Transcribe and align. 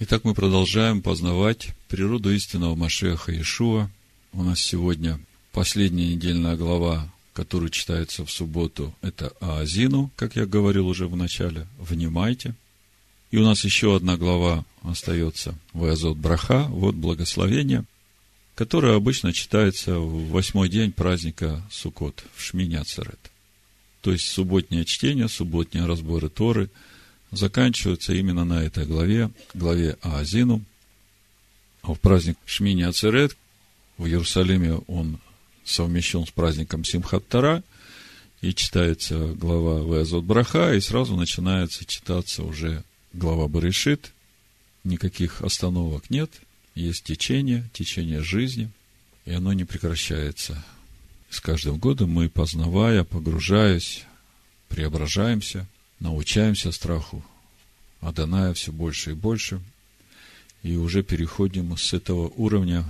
Итак, 0.00 0.24
мы 0.24 0.34
продолжаем 0.34 1.02
познавать 1.02 1.68
природу 1.88 2.34
истинного 2.34 2.74
Машеха 2.74 3.30
Иешуа. 3.30 3.88
У 4.32 4.42
нас 4.42 4.58
сегодня 4.58 5.20
последняя 5.52 6.08
недельная 6.08 6.56
глава, 6.56 7.08
которая 7.32 7.70
читается 7.70 8.24
в 8.24 8.30
субботу, 8.30 8.92
это 9.02 9.32
Аазину, 9.38 10.10
как 10.16 10.34
я 10.34 10.46
говорил 10.46 10.88
уже 10.88 11.06
в 11.06 11.14
начале. 11.14 11.68
Внимайте. 11.78 12.56
И 13.30 13.36
у 13.36 13.44
нас 13.44 13.64
еще 13.64 13.94
одна 13.94 14.16
глава 14.16 14.64
остается, 14.82 15.56
Ваязот 15.72 16.16
Браха, 16.16 16.64
вот 16.70 16.96
благословение, 16.96 17.84
которое 18.56 18.96
обычно 18.96 19.32
читается 19.32 20.00
в 20.00 20.30
восьмой 20.30 20.68
день 20.68 20.90
праздника 20.90 21.62
Суккот, 21.70 22.24
в 22.34 22.42
Шмине 22.42 22.80
Ацерет. 22.80 23.30
То 24.00 24.10
есть 24.10 24.26
субботнее 24.26 24.84
чтение, 24.84 25.28
субботние 25.28 25.86
разборы 25.86 26.30
Торы– 26.30 26.68
заканчиваются 27.36 28.12
именно 28.12 28.44
на 28.44 28.62
этой 28.62 28.86
главе, 28.86 29.30
главе 29.54 29.96
Аазину. 30.02 30.62
А 31.82 31.92
в 31.92 32.00
праздник 32.00 32.38
Шмини 32.46 32.82
Ацерет 32.82 33.36
в 33.98 34.06
Иерусалиме 34.06 34.76
он 34.86 35.18
совмещен 35.64 36.26
с 36.26 36.30
праздником 36.30 36.84
Симхат 36.84 37.26
Тара, 37.28 37.62
и 38.40 38.54
читается 38.54 39.28
глава 39.28 39.80
Везот 39.80 40.24
Браха, 40.24 40.74
и 40.74 40.80
сразу 40.80 41.16
начинается 41.16 41.84
читаться 41.86 42.42
уже 42.42 42.84
глава 43.14 43.48
Баришит. 43.48 44.12
Никаких 44.82 45.40
остановок 45.40 46.10
нет, 46.10 46.30
есть 46.74 47.04
течение, 47.04 47.70
течение 47.72 48.22
жизни, 48.22 48.70
и 49.24 49.32
оно 49.32 49.54
не 49.54 49.64
прекращается. 49.64 50.62
С 51.30 51.40
каждым 51.40 51.78
годом 51.78 52.10
мы, 52.10 52.28
познавая, 52.28 53.04
погружаясь, 53.04 54.04
преображаемся– 54.68 55.66
научаемся 56.00 56.72
страху 56.72 57.24
Аданая 58.04 58.52
все 58.52 58.70
больше 58.70 59.12
и 59.12 59.14
больше, 59.14 59.60
и 60.62 60.76
уже 60.76 61.02
переходим 61.02 61.76
с 61.76 61.94
этого 61.94 62.28
уровня 62.36 62.84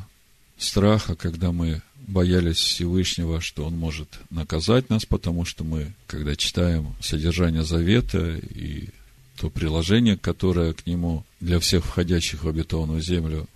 страха, 0.59 1.15
когда 1.15 1.53
мы 1.53 1.83
боялись 2.06 2.59
Всевышнего, 2.59 3.41
что 3.41 3.65
Он 3.65 3.78
может 3.78 4.09
наказать 4.31 4.91
нас, 4.91 5.05
потому 5.06 5.45
что 5.45 5.62
мы, 5.62 5.93
когда 6.09 6.34
читаем 6.34 6.95
содержание 7.01 7.62
завета 7.62 8.37
и 8.37 8.89
то 9.37 9.50
приложение, 9.50 10.17
которое 10.17 10.73
к 10.73 10.84
нему 10.87 11.25
для 11.41 11.61
всех 11.61 11.84
входящих 11.84 12.43
в 12.43 12.48
обетованную 12.48 13.00
землю 13.00 13.48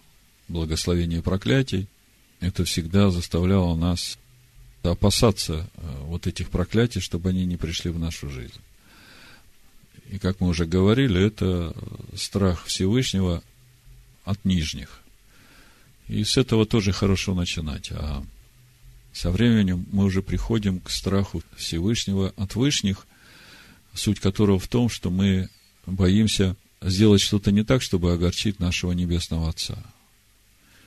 благословение 0.47 1.23
проклятий, 1.23 1.89
это 2.41 2.65
всегда 2.65 3.11
заставляло 3.11 3.75
нас 3.75 4.17
опасаться 4.83 5.69
э, 5.75 5.97
вот 6.05 6.27
этих 6.27 6.51
проклятий, 6.51 7.01
чтобы 7.01 7.31
они 7.31 7.45
не 7.45 7.57
пришли 7.57 7.91
в 7.91 7.99
нашу 7.99 8.31
жизнь. 8.31 8.61
И, 10.11 10.19
как 10.19 10.41
мы 10.41 10.49
уже 10.49 10.65
говорили, 10.65 11.23
это 11.23 11.75
страх 12.15 12.65
Всевышнего 12.65 13.43
от 14.25 14.43
нижних. 14.45 15.03
И 16.09 16.25
с 16.25 16.39
этого 16.39 16.65
тоже 16.65 16.93
хорошо 16.93 17.35
начинать. 17.35 17.91
А 17.93 18.25
со 19.13 19.31
временем 19.31 19.85
мы 19.93 20.05
уже 20.05 20.23
приходим 20.23 20.81
к 20.81 20.91
страху 20.91 21.43
Всевышнего 21.57 22.33
от 22.37 22.55
вышних, 22.55 23.07
суть 23.93 24.21
которого 24.21 24.59
в 24.59 24.69
том, 24.69 24.89
что 24.89 25.11
мы 25.11 25.51
боимся 25.85 26.57
сделать 26.81 27.21
что-то 27.21 27.51
не 27.51 27.65
так, 27.65 27.83
чтобы 27.83 28.13
огорчить 28.13 28.61
нашего 28.61 28.93
Небесного 28.93 29.51
Отца. 29.51 29.77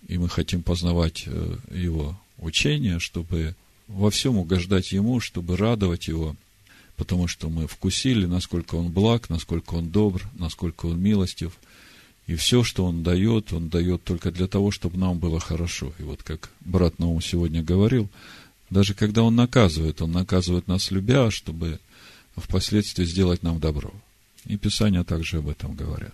И 0.08 0.17
мы 0.17 0.30
хотим 0.30 0.63
познавать 0.63 1.25
э, 1.28 1.58
Его 1.72 2.19
учение, 2.38 2.97
чтобы 3.00 3.56
во 3.88 4.09
всем 4.09 4.38
угождать 4.38 4.91
Ему, 4.94 5.19
чтобы 5.19 5.58
радовать 5.58 6.08
Его– 6.08 6.35
потому 7.02 7.27
что 7.27 7.49
мы 7.49 7.66
вкусили, 7.66 8.27
насколько 8.27 8.75
Он 8.75 8.91
благ, 8.91 9.27
насколько 9.31 9.73
Он 9.73 9.89
добр, 9.89 10.21
насколько 10.38 10.85
Он 10.85 11.02
милостив. 11.02 11.52
И 12.27 12.35
все, 12.35 12.63
что 12.63 12.85
Он 12.85 13.02
дает, 13.02 13.53
Он 13.53 13.69
дает 13.69 14.03
только 14.03 14.30
для 14.31 14.45
того, 14.45 14.69
чтобы 14.69 14.99
нам 14.99 15.17
было 15.17 15.39
хорошо. 15.39 15.94
И 15.97 16.03
вот 16.03 16.22
как 16.22 16.52
брат 16.59 16.99
Наум 16.99 17.19
сегодня 17.19 17.63
говорил, 17.63 18.07
даже 18.69 18.94
когда 18.94 19.23
Он 19.23 19.35
наказывает, 19.35 19.99
Он 20.03 20.12
наказывает 20.12 20.67
нас 20.67 20.91
любя, 20.91 21.31
чтобы 21.31 21.79
впоследствии 22.38 23.03
сделать 23.03 23.41
нам 23.41 23.59
добро. 23.59 23.91
И 24.45 24.56
Писания 24.56 25.03
также 25.03 25.38
об 25.38 25.50
этом 25.50 25.73
говорят. 25.73 26.13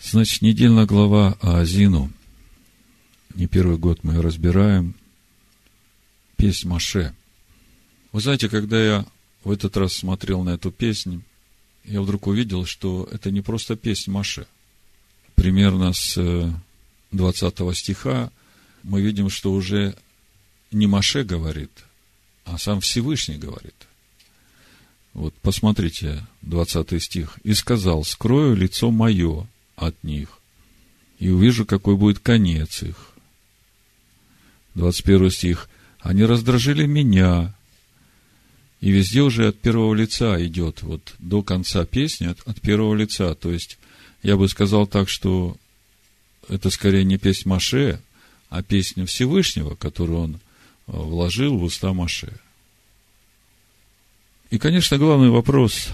Значит, 0.00 0.40
недельная 0.40 0.86
глава 0.86 1.36
Азину. 1.40 2.12
Не 3.34 3.48
первый 3.48 3.76
год 3.76 4.04
мы 4.04 4.12
ее 4.12 4.20
разбираем. 4.20 4.94
Песнь 6.36 6.68
Маше– 6.68 7.12
вы 8.16 8.22
знаете, 8.22 8.48
когда 8.48 8.82
я 8.82 9.06
в 9.44 9.50
этот 9.50 9.76
раз 9.76 9.92
смотрел 9.92 10.42
на 10.42 10.54
эту 10.54 10.70
песню, 10.70 11.20
я 11.84 12.00
вдруг 12.00 12.28
увидел, 12.28 12.64
что 12.64 13.06
это 13.12 13.30
не 13.30 13.42
просто 13.42 13.76
песнь 13.76 14.10
Маше. 14.10 14.46
Примерно 15.34 15.92
с 15.92 16.16
20 17.12 17.60
э, 17.60 17.74
стиха 17.74 18.32
мы 18.82 19.02
видим, 19.02 19.28
что 19.28 19.52
уже 19.52 19.94
не 20.70 20.86
Маше 20.86 21.24
говорит, 21.24 21.70
а 22.46 22.56
сам 22.56 22.80
Всевышний 22.80 23.36
говорит. 23.36 23.74
Вот 25.12 25.34
посмотрите, 25.42 26.26
20 26.40 27.02
стих. 27.02 27.38
«И 27.44 27.52
сказал, 27.52 28.02
скрою 28.02 28.56
лицо 28.56 28.90
мое 28.90 29.46
от 29.76 30.02
них, 30.02 30.40
и 31.18 31.28
увижу, 31.28 31.66
какой 31.66 31.96
будет 31.96 32.20
конец 32.20 32.82
их». 32.82 33.12
21 34.74 35.30
стих. 35.30 35.68
«Они 36.00 36.24
раздражили 36.24 36.86
меня, 36.86 37.54
и 38.80 38.90
везде 38.90 39.22
уже 39.22 39.48
от 39.48 39.58
первого 39.58 39.94
лица 39.94 40.44
идет, 40.44 40.82
вот 40.82 41.14
до 41.18 41.42
конца 41.42 41.84
песни 41.86 42.26
от, 42.26 42.40
от 42.46 42.60
первого 42.60 42.94
лица. 42.94 43.34
То 43.34 43.50
есть, 43.50 43.78
я 44.22 44.36
бы 44.36 44.48
сказал 44.48 44.86
так, 44.86 45.08
что 45.08 45.56
это 46.48 46.70
скорее 46.70 47.04
не 47.04 47.18
песнь 47.18 47.48
Маше, 47.48 48.00
а 48.48 48.62
песня 48.62 49.06
Всевышнего, 49.06 49.74
которую 49.74 50.20
он 50.20 50.34
э, 50.34 50.38
вложил 50.86 51.58
в 51.58 51.64
уста 51.64 51.92
Маше. 51.92 52.32
И, 54.50 54.58
конечно, 54.58 54.98
главный 54.98 55.30
вопрос, 55.30 55.88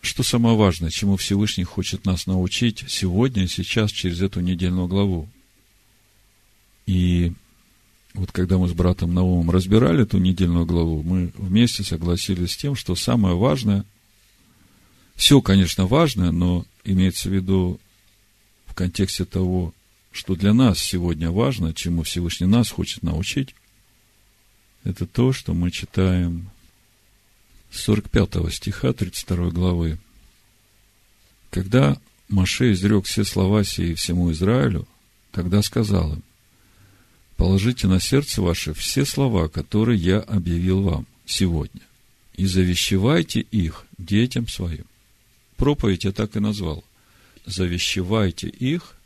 что 0.00 0.22
самое 0.22 0.56
важное, 0.56 0.90
чему 0.90 1.16
Всевышний 1.16 1.64
хочет 1.64 2.04
нас 2.04 2.26
научить 2.26 2.84
сегодня, 2.88 3.46
сейчас, 3.46 3.92
через 3.92 4.20
эту 4.20 4.40
недельную 4.40 4.88
главу. 4.88 5.28
И 6.86 7.32
вот 8.16 8.32
когда 8.32 8.56
мы 8.56 8.66
с 8.66 8.72
братом 8.72 9.12
Наумом 9.12 9.50
разбирали 9.50 10.02
эту 10.02 10.16
недельную 10.16 10.64
главу, 10.64 11.02
мы 11.02 11.32
вместе 11.36 11.84
согласились 11.84 12.52
с 12.52 12.56
тем, 12.56 12.74
что 12.74 12.94
самое 12.94 13.36
важное, 13.36 13.84
все, 15.14 15.42
конечно, 15.42 15.86
важное, 15.86 16.30
но 16.30 16.64
имеется 16.84 17.28
в 17.28 17.32
виду 17.32 17.78
в 18.64 18.74
контексте 18.74 19.26
того, 19.26 19.74
что 20.12 20.34
для 20.34 20.54
нас 20.54 20.78
сегодня 20.78 21.30
важно, 21.30 21.74
чему 21.74 22.04
Всевышний 22.04 22.46
нас 22.46 22.70
хочет 22.70 23.02
научить, 23.02 23.54
это 24.82 25.06
то, 25.06 25.32
что 25.32 25.52
мы 25.52 25.70
читаем 25.70 26.48
с 27.70 27.80
45 27.80 28.50
стиха 28.50 28.94
32 28.94 29.50
главы. 29.50 29.98
Когда 31.50 32.00
Маше 32.28 32.72
изрек 32.72 33.04
все 33.04 33.24
слова 33.24 33.62
сии 33.62 33.92
всему 33.92 34.32
Израилю, 34.32 34.88
тогда 35.32 35.60
сказал 35.60 36.14
им, 36.14 36.22
Положите 37.36 37.86
на 37.86 38.00
сердце 38.00 38.40
ваше 38.40 38.72
все 38.72 39.04
слова, 39.04 39.48
которые 39.48 39.98
я 39.98 40.20
объявил 40.20 40.82
вам 40.82 41.06
сегодня, 41.26 41.82
и 42.34 42.46
завещевайте 42.46 43.40
их 43.40 43.84
детям 43.98 44.48
своим. 44.48 44.86
Проповедь 45.56 46.04
я 46.04 46.12
так 46.12 46.36
и 46.36 46.40
назвал. 46.40 46.82
Завещевайте 47.44 48.48
их 48.48 48.96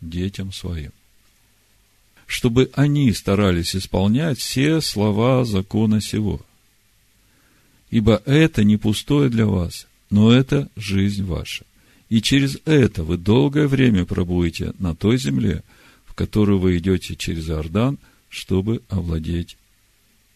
детям 0.00 0.52
своим. 0.52 0.92
Чтобы 2.26 2.70
они 2.74 3.12
старались 3.12 3.76
исполнять 3.76 4.38
все 4.38 4.80
слова 4.80 5.44
закона 5.44 6.00
сего. 6.00 6.44
Ибо 7.90 8.20
это 8.26 8.64
не 8.64 8.76
пустое 8.76 9.30
для 9.30 9.46
вас, 9.46 9.86
но 10.10 10.32
это 10.32 10.68
жизнь 10.74 11.24
ваша. 11.24 11.64
И 12.08 12.20
через 12.20 12.58
это 12.64 13.04
вы 13.04 13.16
долгое 13.16 13.68
время 13.68 14.04
пробудете 14.04 14.72
на 14.80 14.96
той 14.96 15.18
земле– 15.18 15.62
которую 16.16 16.58
вы 16.58 16.78
идете 16.78 17.14
через 17.14 17.48
Иордан, 17.48 17.98
чтобы 18.28 18.82
овладеть 18.88 19.56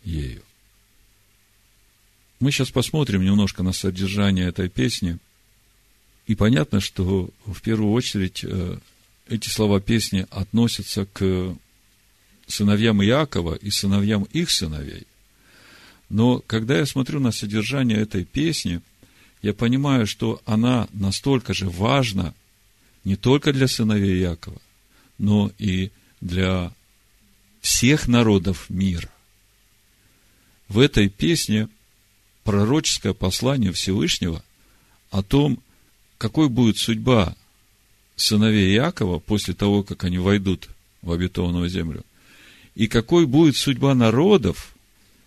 ею. 0.05 0.43
Мы 2.38 2.53
сейчас 2.53 2.71
посмотрим 2.71 3.25
немножко 3.25 3.62
на 3.62 3.73
содержание 3.73 4.47
этой 4.47 4.69
песни. 4.69 5.19
И 6.27 6.35
понятно, 6.35 6.81
что 6.81 7.31
в 7.44 7.61
первую 7.61 7.93
очередь 7.93 8.44
э, 8.44 8.79
эти 9.29 9.49
слова 9.49 9.81
песни 9.81 10.27
относятся 10.31 11.06
к 11.06 11.56
сыновьям 12.47 13.03
Иакова 13.03 13.55
и 13.55 13.71
сыновьям 13.71 14.25
их 14.25 14.50
сыновей. 14.50 15.06
Но 16.09 16.41
когда 16.47 16.79
я 16.79 16.87
смотрю 16.87 17.21
на 17.21 17.32
содержание 17.32 17.99
этой 17.99 18.25
песни, 18.25 18.81
я 19.43 19.55
понимаю, 19.55 20.06
что 20.06 20.43
она 20.44 20.88
настолько 20.93 21.55
же 21.55 21.69
важна 21.71 22.35
не 23.05 23.17
только 23.17 23.53
для 23.53 23.67
сыновей 23.69 24.21
Иакова, 24.21 24.61
но 25.20 25.52
и 25.58 25.90
для 26.22 26.72
всех 27.61 28.08
народов 28.08 28.70
мира. 28.70 29.11
В 30.69 30.78
этой 30.78 31.11
песне 31.11 31.69
пророческое 32.43 33.12
послание 33.12 33.70
Всевышнего 33.72 34.43
о 35.11 35.22
том, 35.22 35.62
какой 36.17 36.49
будет 36.49 36.78
судьба 36.78 37.37
сыновей 38.17 38.75
Иакова 38.75 39.19
после 39.19 39.52
того, 39.52 39.82
как 39.82 40.05
они 40.05 40.17
войдут 40.17 40.70
в 41.02 41.12
обетованную 41.12 41.69
землю, 41.69 42.02
и 42.75 42.88
какой 42.88 43.26
будет 43.26 43.56
судьба 43.56 43.94
народов, 43.94 44.75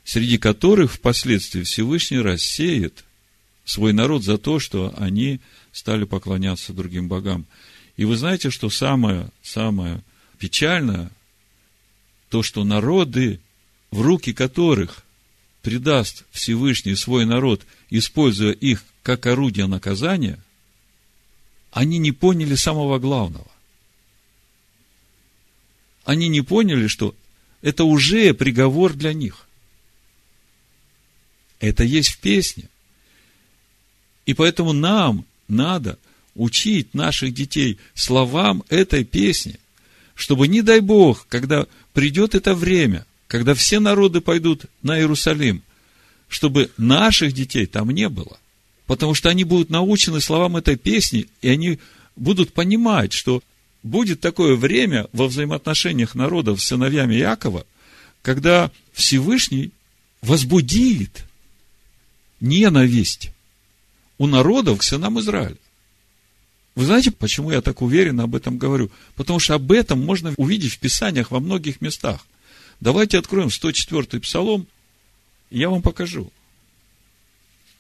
среди 0.04 0.40
которых 0.40 0.94
впоследствии 0.94 1.62
Всевышний 1.62 2.20
рассеет 2.20 3.06
свой 3.64 3.94
народ 3.94 4.24
за 4.24 4.40
то, 4.40 4.58
что 4.58 4.92
они 4.98 5.40
стали 5.72 6.06
поклоняться 6.06 6.74
другим 6.74 7.08
богам. 7.08 7.46
И 7.98 8.06
вы 8.06 8.18
знаете, 8.18 8.50
что 8.50 8.70
самое, 8.70 9.30
самое 9.42 10.04
печальное, 10.40 11.12
то, 12.30 12.42
что 12.42 12.64
народы, 12.64 13.40
в 13.92 14.02
руки 14.02 14.34
которых 14.34 15.04
предаст 15.62 16.26
Всевышний 16.32 16.96
свой 16.96 17.26
народ, 17.26 17.66
используя 17.90 18.52
их 18.52 18.84
как 19.04 19.26
орудие 19.26 19.68
наказания, 19.68 20.40
они 21.72 21.98
не 21.98 22.12
поняли 22.12 22.56
самого 22.56 23.00
главного. 23.00 23.48
Они 26.04 26.28
не 26.28 26.42
поняли, 26.42 26.88
что 26.88 27.16
это 27.62 27.84
уже 27.84 28.34
приговор 28.34 28.94
для 28.94 29.14
них. 29.14 29.48
Это 31.60 31.84
есть 31.84 32.10
в 32.10 32.20
песне. 32.20 32.68
И 34.26 34.34
поэтому 34.34 34.74
нам 34.74 35.26
надо 35.48 35.98
учить 36.36 36.94
наших 36.94 37.34
детей 37.34 37.78
словам 37.94 38.64
этой 38.70 39.04
песни, 39.04 39.60
чтобы, 40.16 40.48
не 40.48 40.62
дай 40.62 40.80
Бог, 40.80 41.28
когда 41.28 41.66
придет 41.94 42.36
это 42.36 42.56
время, 42.56 43.06
когда 43.28 43.54
все 43.54 43.80
народы 43.80 44.22
пойдут 44.22 44.66
на 44.82 44.98
Иерусалим, 45.00 45.64
чтобы 46.28 46.72
наших 46.78 47.34
детей 47.34 47.66
там 47.66 47.92
не 47.92 48.10
было. 48.10 48.38
Потому 48.88 49.14
что 49.14 49.30
они 49.30 49.44
будут 49.44 49.70
научены 49.70 50.20
словам 50.22 50.58
этой 50.58 50.76
песни, 50.76 51.28
и 51.42 51.50
они 51.50 51.80
будут 52.16 52.54
понимать, 52.54 53.14
что 53.14 53.42
будет 53.82 54.20
такое 54.20 54.56
время 54.56 55.08
во 55.14 55.28
взаимоотношениях 55.28 56.16
народов 56.16 56.62
с 56.62 56.66
сыновьями 56.66 57.16
Якова, 57.16 57.66
когда 58.22 58.72
Всевышний 58.94 59.72
возбудит 60.22 61.26
ненависть 62.40 63.32
у 64.18 64.28
народов 64.28 64.80
к 64.80 64.84
сынам 64.84 65.20
Израиля. 65.20 65.58
Вы 66.76 66.86
знаете, 66.86 67.12
почему 67.12 67.52
я 67.52 67.62
так 67.62 67.82
уверенно 67.82 68.24
об 68.24 68.36
этом 68.36 68.58
говорю? 68.58 68.90
Потому 69.16 69.40
что 69.40 69.54
об 69.54 69.72
этом 69.72 70.04
можно 70.04 70.34
увидеть 70.38 70.74
в 70.74 70.80
Писаниях 70.80 71.30
во 71.30 71.40
многих 71.40 71.82
местах. 71.82 72.26
Давайте 72.80 73.20
откроем 73.20 73.48
104-й 73.48 74.20
Псалом, 74.20 74.68
и 75.52 75.60
я 75.60 75.70
вам 75.70 75.82
покажу. 75.82 76.32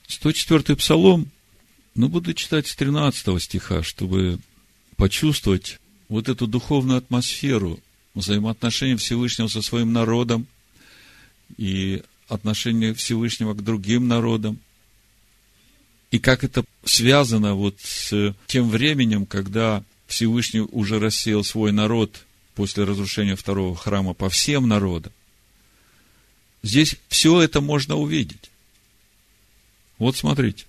104-й 0.07 0.75
Псалом, 0.75 1.30
ну, 1.95 2.07
буду 2.07 2.34
читать 2.34 2.68
с 2.68 2.75
13 2.75 3.42
стиха, 3.42 3.84
чтобы 3.84 4.40
почувствовать 4.96 5.80
вот 6.07 6.30
эту 6.30 6.46
духовную 6.46 7.00
атмосферу 7.00 7.80
взаимоотношения 8.13 8.98
Всевышнего 8.98 9.48
со 9.48 9.62
своим 9.62 9.92
народом 9.92 10.46
и 11.57 12.04
отношения 12.28 12.94
Всевышнего 12.94 13.54
к 13.54 13.63
другим 13.63 14.07
народам. 14.07 14.60
И 16.13 16.19
как 16.19 16.44
это 16.44 16.63
связано 16.86 17.56
вот 17.56 17.77
с 17.81 18.36
тем 18.45 18.69
временем, 18.69 19.25
когда 19.25 19.83
Всевышний 20.06 20.60
уже 20.60 21.00
рассеял 21.00 21.44
свой 21.44 21.71
народ 21.71 22.24
после 22.54 22.83
разрушения 22.83 23.36
второго 23.36 23.75
храма 23.75 24.13
по 24.13 24.30
всем 24.30 24.68
народам. 24.68 25.12
Здесь 26.62 26.98
все 27.07 27.42
это 27.42 27.62
можно 27.62 27.95
увидеть. 27.95 28.51
Вот 29.98 30.15
смотрите. 30.15 30.65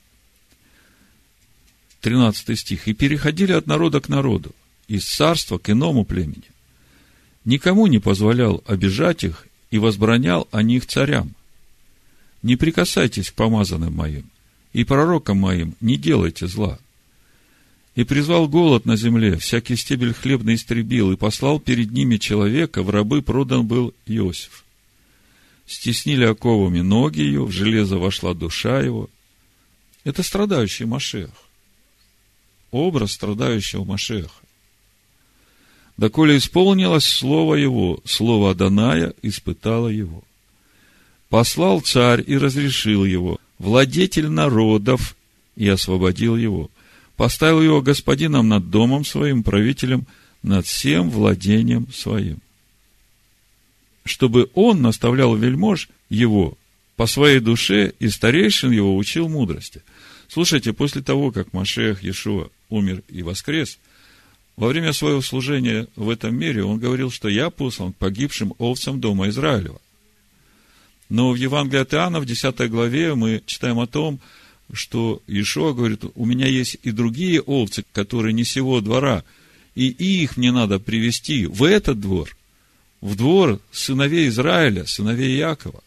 13 2.00 2.58
стих. 2.58 2.88
«И 2.88 2.94
переходили 2.94 3.52
от 3.52 3.66
народа 3.66 4.00
к 4.00 4.08
народу, 4.08 4.54
из 4.88 5.04
царства 5.04 5.58
к 5.58 5.68
иному 5.68 6.06
племени. 6.06 6.50
Никому 7.44 7.86
не 7.86 7.98
позволял 7.98 8.64
обижать 8.66 9.24
их 9.24 9.46
и 9.70 9.76
возбранял 9.76 10.48
о 10.52 10.62
них 10.62 10.86
царям. 10.86 11.34
Не 12.40 12.56
прикасайтесь 12.56 13.30
к 13.30 13.34
помазанным 13.34 13.94
моим, 13.94 14.30
и 14.74 14.82
пророкам 14.84 15.38
моим 15.38 15.74
не 15.80 15.96
делайте 15.96 16.46
зла. 16.46 16.78
И 17.94 18.02
призвал 18.02 18.48
голод 18.48 18.84
на 18.86 18.96
земле, 18.96 19.38
всякий 19.38 19.76
стебель 19.76 20.12
хлебный 20.12 20.56
истребил, 20.56 21.12
и 21.12 21.16
послал 21.16 21.60
перед 21.60 21.92
ними 21.92 22.16
человека, 22.16 22.82
в 22.82 22.90
рабы 22.90 23.22
продан 23.22 23.66
был 23.66 23.94
Иосиф. 24.04 24.64
Стеснили 25.64 26.24
оковами 26.24 26.80
ноги 26.80 27.20
ее, 27.20 27.44
в 27.44 27.52
железо 27.52 27.98
вошла 27.98 28.34
душа 28.34 28.80
его. 28.80 29.08
Это 30.02 30.24
страдающий 30.24 30.86
Машех. 30.86 31.30
Образ 32.72 33.12
страдающего 33.12 33.84
Машеха. 33.84 34.28
Доколе 35.96 36.36
исполнилось 36.36 37.06
слово 37.06 37.54
его, 37.54 38.00
слово 38.04 38.50
Аданая 38.50 39.14
испытало 39.22 39.86
его. 39.86 40.24
Послал 41.28 41.80
царь 41.80 42.24
и 42.26 42.36
разрешил 42.36 43.04
его, 43.04 43.38
владетель 43.58 44.28
народов, 44.28 45.16
и 45.56 45.68
освободил 45.68 46.36
его. 46.36 46.70
Поставил 47.16 47.62
его 47.62 47.80
господином 47.80 48.48
над 48.48 48.70
домом 48.70 49.04
своим, 49.04 49.42
правителем 49.42 50.06
над 50.42 50.66
всем 50.66 51.10
владением 51.10 51.86
своим. 51.92 52.38
Чтобы 54.04 54.50
он 54.54 54.82
наставлял 54.82 55.34
вельмож 55.36 55.88
его 56.08 56.58
по 56.96 57.06
своей 57.06 57.40
душе, 57.40 57.92
и 57.98 58.08
старейшин 58.08 58.70
его 58.70 58.96
учил 58.96 59.28
мудрости. 59.28 59.82
Слушайте, 60.28 60.72
после 60.72 61.02
того, 61.02 61.30
как 61.30 61.52
Машех 61.52 62.02
Иешуа 62.02 62.50
умер 62.68 63.02
и 63.08 63.22
воскрес, 63.22 63.78
во 64.56 64.68
время 64.68 64.92
своего 64.92 65.20
служения 65.20 65.88
в 65.96 66.08
этом 66.08 66.36
мире 66.36 66.64
он 66.64 66.78
говорил, 66.78 67.10
что 67.10 67.28
я 67.28 67.50
послан 67.50 67.92
к 67.92 67.96
погибшим 67.96 68.54
овцам 68.58 69.00
дома 69.00 69.28
Израилева. 69.28 69.80
Но 71.14 71.30
в 71.30 71.36
Евангелии 71.36 71.80
от 71.80 71.94
Иоанна, 71.94 72.18
в 72.18 72.26
10 72.26 72.68
главе, 72.68 73.14
мы 73.14 73.40
читаем 73.46 73.78
о 73.78 73.86
том, 73.86 74.18
что 74.72 75.22
Ишуа 75.28 75.72
говорит, 75.72 76.02
у 76.16 76.24
меня 76.24 76.48
есть 76.48 76.76
и 76.82 76.90
другие 76.90 77.40
овцы, 77.40 77.84
которые 77.92 78.32
не 78.32 78.42
сего 78.42 78.80
двора, 78.80 79.22
и 79.76 79.86
их 79.86 80.36
мне 80.36 80.50
надо 80.50 80.80
привести 80.80 81.46
в 81.46 81.62
этот 81.62 82.00
двор, 82.00 82.36
в 83.00 83.14
двор 83.14 83.60
сыновей 83.70 84.26
Израиля, 84.26 84.86
сыновей 84.86 85.36
Якова. 85.38 85.84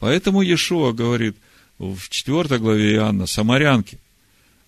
Поэтому 0.00 0.42
Иешуа 0.42 0.92
говорит 0.92 1.34
в 1.78 2.10
4 2.10 2.58
главе 2.58 2.92
Иоанна, 2.92 3.26
самарянки, 3.26 3.98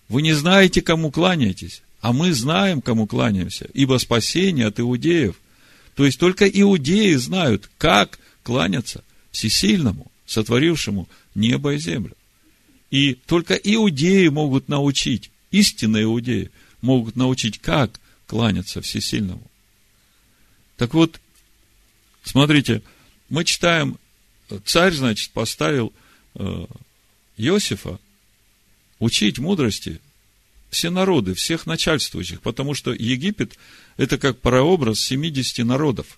вы 0.09 0.23
не 0.23 0.33
знаете, 0.33 0.81
кому 0.81 1.11
кланяетесь, 1.11 1.83
а 1.99 2.11
мы 2.11 2.33
знаем, 2.33 2.81
кому 2.81 3.05
кланяемся, 3.05 3.69
ибо 3.75 3.99
спасение 3.99 4.65
от 4.65 4.79
иудеев. 4.79 5.35
То 5.93 6.07
есть 6.07 6.19
только 6.19 6.47
иудеи 6.47 7.13
знают, 7.13 7.69
как 7.77 8.17
кланяться 8.41 9.03
всесильному, 9.31 10.11
сотворившему 10.25 11.07
небо 11.35 11.73
и 11.73 11.77
землю. 11.77 12.15
И 12.89 13.13
только 13.13 13.55
иудеи 13.55 14.27
могут 14.27 14.67
научить, 14.67 15.31
истинные 15.51 16.03
иудеи 16.03 16.51
могут 16.81 17.15
научить, 17.15 17.59
как 17.59 17.99
кланяться 18.27 18.81
всесильному. 18.81 19.49
Так 20.77 20.93
вот, 20.93 21.19
смотрите, 22.23 22.81
мы 23.29 23.45
читаем, 23.45 23.97
царь, 24.65 24.93
значит, 24.93 25.31
поставил 25.31 25.93
э, 26.35 26.65
Иосифа 27.37 27.99
учить 28.99 29.39
мудрости 29.39 30.01
все 30.69 30.89
народы, 30.89 31.33
всех 31.33 31.65
начальствующих, 31.65 32.41
потому 32.41 32.73
что 32.73 32.93
Египет– 32.93 33.57
это 33.97 34.17
как 34.17 34.39
прообраз 34.39 35.01
70 35.01 35.65
народов. 35.65 36.17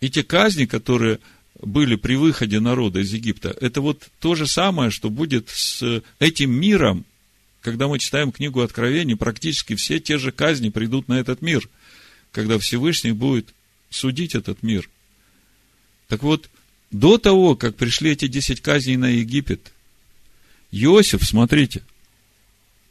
И 0.00 0.08
те 0.08 0.22
казни, 0.24 0.64
которые 0.64 1.20
были 1.62 1.96
при 1.96 2.14
выходе 2.16 2.60
народа 2.60 3.00
из 3.00 3.12
Египта, 3.12 3.56
это 3.60 3.80
вот 3.80 4.08
то 4.18 4.34
же 4.34 4.46
самое, 4.46 4.90
что 4.90 5.10
будет 5.10 5.48
с 5.48 6.02
этим 6.18 6.52
миром, 6.52 7.04
когда 7.60 7.88
мы 7.88 7.98
читаем 7.98 8.32
книгу 8.32 8.60
Откровений, 8.60 9.16
практически 9.16 9.74
все 9.74 10.00
те 10.00 10.18
же 10.18 10.32
казни 10.32 10.70
придут 10.70 11.08
на 11.08 11.20
этот 11.20 11.42
мир, 11.42 11.68
когда 12.32 12.58
Всевышний 12.58 13.12
будет 13.12 13.54
судить 13.90 14.34
этот 14.34 14.62
мир. 14.62 14.88
Так 16.08 16.22
вот, 16.22 16.48
до 16.90 17.18
того, 17.18 17.56
как 17.56 17.76
пришли 17.76 18.12
эти 18.12 18.26
десять 18.26 18.60
казней 18.60 18.96
на 18.96 19.10
Египет, 19.10 19.72
Иосиф, 20.72 21.24
смотрите, 21.24 21.82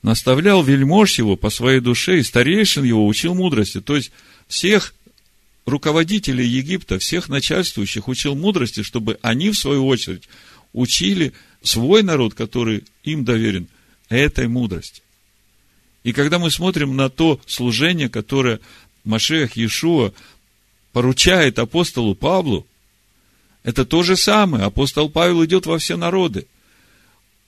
наставлял 0.04 0.64
вельмож 0.64 1.18
его 1.18 1.36
по 1.36 1.50
своей 1.50 1.80
душе, 1.80 2.20
и 2.20 2.24
старейшин 2.24 2.84
его 2.84 3.08
учил 3.08 3.34
мудрости. 3.34 3.82
То 3.82 3.96
есть, 3.96 4.12
всех 4.48 4.94
руководителей 5.70 6.48
Египта, 6.48 7.00
всех 7.00 7.30
начальствующих 7.30 8.08
учил 8.08 8.36
мудрости, 8.36 8.84
чтобы 8.84 9.20
они, 9.22 9.52
в 9.52 9.58
свою 9.58 9.88
очередь, 9.88 10.28
учили 10.74 11.34
свой 11.62 12.04
народ, 12.04 12.34
который 12.34 12.84
им 13.04 13.26
доверен, 13.26 13.68
этой 14.10 14.48
мудрости. 14.48 15.02
И 16.04 16.14
когда 16.14 16.40
мы 16.40 16.52
смотрим 16.52 16.96
на 16.96 17.10
то 17.10 17.40
служение, 17.46 18.10
которое 18.10 18.60
Машех 19.04 19.58
Иешуа 19.58 20.14
поручает 20.94 21.60
апостолу 21.60 22.16
Павлу, 22.16 22.66
это 23.64 23.86
то 23.86 24.04
же 24.04 24.16
самое. 24.16 24.64
Апостол 24.64 25.10
Павел 25.10 25.44
идет 25.46 25.66
во 25.66 25.78
все 25.78 25.98
народы. 25.98 26.48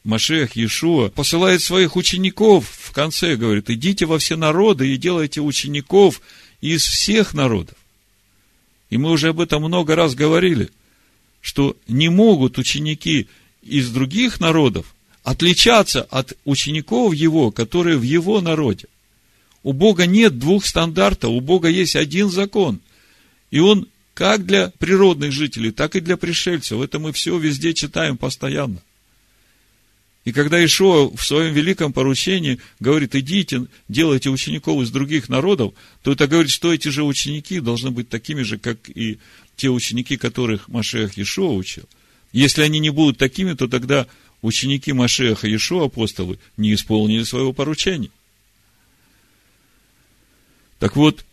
Машех 0.04 0.56
Иешуа 0.56 1.10
посылает 1.10 1.62
своих 1.62 1.96
учеников 1.96 2.68
в 2.70 2.92
конце, 2.92 3.36
говорит, 3.36 3.70
идите 3.70 4.06
во 4.06 4.18
все 4.20 4.36
народы 4.36 4.94
и 4.94 4.98
делайте 4.98 5.42
учеников 5.42 6.22
из 6.60 6.84
всех 6.84 7.34
народов. 7.34 7.76
И 8.92 8.98
мы 8.98 9.10
уже 9.10 9.30
об 9.30 9.40
этом 9.40 9.64
много 9.64 9.96
раз 9.96 10.14
говорили, 10.14 10.70
что 11.40 11.76
не 11.88 12.10
могут 12.10 12.60
ученики 12.60 13.28
из 13.64 13.90
других 13.90 14.40
народов 14.40 14.94
отличаться 15.24 16.04
от 16.04 16.38
учеников 16.46 17.14
его, 17.16 17.52
которые 17.52 17.98
в 17.98 18.04
его 18.04 18.42
народе. 18.42 18.86
У 19.64 19.74
Бога 19.74 20.06
нет 20.06 20.38
двух 20.38 20.66
стандартов, 20.66 21.32
у 21.32 21.40
Бога 21.40 21.70
есть 21.70 21.96
один 21.96 22.30
закон. 22.30 22.80
И 23.50 23.60
он 23.60 23.88
как 24.14 24.46
для 24.46 24.72
природных 24.78 25.32
жителей, 25.32 25.72
так 25.72 25.96
и 25.96 26.02
для 26.02 26.18
пришельцев. 26.18 26.82
Это 26.82 27.00
мы 27.00 27.14
все 27.14 27.38
везде 27.38 27.74
читаем 27.74 28.18
постоянно. 28.18 28.82
И 30.24 30.32
когда 30.32 30.64
Ишуа 30.64 31.10
в 31.10 31.24
своем 31.24 31.54
великом 31.54 31.94
поручении 31.94 32.60
говорит, 32.80 33.16
идите, 33.16 33.66
делайте 33.88 34.30
учеников 34.30 34.84
из 34.84 34.92
других 34.92 35.30
народов, 35.30 35.74
то 36.04 36.12
это 36.12 36.28
говорит, 36.28 36.52
что 36.52 36.72
эти 36.72 36.90
же 36.90 37.04
ученики 37.04 37.60
должны 37.60 37.90
быть 37.90 38.08
такими 38.08 38.44
же, 38.44 38.60
как 38.60 38.90
и 38.90 39.18
те 39.56 39.70
ученики, 39.70 40.18
которых 40.18 40.68
Машех 40.68 41.18
Ишуа 41.18 41.52
учил. 41.54 41.90
Если 42.32 42.62
они 42.62 42.80
не 42.80 42.92
будут 42.92 43.18
такими, 43.18 43.54
то 43.54 43.68
тогда 43.68 44.06
ученики 44.44 44.94
Машеха 44.94 45.54
Ишуа, 45.54 45.86
апостолы, 45.86 46.38
не 46.56 46.74
исполнили 46.74 47.24
своего 47.24 47.52
поручения. 47.52 48.12
Так 50.78 50.96
вот, 50.96 51.26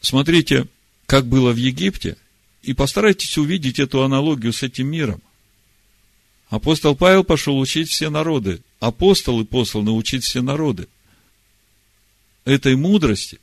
смотрите, 0.00 0.66
как 1.06 1.26
было 1.26 1.52
в 1.52 1.56
Египте, 1.56 2.16
и 2.62 2.72
постарайтесь 2.72 3.36
увидеть 3.36 3.78
эту 3.78 4.02
аналогию 4.02 4.52
с 4.52 4.62
этим 4.62 4.88
миром. 4.88 5.22
Апостол 6.54 6.94
Павел 6.94 7.24
пошел 7.24 7.58
учить 7.58 7.90
все 7.90 8.10
народы. 8.10 8.62
Апостолы 8.78 9.44
посланы 9.44 9.90
учить 9.90 10.22
все 10.22 10.40
народы. 10.40 10.86
Этой 12.44 12.76
мудрости, 12.76 13.40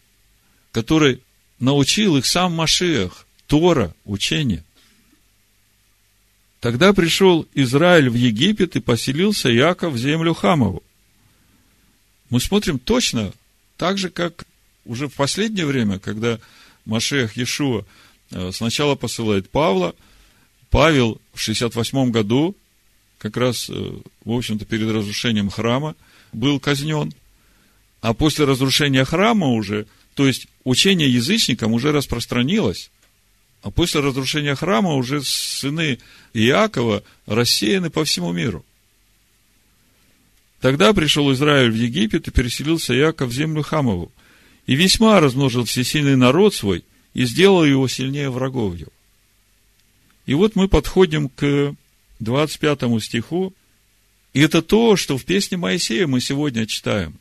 которой 0.71 1.21
научил 1.59 2.15
их 2.15 2.25
сам 2.25 2.53
Машиах, 2.53 3.27
Тора, 3.47 3.93
учение. 4.05 4.63
Тогда 6.61 6.93
пришел 6.93 7.45
Израиль 7.53 8.09
в 8.09 8.13
Египет 8.13 8.77
и 8.77 8.79
поселился 8.79 9.49
Яков 9.49 9.95
в 9.95 9.97
землю 9.97 10.33
Хамову. 10.33 10.81
Мы 12.29 12.39
смотрим 12.39 12.79
точно 12.79 13.33
так 13.75 13.97
же, 13.97 14.09
как 14.09 14.45
уже 14.85 15.09
в 15.09 15.15
последнее 15.15 15.65
время, 15.65 15.99
когда 15.99 16.39
Машех 16.85 17.35
Иешуа 17.35 17.85
э, 18.29 18.51
сначала 18.53 18.95
посылает 18.95 19.49
Павла, 19.49 19.95
Павел 20.69 21.19
в 21.33 21.41
68 21.41 22.11
году, 22.11 22.55
как 23.21 23.37
раз, 23.37 23.69
э, 23.69 23.73
в 24.25 24.31
общем-то, 24.31 24.65
перед 24.65 24.89
разрушением 24.89 25.51
храма, 25.51 25.95
был 26.33 26.59
казнен. 26.59 27.13
А 28.01 28.15
после 28.15 28.45
разрушения 28.45 29.05
храма 29.05 29.49
уже, 29.49 29.85
то 30.15 30.25
есть 30.25 30.47
учение 30.63 31.07
язычникам 31.07 31.71
уже 31.73 31.91
распространилось, 31.91 32.89
а 33.61 33.69
после 33.69 34.01
разрушения 34.01 34.55
храма 34.55 34.95
уже 34.95 35.21
сыны 35.21 35.99
Иакова 36.33 37.03
рассеяны 37.27 37.91
по 37.91 38.03
всему 38.05 38.31
миру. 38.31 38.65
Тогда 40.59 40.91
пришел 40.93 41.31
Израиль 41.31 41.69
в 41.69 41.75
Египет 41.75 42.27
и 42.27 42.31
переселился 42.31 42.95
Иаков 42.95 43.29
в 43.29 43.33
землю 43.33 43.61
Хамову 43.61 44.11
и 44.65 44.73
весьма 44.75 45.19
размножил 45.19 45.65
всесильный 45.65 46.15
народ 46.15 46.55
свой, 46.55 46.83
и 47.13 47.25
сделал 47.25 47.65
его 47.65 47.87
сильнее 47.87 48.31
врагов 48.31 48.75
его. 48.75 48.91
И 50.25 50.33
вот 50.33 50.55
мы 50.55 50.67
подходим 50.67 51.29
к 51.29 51.75
25 52.21 53.03
стиху, 53.03 53.53
и 54.33 54.39
это 54.39 54.61
то, 54.61 54.95
что 54.95 55.17
в 55.17 55.25
песне 55.25 55.57
Моисея 55.57 56.07
мы 56.07 56.21
сегодня 56.21 56.65
читаем. 56.65 57.19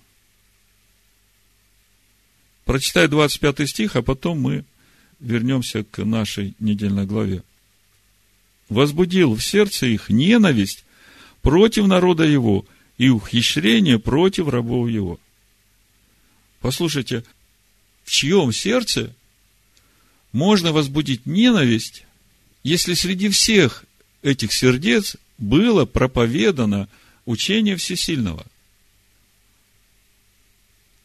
Прочитай 2.64 3.09
25 3.09 3.69
стих, 3.69 3.97
а 3.97 4.02
потом 4.02 4.40
мы 4.40 4.64
вернемся 5.19 5.83
к 5.83 6.04
нашей 6.04 6.54
недельной 6.61 7.07
главе. 7.07 7.42
«Возбудил 8.69 9.35
в 9.35 9.42
сердце 9.42 9.87
их 9.87 10.11
ненависть 10.11 10.85
против 11.42 11.87
народа 11.87 12.25
его 12.25 12.64
и 12.99 13.09
ухищрение 13.09 13.99
против 13.99 14.49
рабов 14.49 14.88
его». 14.88 15.19
Послушайте, 16.61 17.25
в 18.04 18.11
чьем 18.11 18.52
сердце 18.52 19.14
можно 20.30 20.73
возбудить 20.73 21.25
ненависть, 21.26 22.04
если 22.62 22.92
среди 22.95 23.30
всех 23.30 23.85
этих 24.23 24.53
сердец 24.53 25.17
было 25.39 25.85
проповедано 25.85 26.89
учение 27.25 27.77
Всесильного? 27.77 28.47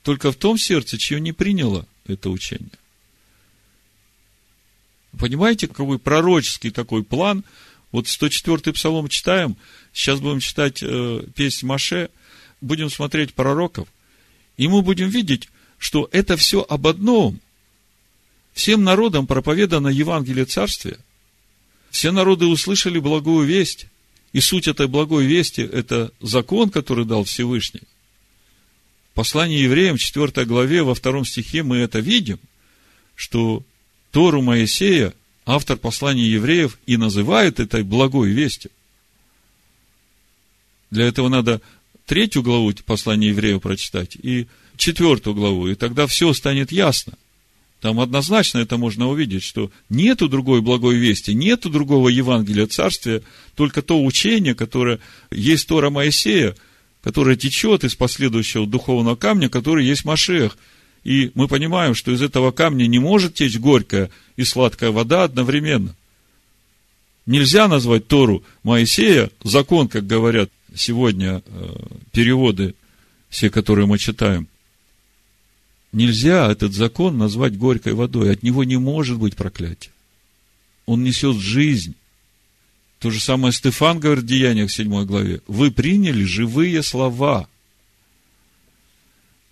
Только 0.04 0.32
в 0.32 0.36
том 0.36 0.58
сердце, 0.58 0.98
чье 0.98 1.20
не 1.20 1.32
приняло 1.32 1.88
это 2.06 2.30
учение. 2.30 2.70
Понимаете, 5.18 5.68
какой 5.68 5.98
пророческий 5.98 6.72
такой 6.72 7.04
план? 7.04 7.44
Вот 7.92 8.06
104-й 8.06 8.74
псалом 8.74 9.08
читаем, 9.08 9.56
сейчас 9.94 10.20
будем 10.20 10.42
читать 10.42 10.84
э, 10.84 11.24
песнь 11.34 11.66
Маше, 11.66 12.10
будем 12.60 12.90
смотреть 12.90 13.34
пророков, 13.34 13.88
и 14.58 14.68
мы 14.68 14.82
будем 14.82 15.08
видеть, 15.08 15.50
что 15.78 16.10
это 16.12 16.36
все 16.36 16.66
об 16.68 16.88
одном. 16.88 17.40
Всем 18.54 18.84
народам 18.84 19.28
проповедано 19.28 19.88
Евангелие 19.88 20.46
Царствия. 20.46 20.98
Все 21.96 22.12
народы 22.12 22.46
услышали 22.46 23.00
благую 23.00 23.48
весть. 23.48 23.88
И 24.34 24.42
суть 24.42 24.68
этой 24.68 24.90
благой 24.90 25.26
вести– 25.26 25.62
это 25.74 26.12
закон, 26.20 26.70
который 26.70 27.06
дал 27.06 27.24
Всевышний. 27.24 27.84
В 29.12 29.16
послании 29.16 29.60
евреям, 29.60 29.96
4 29.96 30.46
главе, 30.46 30.84
во 30.84 30.94
втором 30.94 31.24
стихе 31.24 31.64
мы 31.64 31.78
это 31.78 32.00
видим, 32.00 32.38
что 33.16 33.64
Тору 34.12 34.42
Моисея 34.42 35.14
автор 35.46 35.78
послания 35.78 36.28
евреев 36.28 36.78
и 36.86 36.98
называет 36.98 37.62
этой 37.62 37.84
благой 37.84 38.32
вестью. 38.32 38.72
Для 40.92 41.06
этого 41.06 41.30
надо 41.30 41.62
третью 42.06 42.44
главу 42.44 42.74
послания 42.86 43.30
евреев 43.30 43.62
прочитать 43.62 44.18
и 44.18 44.48
четвертую 44.76 45.34
главу, 45.34 45.70
и 45.70 45.76
тогда 45.76 46.08
все 46.08 46.34
станет 46.34 46.74
ясно. 46.74 47.14
Там 47.86 48.00
однозначно 48.00 48.58
это 48.58 48.78
можно 48.78 49.08
увидеть, 49.10 49.44
что 49.44 49.70
нету 49.90 50.28
другой 50.28 50.62
благой 50.62 50.96
вести, 50.96 51.36
нету 51.36 51.70
другого 51.70 52.10
Евангелия 52.10 52.66
Царствия, 52.66 53.22
только 53.54 53.84
то 53.84 54.04
учение, 54.04 54.56
которое 54.56 54.98
есть 55.30 55.68
Тора 55.68 55.92
Моисея, 55.92 56.56
которое 57.04 57.36
течет 57.36 57.84
из 57.84 57.94
последующего 57.94 58.66
духовного 58.66 59.16
камня, 59.16 59.50
который 59.50 59.86
есть 59.86 60.04
Машех. 60.04 60.58
И 61.04 61.30
мы 61.36 61.48
понимаем, 61.48 61.94
что 61.94 62.12
из 62.12 62.24
этого 62.24 62.50
камня 62.50 62.88
не 62.88 62.98
может 62.98 63.36
течь 63.36 63.60
горькая 63.60 64.10
и 64.36 64.44
сладкая 64.46 64.90
вода 64.90 65.24
одновременно. 65.24 65.96
Нельзя 67.28 67.68
назвать 67.68 68.08
Тору 68.08 68.44
Моисея, 68.64 69.30
закон, 69.44 69.90
как 69.90 70.08
говорят 70.08 70.50
сегодня 70.74 71.44
э, 71.46 71.76
переводы, 72.12 72.74
все, 73.30 73.52
которые 73.52 73.86
мы 73.86 74.00
читаем, 74.00 74.48
Нельзя 75.96 76.52
этот 76.52 76.74
закон 76.74 77.18
назвать 77.18 77.58
горькой 77.58 77.94
водой. 77.94 78.34
От 78.34 78.44
него 78.44 78.66
не 78.66 78.76
может 78.76 79.18
быть 79.18 79.38
проклятия. 79.38 79.92
Он 80.86 81.06
несет 81.06 81.38
жизнь. 81.38 81.96
То 83.00 83.12
же 83.12 83.22
самое 83.22 83.54
Стефан 83.54 84.02
говорит 84.02 84.26
в 84.26 84.28
Деяниях 84.28 84.70
7 84.70 85.06
главе. 85.06 85.40
Вы 85.48 85.72
приняли 85.72 86.26
живые 86.26 86.84
слова. 86.84 87.48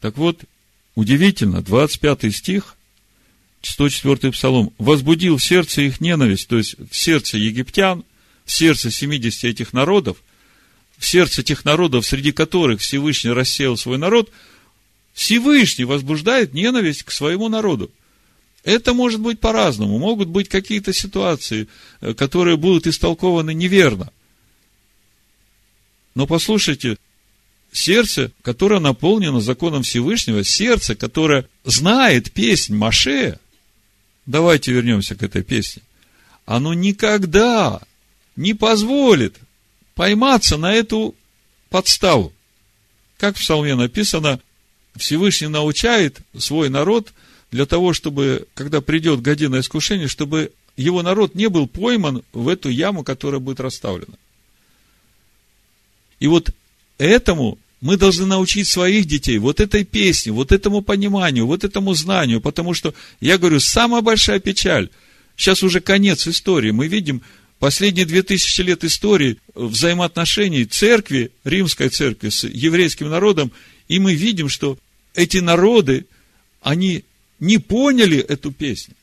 Так 0.02 0.18
вот, 0.18 0.44
удивительно, 0.96 1.62
25 1.62 2.36
стих, 2.36 2.76
104 3.62 4.34
псалом. 4.34 4.74
«Возбудил 4.78 5.38
в 5.38 5.44
сердце 5.44 5.84
их 5.84 6.02
ненависть», 6.02 6.50
то 6.50 6.58
есть 6.58 6.76
в 6.92 6.94
сердце 6.94 7.38
египтян, 7.38 8.04
в 8.44 8.52
сердце 8.52 8.92
70 8.92 9.46
этих 9.46 9.72
народов, 9.72 10.18
в 10.98 11.06
сердце 11.06 11.42
тех 11.42 11.64
народов, 11.64 12.06
среди 12.06 12.34
которых 12.34 12.82
Всевышний 12.82 13.32
рассеял 13.32 13.78
свой 13.78 13.98
народ– 13.98 14.30
Всевышний 15.14 15.86
возбуждает 15.86 16.54
ненависть 16.54 17.04
к 17.04 17.12
своему 17.12 17.48
народу. 17.48 17.92
Это 18.64 18.94
может 18.94 19.20
быть 19.20 19.40
по-разному. 19.40 20.00
Могут 20.00 20.30
быть 20.30 20.50
какие-то 20.50 20.94
ситуации, 20.94 21.68
э, 22.02 22.14
которые 22.14 22.58
будут 22.58 22.88
истолкованы 22.88 23.54
неверно. 23.54 24.12
Но 26.16 26.28
послушайте, 26.28 26.98
сердце, 27.72 28.32
которое 28.42 28.80
наполнено 28.80 29.42
законом 29.42 29.84
Всевышнего, 29.84 30.44
сердце, 30.44 30.96
которое 30.96 31.48
знает 31.66 32.32
песнь 32.32 32.76
Маше, 32.76 33.40
давайте 34.26 34.72
вернемся 34.72 35.16
к 35.16 35.24
этой 35.24 35.44
песне, 35.44 35.82
оно 36.46 36.74
никогда 36.74 37.82
не 38.36 38.54
позволит 38.54 39.36
пойматься 39.96 40.58
на 40.58 40.74
эту 40.74 41.16
подставу. 41.70 42.34
Как 43.18 43.36
в 43.36 43.40
псалме 43.40 43.76
написано, 43.76 44.40
Всевышний 44.96 45.48
научает 45.48 46.20
свой 46.38 46.70
народ 46.70 47.14
для 47.52 47.66
того, 47.66 47.94
чтобы, 47.94 48.48
когда 48.54 48.82
придет 48.82 49.22
година 49.22 49.60
искушения, 49.60 50.08
чтобы 50.08 50.52
его 50.76 51.02
народ 51.02 51.36
не 51.36 51.50
был 51.50 51.68
пойман 51.68 52.24
в 52.34 52.48
эту 52.48 52.70
яму, 52.70 53.04
которая 53.04 53.40
будет 53.40 53.60
расставлена. 53.60 54.16
И 56.20 56.28
вот 56.28 56.52
этому 56.98 57.58
мы 57.82 57.98
должны 57.98 58.26
научить 58.26 58.68
своих 58.68 59.06
детей 59.06 59.38
вот 59.40 59.60
этой 59.60 59.84
песне, 59.84 60.32
вот 60.32 60.52
этому 60.52 60.82
пониманию, 60.82 61.46
вот 61.46 61.64
этому 61.64 61.94
знанию, 61.94 62.40
потому 62.40 62.74
что, 62.74 62.94
я 63.20 63.38
говорю, 63.38 63.60
самая 63.60 64.02
большая 64.02 64.40
печаль, 64.40 64.90
сейчас 65.36 65.64
уже 65.64 65.82
конец 65.82 66.26
истории, 66.28 66.72
мы 66.72 66.88
видим 66.88 67.22
последние 67.60 68.06
две 68.06 68.24
тысячи 68.24 68.62
лет 68.62 68.84
истории 68.84 69.38
взаимоотношений 69.54 70.66
церкви, 70.66 71.32
римской 71.44 71.90
церкви 71.90 72.30
с 72.30 72.46
еврейским 72.46 73.10
народом, 73.10 73.52
и 73.88 74.00
мы 74.00 74.16
видим, 74.16 74.50
что 74.50 74.78
эти 75.14 75.38
народы, 75.38 76.06
они 76.62 77.04
не 77.40 77.58
поняли 77.58 78.18
эту 78.18 78.52
песню. 78.52 78.96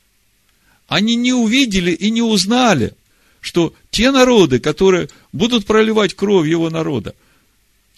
Они 0.89 1.15
не 1.15 1.33
увидели 1.33 1.93
и 1.93 2.11
не 2.11 2.23
узнали, 2.23 2.95
что 3.41 3.75
те 3.91 4.11
народы, 4.11 4.59
которые 4.59 5.09
будут 5.33 5.67
проливать 5.67 6.15
кровь 6.15 6.49
его 6.49 6.69
народа, 6.71 7.15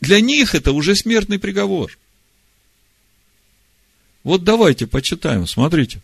для 0.00 0.20
них 0.20 0.54
это 0.54 0.72
уже 0.72 0.94
смертный 0.94 1.38
приговор. 1.38 1.96
Вот 4.24 4.44
давайте 4.44 4.86
почитаем, 4.86 5.46
смотрите. 5.46 6.02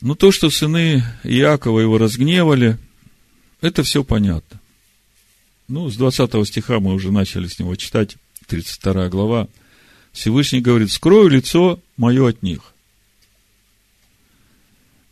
Ну, 0.00 0.14
то, 0.14 0.32
что 0.32 0.50
сыны 0.50 1.04
Иакова 1.24 1.80
его 1.80 1.98
разгневали, 1.98 2.78
это 3.60 3.82
все 3.82 4.02
понятно. 4.02 4.60
Ну, 5.68 5.88
с 5.88 5.96
20 5.96 6.46
стиха 6.46 6.80
мы 6.80 6.94
уже 6.94 7.12
начали 7.12 7.46
с 7.46 7.58
него 7.58 7.76
читать, 7.76 8.16
32 8.50 9.08
глава. 9.08 9.48
Всевышний 10.12 10.60
говорит, 10.60 10.90
скрою 10.90 11.28
лицо 11.28 11.80
мое 11.96 12.28
от 12.28 12.42
них, 12.42 12.74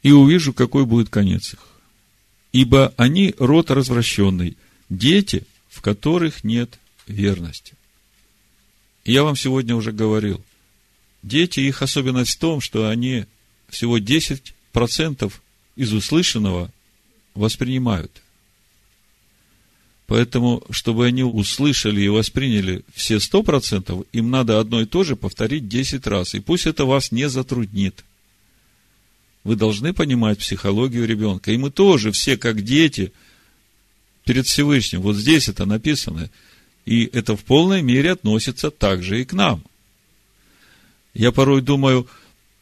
и 0.03 0.11
увижу, 0.11 0.53
какой 0.53 0.85
будет 0.85 1.09
конец 1.09 1.53
их. 1.55 1.61
Ибо 2.53 2.93
они 2.97 3.35
род 3.39 3.71
развращенный, 3.71 4.57
дети, 4.89 5.45
в 5.69 5.81
которых 5.83 6.43
нет 6.43 6.79
верности. 7.07 7.75
Я 9.05 9.23
вам 9.23 9.37
сегодня 9.37 9.77
уже 9.77 9.93
говорил, 9.93 10.45
дети, 11.23 11.61
их 11.61 11.83
особенность 11.83 12.37
в 12.37 12.41
том, 12.41 12.61
что 12.61 12.89
они 12.89 13.27
всего 13.69 13.99
10% 13.99 15.33
из 15.77 15.93
услышанного 15.93 16.73
воспринимают. 17.35 18.11
Поэтому, 20.09 20.65
чтобы 20.71 21.05
они 21.05 21.23
услышали 21.23 22.01
и 22.01 22.09
восприняли 22.09 22.83
все 22.95 23.17
100%, 23.17 24.07
им 24.11 24.31
надо 24.31 24.59
одно 24.59 24.81
и 24.81 24.87
то 24.87 25.05
же 25.05 25.17
повторить 25.17 25.69
10 25.69 26.07
раз. 26.07 26.35
И 26.35 26.41
пусть 26.41 26.67
это 26.67 26.87
вас 26.87 27.13
не 27.13 27.29
затруднит. 27.29 28.07
Вы 29.45 29.55
должны 29.55 29.93
понимать 29.93 30.39
психологию 30.39 31.07
ребенка. 31.07 31.53
И 31.53 31.59
мы 31.59 31.71
тоже 31.71 32.11
все, 32.11 32.39
как 32.39 32.63
дети, 32.63 33.13
перед 34.25 34.47
Всевышним. 34.47 35.03
Вот 35.03 35.15
здесь 35.15 35.51
это 35.51 35.67
написано. 35.67 36.31
И 36.87 37.05
это 37.13 37.37
в 37.37 37.45
полной 37.45 37.83
мере 37.83 38.13
относится 38.13 38.71
также 38.71 39.21
и 39.21 39.27
к 39.27 39.35
нам. 39.35 39.63
Я 41.13 41.33
порой 41.33 41.61
думаю, 41.61 42.09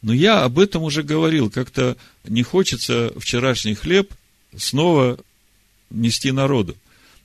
ну 0.01 0.11
я 0.11 0.43
об 0.43 0.59
этом 0.59 0.83
уже 0.83 1.01
говорил, 1.01 1.49
как-то 1.49 1.95
не 2.27 2.43
хочется 2.43 3.13
вчерашний 3.17 3.73
хлеб 3.73 4.13
снова 4.53 5.17
нести 5.89 6.33
народу. 6.33 6.75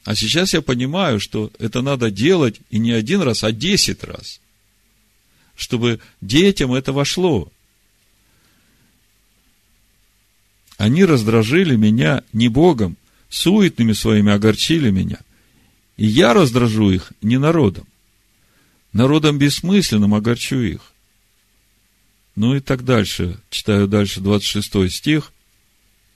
А 0.04 0.14
сейчас 0.16 0.52
я 0.52 0.62
понимаю, 0.62 1.20
что 1.20 1.52
это 1.58 1.80
надо 1.80 2.10
делать 2.10 2.60
и 2.70 2.78
не 2.78 2.92
один 2.92 3.22
раз, 3.22 3.44
а 3.44 3.52
десять 3.52 4.02
раз, 4.02 4.40
чтобы 5.54 6.00
детям 6.20 6.72
это 6.74 6.92
вошло. 6.92 7.50
Они 10.76 11.04
раздражили 11.04 11.76
меня 11.76 12.24
не 12.32 12.48
Богом, 12.48 12.96
суетными 13.28 13.92
своими 13.92 14.32
огорчили 14.32 14.90
меня. 14.90 15.20
И 15.96 16.06
я 16.06 16.34
раздражу 16.34 16.90
их 16.90 17.12
не 17.22 17.38
народом. 17.38 17.86
Народом 18.92 19.38
бессмысленным 19.38 20.14
огорчу 20.14 20.60
их. 20.60 20.92
Ну 22.34 22.56
и 22.56 22.60
так 22.60 22.84
дальше. 22.84 23.38
Читаю 23.50 23.86
дальше 23.86 24.20
26 24.20 24.90
стих. 24.90 25.32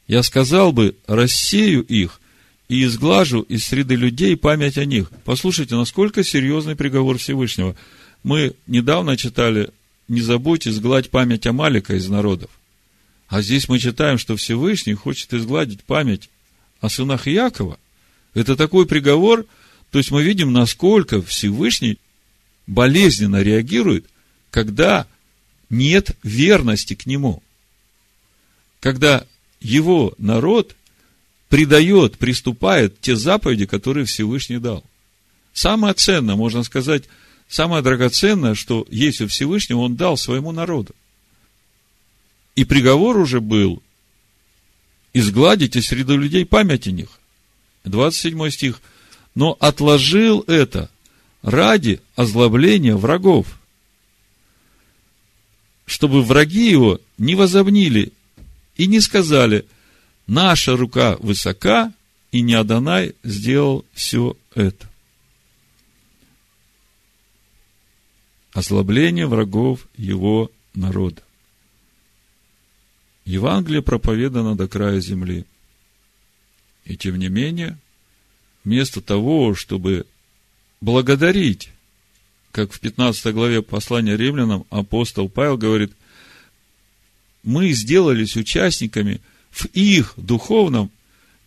Я 0.09 0.25
сказал 0.25 0.73
бы, 0.73 0.97
рассею 1.07 1.83
их 1.83 2.21
и 2.69 2.85
изглажу 2.85 3.43
из 3.43 3.65
среды 3.65 3.95
людей 3.95 4.37
память 4.37 4.79
о 4.79 4.85
них. 4.85 5.11
Послушайте, 5.25 5.77
насколько 5.77 6.25
серьезный 6.25 6.77
приговор 6.77 7.19
Всевышнего. 7.19 7.77
Мы 8.23 8.55
недавно 8.67 9.17
читали, 9.17 9.71
не 10.09 10.21
забудьте 10.21 10.73
сгладь 10.73 11.11
память 11.11 11.47
о 11.47 11.53
Малика 11.53 11.95
из 11.95 12.09
народов. 12.09 12.51
А 13.29 13.43
здесь 13.43 13.69
мы 13.69 13.79
читаем, 13.79 14.19
что 14.19 14.37
Всевышний 14.37 14.95
хочет 14.95 15.33
изгладить 15.35 15.85
память 15.85 16.29
о 16.81 16.89
сынах 16.89 17.27
Якова. 17.27 17.79
Это 18.35 18.57
такой 18.57 18.87
приговор, 18.87 19.47
то 19.91 19.99
есть 19.99 20.11
мы 20.11 20.23
видим, 20.23 20.53
насколько 20.53 21.23
Всевышний 21.23 21.99
болезненно 22.67 23.43
реагирует, 23.43 24.07
когда 24.51 25.07
нет 25.71 26.17
верности 26.23 26.95
к 26.95 27.07
нему. 27.07 27.43
Когда 28.81 29.27
его 29.61 30.15
народ 30.19 30.77
предает, 31.49 32.19
приступает 32.19 33.01
те 33.01 33.17
заповеди, 33.17 33.67
которые 33.67 34.07
Всевышний 34.07 34.59
дал. 34.59 34.85
Самое 35.53 35.95
ценное, 35.95 36.37
можно 36.37 36.63
сказать, 36.63 37.05
самое 37.49 37.83
драгоценное, 37.83 38.55
что 38.55 38.87
есть 38.91 39.21
у 39.21 39.29
Всевышнего, 39.29 39.79
он 39.79 39.97
дал 39.97 40.17
своему 40.17 40.53
народу. 40.53 40.95
И 42.55 42.65
приговор 42.65 43.19
уже 43.19 43.41
был 43.41 43.83
изгладить 45.13 45.77
из 45.77 45.87
среды 45.87 46.15
людей 46.15 46.45
память 46.45 46.87
о 46.89 46.91
них. 46.91 47.09
27 47.85 48.51
стих. 48.51 48.81
Но 49.35 49.57
отложил 49.61 50.41
это 50.47 50.91
ради 51.43 52.01
озлобления 52.17 52.97
врагов, 52.97 53.59
чтобы 55.87 56.23
враги 56.23 56.71
его 56.71 57.01
не 57.19 57.35
возобнили 57.35 58.13
и 58.77 58.87
не 58.87 59.01
сказали, 59.01 59.65
наша 60.27 60.77
рука 60.77 61.17
высока, 61.19 61.93
и 62.33 62.43
не 62.43 62.55
Адонай 62.55 63.15
сделал 63.23 63.85
все 63.93 64.37
это. 64.55 64.89
Озлобление 68.53 69.27
врагов 69.27 69.87
его 69.97 70.51
народа. 70.75 71.23
Евангелие 73.25 73.83
проповедано 73.83 74.57
до 74.57 74.69
края 74.69 75.01
земли. 75.01 75.45
И 76.85 76.97
тем 76.97 77.19
не 77.19 77.29
менее, 77.29 77.77
вместо 78.65 79.01
того, 79.01 79.55
чтобы 79.55 80.07
благодарить, 80.81 81.71
как 82.53 82.73
в 82.73 82.81
15 82.81 83.35
главе 83.35 83.63
послания 83.63 84.17
римлянам 84.17 84.65
апостол 84.71 85.29
Павел 85.29 85.59
говорит, 85.59 85.93
мы 87.43 87.73
сделались 87.73 88.37
участниками 88.37 89.21
в 89.57 89.67
их 89.73 90.13
духовном, 90.17 90.91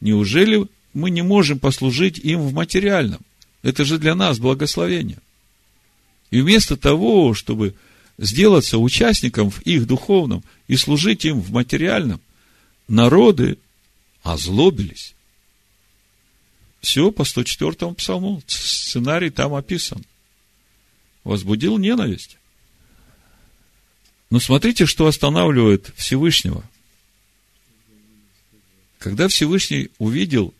неужели 0.01 0.65
мы 0.93 1.11
не 1.11 1.21
можем 1.21 1.59
послужить 1.59 2.17
им 2.17 2.41
в 2.41 2.53
материальном? 2.53 3.21
Это 3.61 3.85
же 3.85 3.99
для 3.99 4.15
нас 4.15 4.39
благословение. 4.39 5.19
И 6.31 6.41
вместо 6.41 6.75
того, 6.75 7.35
чтобы 7.35 7.75
сделаться 8.17 8.79
участником 8.79 9.51
в 9.51 9.61
их 9.61 9.85
духовном 9.85 10.43
и 10.67 10.75
служить 10.75 11.23
им 11.25 11.39
в 11.39 11.51
материальном, 11.51 12.19
народы 12.87 13.59
озлобились. 14.23 15.13
Все 16.81 17.11
по 17.11 17.25
104 17.25 17.93
псалму, 17.93 18.41
сценарий 18.47 19.29
там 19.29 19.53
описан. 19.53 20.03
Возбудил 21.23 21.77
ненависть. 21.77 22.37
Но 24.31 24.39
смотрите, 24.39 24.85
что 24.85 25.05
останавливает 25.05 25.91
Всевышнего. 25.95 26.63
Когда 28.99 29.29
Всевышний 29.29 29.89
увидел, 29.97 30.53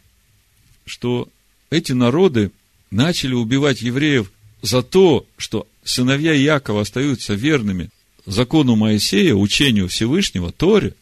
что 0.85 1.29
эти 1.69 1.91
народы 1.91 2.51
начали 2.89 3.33
убивать 3.33 3.81
евреев 3.81 4.31
за 4.61 4.81
то, 4.81 5.27
что 5.37 5.67
сыновья 5.83 6.33
Якова 6.33 6.81
остаются 6.81 7.33
верными 7.33 7.91
закону 8.25 8.75
Моисея, 8.75 9.35
учению 9.35 9.89
Всевышнего, 9.89 10.51
Торе, 10.51 10.95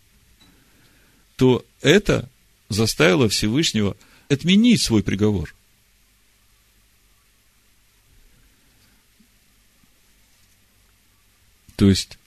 то 1.35 1.63
это 1.81 2.27
заставило 2.69 3.29
Всевышнего 3.29 3.95
отменить 4.29 4.81
свой 4.81 5.03
приговор. 5.03 5.53
То 11.75 11.87
есть, 11.87 12.17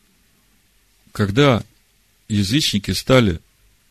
когда 1.10 1.64
язычники 2.28 2.92
стали 2.92 3.40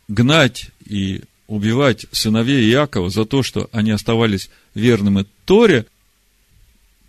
гнать 0.09 0.71
и 0.85 1.21
убивать 1.47 2.05
сыновей 2.11 2.69
Иакова 2.69 3.09
за 3.09 3.23
то, 3.23 3.41
что 3.41 3.69
они 3.71 3.91
оставались 3.91 4.49
верными 4.73 5.25
Торе, 5.45 5.85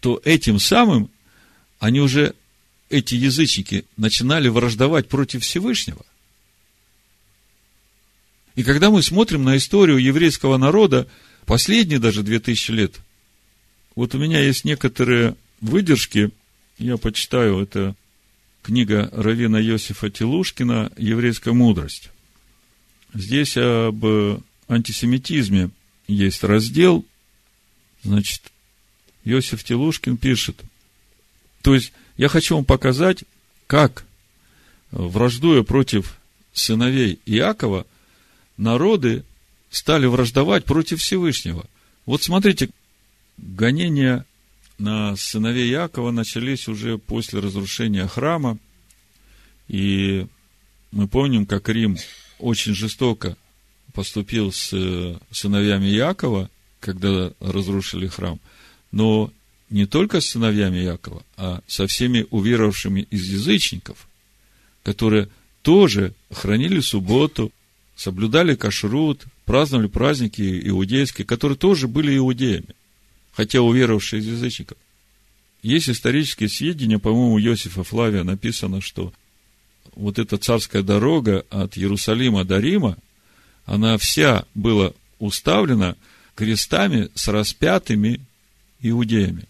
то 0.01 0.21
этим 0.25 0.61
самым 0.61 1.11
они 1.79 2.01
уже, 2.01 2.35
эти 2.89 3.15
язычники, 3.15 3.85
начинали 3.97 4.49
враждовать 4.49 5.09
против 5.09 5.43
Всевышнего. 5.43 6.05
И 8.55 8.63
когда 8.63 8.91
мы 8.91 9.03
смотрим 9.03 9.45
на 9.45 9.57
историю 9.57 9.99
еврейского 9.99 10.59
народа, 10.59 11.09
последние 11.47 11.99
даже 11.99 12.23
две 12.23 12.39
тысячи 12.39 12.71
лет, 12.71 12.97
Вот 13.97 14.15
у 14.15 14.19
меня 14.19 14.41
есть 14.41 14.65
некоторые 14.65 15.37
выдержки, 15.61 16.31
я 16.79 16.97
почитаю, 16.97 17.61
это 17.61 17.95
книга 18.63 19.11
Равина 19.13 19.59
Йосифа 19.59 20.11
Телушкина 20.11 20.93
«Еврейская 20.97 21.53
мудрость». 21.53 22.11
Здесь 23.13 23.57
об 23.57 24.05
антисемитизме 24.69 25.71
есть 26.07 26.45
раздел, 26.45 27.05
значит, 28.03 28.53
Йосиф 29.25 29.65
Телушкин 29.65 30.17
пишет. 30.17 30.63
То 31.63 31.75
есть, 31.75 31.93
я 32.17 32.29
хочу 32.29 32.55
вам 32.55 32.65
показать, 32.65 33.25
как, 33.67 34.05
враждуя 34.91 35.63
против 35.63 36.19
сыновей 36.53 37.21
Иакова, 37.27 37.87
народы 38.57 39.25
стали 39.71 40.07
враждовать 40.07 40.65
против 40.65 41.01
Всевышнего. 41.01 41.67
Вот 42.07 42.23
смотрите, 42.23 42.71
гонения 43.37 44.25
на 44.79 45.17
сыновей 45.17 45.71
Иакова 45.71 46.11
начались 46.11 46.69
уже 46.69 46.99
после 46.99 47.41
разрушения 47.41 48.07
храма, 48.07 48.59
и 49.69 50.27
мы 50.91 51.07
помним, 51.07 51.47
как 51.47 51.69
Рим 51.69 51.97
очень 52.41 52.75
жестоко 52.75 53.37
поступил 53.93 54.53
с 54.53 54.71
э, 54.73 55.17
сыновьями 55.31 55.87
Якова, 55.87 56.51
когда 56.81 57.33
разрушили 57.41 58.07
храм, 58.07 58.41
но 58.93 59.33
не 59.69 59.87
только 59.87 60.21
с 60.21 60.27
сыновьями 60.27 60.79
Якова, 60.79 61.23
а 61.37 61.63
со 61.67 61.87
всеми 61.87 62.27
уверовавшими 62.31 63.03
из 63.11 63.29
язычников, 63.29 64.09
которые 64.83 65.29
тоже 65.63 66.15
хранили 66.31 66.81
субботу, 66.81 67.53
соблюдали 67.97 68.55
кашрут, 68.55 69.25
праздновали 69.45 69.87
праздники 69.87 70.61
иудейские, 70.69 71.27
которые 71.27 71.57
тоже 71.57 71.87
были 71.87 72.17
иудеями, 72.17 72.75
хотя 73.33 73.61
уверовавшие 73.61 74.21
из 74.21 74.27
язычников. 74.27 74.79
Есть 75.63 75.91
исторические 75.91 76.49
сведения, 76.49 76.99
по-моему, 76.99 77.39
Иосифа 77.39 77.85
Флавия 77.85 78.25
написано, 78.25 78.81
что 78.81 79.13
вот 79.95 80.19
эта 80.19 80.39
царская 80.39 80.83
дорога 80.83 81.45
от 81.51 81.77
Иерусалима 81.77 82.45
до 82.45 82.59
Рима, 82.59 82.97
она 83.67 83.99
вся 83.99 84.45
была 84.55 84.93
уставлена 85.19 85.97
крестами 86.35 87.11
с 87.15 87.29
распятыми 87.29 88.21
иудеями, 88.81 89.45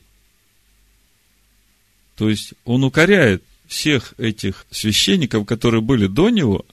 То 2.14 2.28
есть 2.28 2.52
он 2.66 2.84
укоряет 2.84 3.42
всех 3.66 4.12
этих 4.18 4.66
священников, 4.70 5.46
которые 5.46 5.80
были 5.80 6.06
до 6.06 6.28
него, 6.28 6.66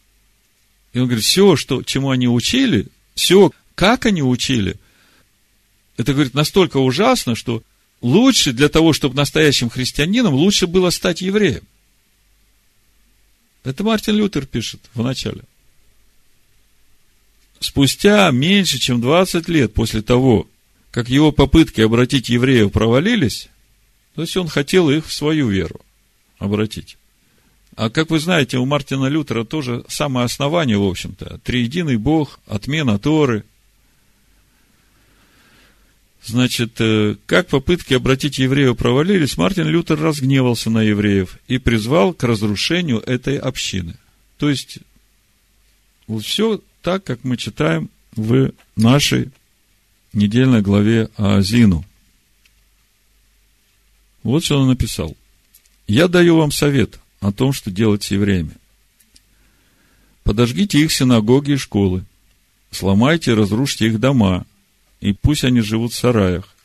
и 0.92 1.00
он 1.00 1.06
говорит, 1.06 1.24
все, 1.24 1.56
что, 1.56 1.84
чему 1.84 2.10
они 2.10 2.28
учили, 2.28 2.88
все, 3.14 3.54
как 3.76 4.08
они 4.08 4.24
учили, 4.24 4.76
это, 5.98 6.14
говорит, 6.14 6.34
настолько 6.34 6.78
ужасно, 6.78 7.36
что 7.36 7.64
лучше 8.02 8.52
для 8.52 8.70
того, 8.70 8.94
чтобы 8.94 9.16
настоящим 9.16 9.70
христианином, 9.70 10.34
лучше 10.34 10.68
было 10.68 10.90
стать 10.90 11.22
евреем. 11.22 11.64
Это 13.64 13.84
Мартин 13.84 14.16
Лютер 14.16 14.46
пишет 14.46 14.82
в 14.94 15.02
начале. 15.02 15.42
Спустя 17.60 18.30
меньше, 18.32 18.78
чем 18.78 19.02
20 19.02 19.48
лет 19.48 19.74
после 19.74 20.02
того, 20.02 20.48
как 20.92 21.10
его 21.10 21.32
попытки 21.32 21.82
обратить 21.82 22.30
евреев 22.30 22.72
провалились, 22.72 23.50
то 24.14 24.22
есть 24.22 24.38
он 24.38 24.48
хотел 24.48 24.90
их 24.90 25.08
в 25.08 25.14
свою 25.14 25.50
веру 25.50 25.82
обратить. 26.38 26.98
А 27.76 27.90
как 27.90 28.10
вы 28.12 28.20
знаете, 28.20 28.58
у 28.58 28.66
Мартина 28.66 29.08
Лютера 29.08 29.46
тоже 29.46 29.84
самое 29.88 30.26
основание, 30.26 30.78
в 30.78 30.86
общем-то, 30.86 31.40
триединый 31.44 31.98
Бог, 31.98 32.40
отмена 32.46 33.00
Торы– 33.00 33.46
Значит, 36.26 36.78
э, 36.80 37.18
как 37.28 37.48
попытки 37.48 37.94
обратить 37.94 38.40
евреев 38.40 38.76
провалились, 38.78 39.38
Мартин 39.38 39.68
Лютер 39.68 40.00
разгневался 40.00 40.72
на 40.72 40.82
евреев 40.82 41.38
и 41.48 41.60
призвал 41.60 42.14
к 42.14 42.24
разрушению 42.24 43.00
этой 43.00 43.38
общины. 43.38 43.96
То 44.40 44.50
есть, 44.50 44.80
вот 46.08 46.24
все 46.24 46.62
так, 46.82 47.04
как 47.04 47.24
мы 47.24 47.38
читаем 47.38 47.90
в 48.16 48.52
нашей 48.76 49.30
недельной 50.14 50.62
главе 50.62 51.10
Азину. 51.16 51.86
Вот 54.24 54.44
что 54.44 54.60
он 54.60 54.70
написал. 54.70 55.16
«Я 55.88 56.08
даю 56.08 56.38
вам 56.38 56.52
совет 56.52 57.00
о 57.20 57.32
том, 57.32 57.54
что 57.54 57.70
делать 57.70 58.02
с 58.02 58.10
евреями. 58.10 58.54
Подожгите 60.24 60.80
их 60.80 60.92
синагоги 60.92 61.52
и 61.52 61.58
школы, 61.58 62.04
сломайте 62.72 63.32
и 63.32 63.36
разрушьте 63.36 63.86
их 63.86 64.00
дома, 64.00 64.48
и 65.02 65.14
пусть 65.14 65.44
они 65.44 65.62
живут 65.62 65.94
в 65.94 65.98
сараях. 65.98 66.56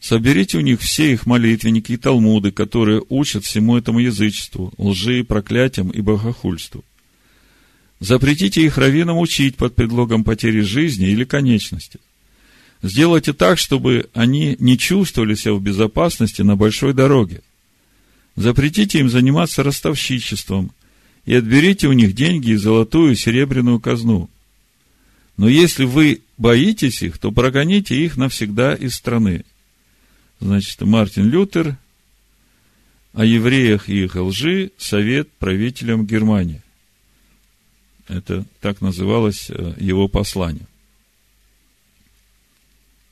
Соберите 0.00 0.58
у 0.58 0.60
них 0.60 0.80
все 0.80 1.12
их 1.12 1.26
молитвенники 1.26 1.92
и 1.92 1.96
талмуды, 1.96 2.52
которые 2.52 3.02
учат 3.08 3.44
всему 3.44 3.76
этому 3.76 3.98
язычеству, 3.98 4.72
лжи, 4.76 5.24
проклятиям 5.24 5.90
и 5.90 6.00
богохульству. 6.00 6.84
Запретите 7.98 8.62
их 8.62 8.76
раввинам 8.76 9.18
учить 9.18 9.56
под 9.56 9.74
предлогом 9.74 10.22
потери 10.22 10.60
жизни 10.60 11.08
или 11.08 11.24
конечности. 11.24 11.98
Сделайте 12.82 13.32
так, 13.32 13.58
чтобы 13.58 14.10
они 14.12 14.56
не 14.60 14.76
чувствовали 14.76 15.34
себя 15.34 15.54
в 15.54 15.62
безопасности 15.62 16.42
на 16.42 16.56
большой 16.56 16.92
дороге. 16.92 17.40
Запретите 18.36 19.00
им 19.00 19.08
заниматься 19.08 19.62
ростовщичеством 19.62 20.72
и 21.24 21.34
отберите 21.34 21.88
у 21.88 21.92
них 21.92 22.14
деньги 22.14 22.50
и 22.50 22.56
золотую 22.56 23.12
и 23.12 23.16
серебряную 23.16 23.80
казну. 23.80 24.28
Но 25.38 25.48
если 25.48 25.84
вы 25.84 26.20
боитесь 26.38 27.02
их, 27.02 27.18
то 27.18 27.32
прогоните 27.32 27.96
их 27.96 28.16
навсегда 28.16 28.74
из 28.74 28.94
страны. 28.94 29.44
Значит, 30.40 30.80
Мартин 30.82 31.30
Лютер 31.30 31.76
о 33.14 33.24
евреях 33.24 33.88
и 33.88 34.04
их 34.04 34.14
лжи 34.14 34.72
совет 34.76 35.30
правителям 35.32 36.06
Германии. 36.06 36.62
Это 38.08 38.44
так 38.60 38.80
называлось 38.80 39.50
э, 39.50 39.74
его 39.78 40.06
послание. 40.06 40.66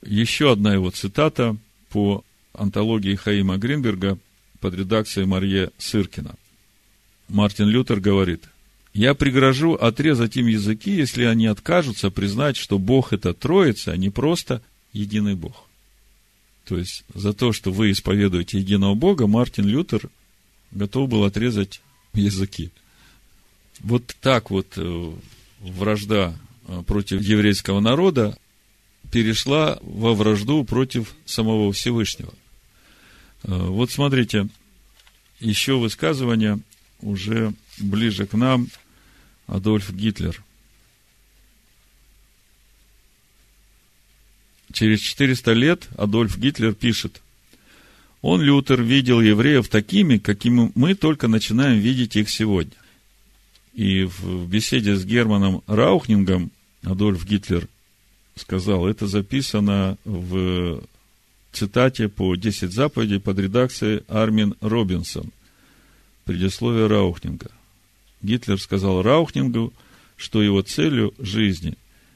Еще 0.03 0.51
одна 0.51 0.73
его 0.73 0.91
цитата 0.91 1.57
по 1.89 2.23
антологии 2.53 3.15
Хаима 3.15 3.57
Гринберга 3.57 4.19
под 4.59 4.75
редакцией 4.75 5.25
Марье 5.25 5.71
Сыркина. 5.79 6.35
Мартин 7.27 7.67
Лютер 7.67 7.99
говорит, 7.99 8.43
Я 8.95 9.13
пригрожу 9.13 9.73
отрезать 9.73 10.37
им 10.37 10.47
языки, 10.47 10.89
если 10.89 11.25
они 11.25 11.47
откажутся 11.47 12.09
признать, 12.11 12.55
что 12.55 12.79
Бог 12.79 13.11
это 13.11 13.33
Троица, 13.33 13.91
а 13.91 13.97
не 13.97 14.09
просто 14.09 14.61
единый 14.93 15.35
Бог. 15.35 15.67
То 16.63 16.77
есть, 16.77 17.03
за 17.13 17.33
то, 17.33 17.51
что 17.51 17.73
вы 17.73 17.91
исповедуете 17.91 18.57
единого 18.57 18.95
Бога, 18.95 19.27
Мартин 19.27 19.67
Лютер 19.67 20.09
готов 20.71 21.09
был 21.09 21.25
отрезать 21.25 21.81
языки. 22.13 22.71
Вот 23.81 24.15
так 24.21 24.49
вот 24.49 24.77
э, 24.77 25.11
вражда 25.59 26.33
э, 26.65 26.81
против 26.87 27.21
еврейского 27.21 27.81
народа 27.81 28.37
перешла 29.11 29.77
во 29.81 30.13
вражду 30.13 30.63
против 30.63 31.13
самого 31.25 31.73
Всевышнего. 31.73 32.33
Э, 33.43 33.57
вот 33.57 33.91
смотрите, 33.91 34.47
еще 35.41 35.77
высказывание 35.77 36.61
уже 37.01 37.53
ближе 37.77 38.25
к 38.25 38.35
нам 38.35 38.69
Адольф 39.47 39.91
Гитлер. 39.91 40.43
Через 44.73 44.99
400 44.99 45.53
лет 45.53 45.87
Адольф 45.97 46.37
Гитлер 46.37 46.73
пишет, 46.73 47.21
он, 48.21 48.41
Лютер, 48.41 48.81
видел 48.81 49.21
евреев 49.21 49.69
такими, 49.69 50.17
какими 50.17 50.71
мы 50.75 50.95
только 50.95 51.27
начинаем 51.27 51.79
видеть 51.79 52.15
их 52.15 52.29
сегодня. 52.29 52.73
И 53.73 54.03
в 54.03 54.47
беседе 54.47 54.95
с 54.95 55.05
Германом 55.05 55.61
Раухнингом 55.67 56.51
Адольф 56.83 57.25
Гитлер 57.25 57.67
сказал, 58.35 58.87
это 58.87 59.07
записано 59.07 59.97
в 60.05 60.81
цитате 61.51 62.09
по 62.09 62.35
10 62.35 62.73
заповедей 62.73 63.19
под 63.19 63.39
редакцией 63.39 64.03
Армин 64.07 64.55
Робинсон. 64.59 65.31
Предисловие 66.25 66.87
Раухнинга. 66.87 67.51
Гитлер 68.21 68.59
сказал 68.59 69.01
Раухнингу, 69.01 69.73
что 70.17 70.41
его 70.41 70.61
целью 70.61 71.13
жизни 71.19 71.75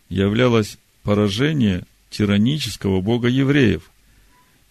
являлось 0.09 0.77
поражение 1.03 1.83
тиранического 2.09 3.01
бога 3.01 3.27
евреев 3.27 3.89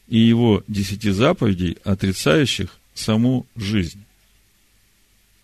и 0.09 0.19
его 0.19 0.65
десяти 0.67 1.11
заповедей, 1.11 1.79
отрицающих 1.85 2.71
саму 2.95 3.47
жизнь. 3.57 4.03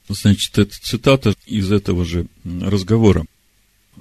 Значит, 0.08 0.58
это 0.58 0.74
цитата 0.80 1.34
из 1.46 1.70
этого 1.72 2.04
же 2.04 2.26
разговора. 2.44 3.24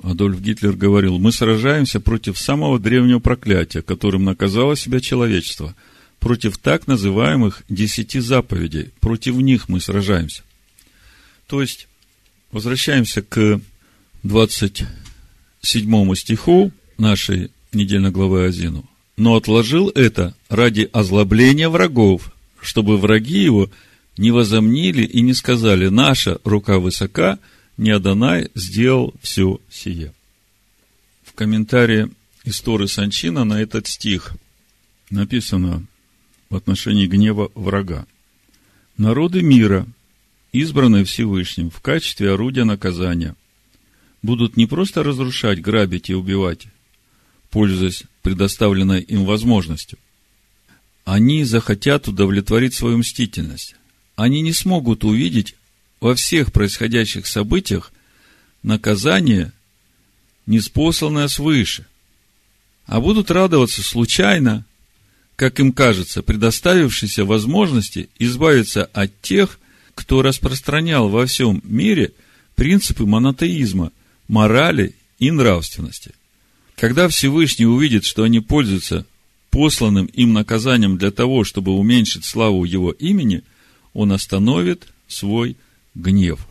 Адольф 0.01 0.41
Гитлер 0.41 0.73
говорил, 0.73 1.19
мы 1.19 1.31
сражаемся 1.31 1.99
против 1.99 2.37
самого 2.37 2.79
древнего 2.79 3.19
проклятия, 3.19 3.81
которым 3.81 4.23
наказало 4.23 4.75
себя 4.75 4.99
человечество, 4.99 5.75
против 6.19 6.57
так 6.57 6.87
называемых 6.87 7.63
десяти 7.69 8.19
заповедей, 8.19 8.91
против 8.99 9.35
них 9.35 9.69
мы 9.69 9.79
сражаемся. 9.79 10.43
То 11.47 11.61
есть, 11.61 11.87
возвращаемся 12.51 13.21
к 13.21 13.61
27 14.23 16.15
стиху 16.15 16.71
нашей 16.97 17.51
недельной 17.71 18.11
главы 18.11 18.45
Азину. 18.45 18.89
Но 19.17 19.35
отложил 19.35 19.89
это 19.89 20.35
ради 20.49 20.89
озлобления 20.91 21.69
врагов, 21.69 22.31
чтобы 22.61 22.97
враги 22.97 23.43
его 23.43 23.69
не 24.17 24.31
возомнили 24.31 25.03
и 25.03 25.21
не 25.21 25.33
сказали, 25.33 25.89
наша 25.89 26.39
рука 26.43 26.79
высока– 26.79 27.39
не 27.77 27.91
Адонай 27.91 28.49
сделал 28.55 29.13
все 29.21 29.59
сие. 29.69 30.13
В 31.23 31.33
комментарии 31.33 32.11
истории 32.43 32.87
Санчина 32.87 33.43
на 33.43 33.61
этот 33.61 33.87
стих 33.87 34.33
написано 35.09 35.85
в 36.49 36.55
отношении 36.55 37.07
гнева 37.07 37.51
врага. 37.55 38.05
Народы 38.97 39.41
мира, 39.41 39.87
избранные 40.53 41.03
Всевышним 41.03 41.69
в 41.69 41.81
качестве 41.81 42.31
орудия 42.31 42.63
наказания, 42.63 43.35
будут 44.21 44.55
не 44.55 44.67
просто 44.67 45.03
разрушать, 45.03 45.59
грабить 45.59 46.09
и 46.09 46.13
убивать, 46.13 46.67
пользуясь 47.49 48.03
предоставленной 48.21 49.01
им 49.01 49.25
возможностью. 49.25 49.99
Они 51.03 51.43
захотят 51.43 52.07
удовлетворить 52.07 52.73
свою 52.73 52.99
мстительность. 52.99 53.75
Они 54.15 54.41
не 54.41 54.53
смогут 54.53 55.03
увидеть 55.03 55.55
во 55.99 56.15
всех 56.15 56.53
происходящих 56.53 57.27
событиях 57.27 57.91
наказание, 58.61 59.51
неспосланное 60.45 61.27
свыше, 61.27 61.85
а 62.85 63.01
будут 63.01 63.31
радоваться 63.31 63.81
случайно, 63.81 64.65
как 65.35 65.59
им 65.59 65.73
кажется, 65.73 66.21
предоставившейся 66.21 67.25
возможности 67.25 68.09
избавиться 68.19 68.85
от 68.85 69.19
тех, 69.21 69.59
кто 69.95 70.21
распространял 70.21 71.09
во 71.09 71.25
всем 71.25 71.61
мире 71.63 72.13
принципы 72.55 73.05
монотеизма, 73.05 73.91
морали 74.27 74.95
и 75.19 75.31
нравственности. 75.31 76.11
Когда 76.75 77.07
Всевышний 77.07 77.65
увидит, 77.65 78.05
что 78.05 78.23
они 78.23 78.39
пользуются 78.39 79.05
посланным 79.49 80.07
им 80.07 80.33
наказанием 80.33 80.97
для 80.97 81.11
того, 81.11 81.43
чтобы 81.43 81.73
уменьшить 81.73 82.25
славу 82.25 82.63
его 82.63 82.91
имени, 82.91 83.43
он 83.93 84.11
остановит 84.11 84.87
свой 85.07 85.55
гнев. 85.93 86.47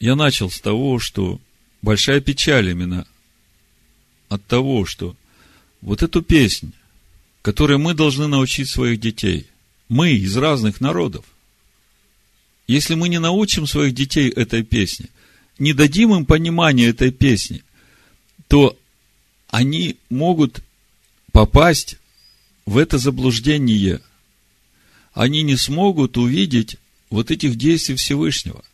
Я 0.00 0.16
начал 0.16 0.50
с 0.50 0.60
того, 0.60 0.98
что 0.98 1.40
большая 1.80 2.20
печаль 2.20 2.70
именно 2.70 3.06
от 4.28 4.44
того, 4.46 4.84
что 4.84 5.16
вот 5.80 6.02
эту 6.02 6.22
песнь, 6.22 6.72
которой 7.42 7.78
мы 7.78 7.94
должны 7.94 8.26
научить 8.26 8.68
своих 8.68 9.00
детей, 9.00 9.46
мы 9.88 10.12
из 10.12 10.36
разных 10.36 10.80
народов, 10.80 11.24
если 12.66 12.94
мы 12.94 13.08
не 13.08 13.20
научим 13.20 13.66
своих 13.66 13.94
детей 13.94 14.30
этой 14.30 14.62
песне, 14.62 15.08
не 15.58 15.72
дадим 15.72 16.14
им 16.14 16.26
понимания 16.26 16.86
этой 16.86 17.10
песни, 17.10 17.62
то 18.48 18.76
они 19.48 19.96
могут 20.10 20.60
попасть 21.32 21.96
в 22.66 22.78
это 22.78 22.98
заблуждение. 22.98 24.00
Они 25.12 25.42
не 25.42 25.56
смогут 25.56 26.16
увидеть 26.16 26.76
вот 27.10 27.30
этих 27.30 27.56
действий 27.56 27.94
Всевышнего. 27.94 28.64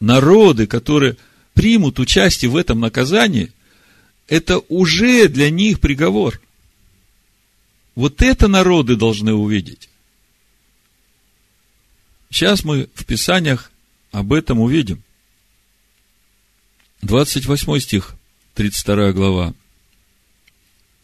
Народы, 0.00 0.66
которые 0.66 1.16
примут 1.52 1.98
участие 1.98 2.50
в 2.50 2.56
этом 2.56 2.80
наказании, 2.80 3.52
это 4.26 4.58
уже 4.68 5.28
для 5.28 5.50
них 5.50 5.80
приговор. 5.80 6.40
Вот 7.94 8.22
это 8.22 8.48
народы 8.48 8.96
должны 8.96 9.32
увидеть. 9.32 9.88
Сейчас 12.34 12.64
мы 12.64 12.88
в 12.96 13.04
Писаниях 13.04 13.70
об 14.10 14.32
этом 14.32 14.58
увидим. 14.58 15.04
28 17.02 17.78
стих, 17.78 18.16
32 18.54 19.12
глава. 19.12 19.54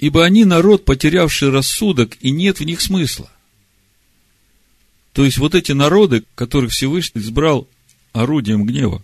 «Ибо 0.00 0.24
они 0.24 0.44
народ, 0.44 0.84
потерявший 0.84 1.50
рассудок, 1.50 2.16
и 2.20 2.32
нет 2.32 2.58
в 2.58 2.64
них 2.64 2.80
смысла. 2.80 3.30
То 5.12 5.24
есть 5.24 5.38
вот 5.38 5.54
эти 5.54 5.70
народы, 5.70 6.24
которых 6.34 6.72
Всевышний 6.72 7.20
избрал 7.20 7.68
орудием 8.12 8.66
гнева, 8.66 9.00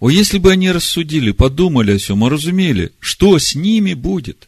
о, 0.00 0.10
если 0.10 0.36
бы 0.36 0.52
они 0.52 0.70
рассудили, 0.70 1.32
подумали 1.32 1.92
о 1.92 1.98
всем, 1.98 2.22
разумели, 2.26 2.92
что 3.00 3.38
с 3.38 3.54
ними 3.54 3.94
будет? 3.94 4.46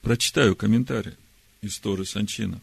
Прочитаю 0.00 0.56
комментарий 0.56 1.12
из 1.60 1.78
Торы 1.78 2.04
Санчина. 2.04 2.60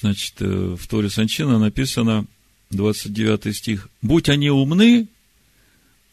Значит, 0.00 0.34
э, 0.40 0.76
в 0.78 0.86
Торе 0.86 1.10
Санчина 1.10 1.58
написано, 1.58 2.26
29 2.70 3.56
стих, 3.56 3.88
«Будь 4.02 4.28
они 4.28 4.50
умны, 4.50 5.08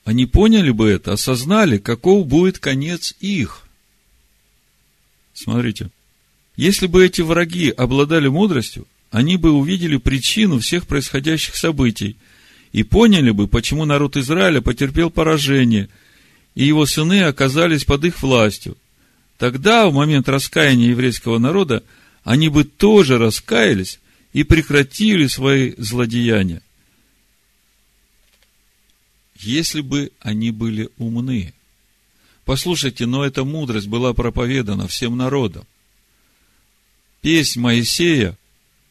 они 0.05 0.27
поняли 0.27 0.69
бы 0.69 0.87
это, 0.87 1.13
осознали, 1.13 1.79
каков 1.79 2.27
будет 2.27 2.59
конец 2.59 3.15
их. 3.19 3.63
Смотрите, 5.33 5.89
если 6.55 6.87
бы 6.87 7.03
эти 7.03 7.21
враги 7.21 7.69
обладали 7.69 8.27
мудростью, 8.27 8.87
они 9.11 9.35
бы 9.37 9.51
увидели 9.51 9.97
причину 9.97 10.59
всех 10.59 10.87
происходящих 10.87 11.55
событий 11.55 12.17
и 12.71 12.83
поняли 12.83 13.31
бы, 13.31 13.47
почему 13.47 13.85
народ 13.85 14.15
Израиля 14.15 14.61
потерпел 14.61 15.09
поражение, 15.09 15.89
и 16.53 16.65
его 16.65 16.85
сыны 16.85 17.23
оказались 17.23 17.83
под 17.83 18.05
их 18.05 18.21
властью. 18.21 18.77
Тогда, 19.37 19.87
в 19.87 19.93
момент 19.93 20.29
раскаяния 20.29 20.89
еврейского 20.89 21.39
народа, 21.39 21.83
они 22.25 22.49
бы 22.49 22.65
тоже 22.65 23.17
раскаялись 23.17 24.01
и 24.33 24.43
прекратили 24.43 25.27
свои 25.27 25.73
злодеяния. 25.77 26.61
Если 29.39 29.79
бы 29.79 30.11
они 30.19 30.51
были 30.51 30.89
умны– 30.97 31.53
Послушайте, 32.45 33.07
но 33.07 33.25
эта 33.25 33.43
мудрость 33.43 33.87
была 33.87 34.13
проповедана 34.13 34.87
всем 34.87 35.17
народам. 35.17 35.65
Песнь 37.21 37.59
Моисея, 37.59 38.37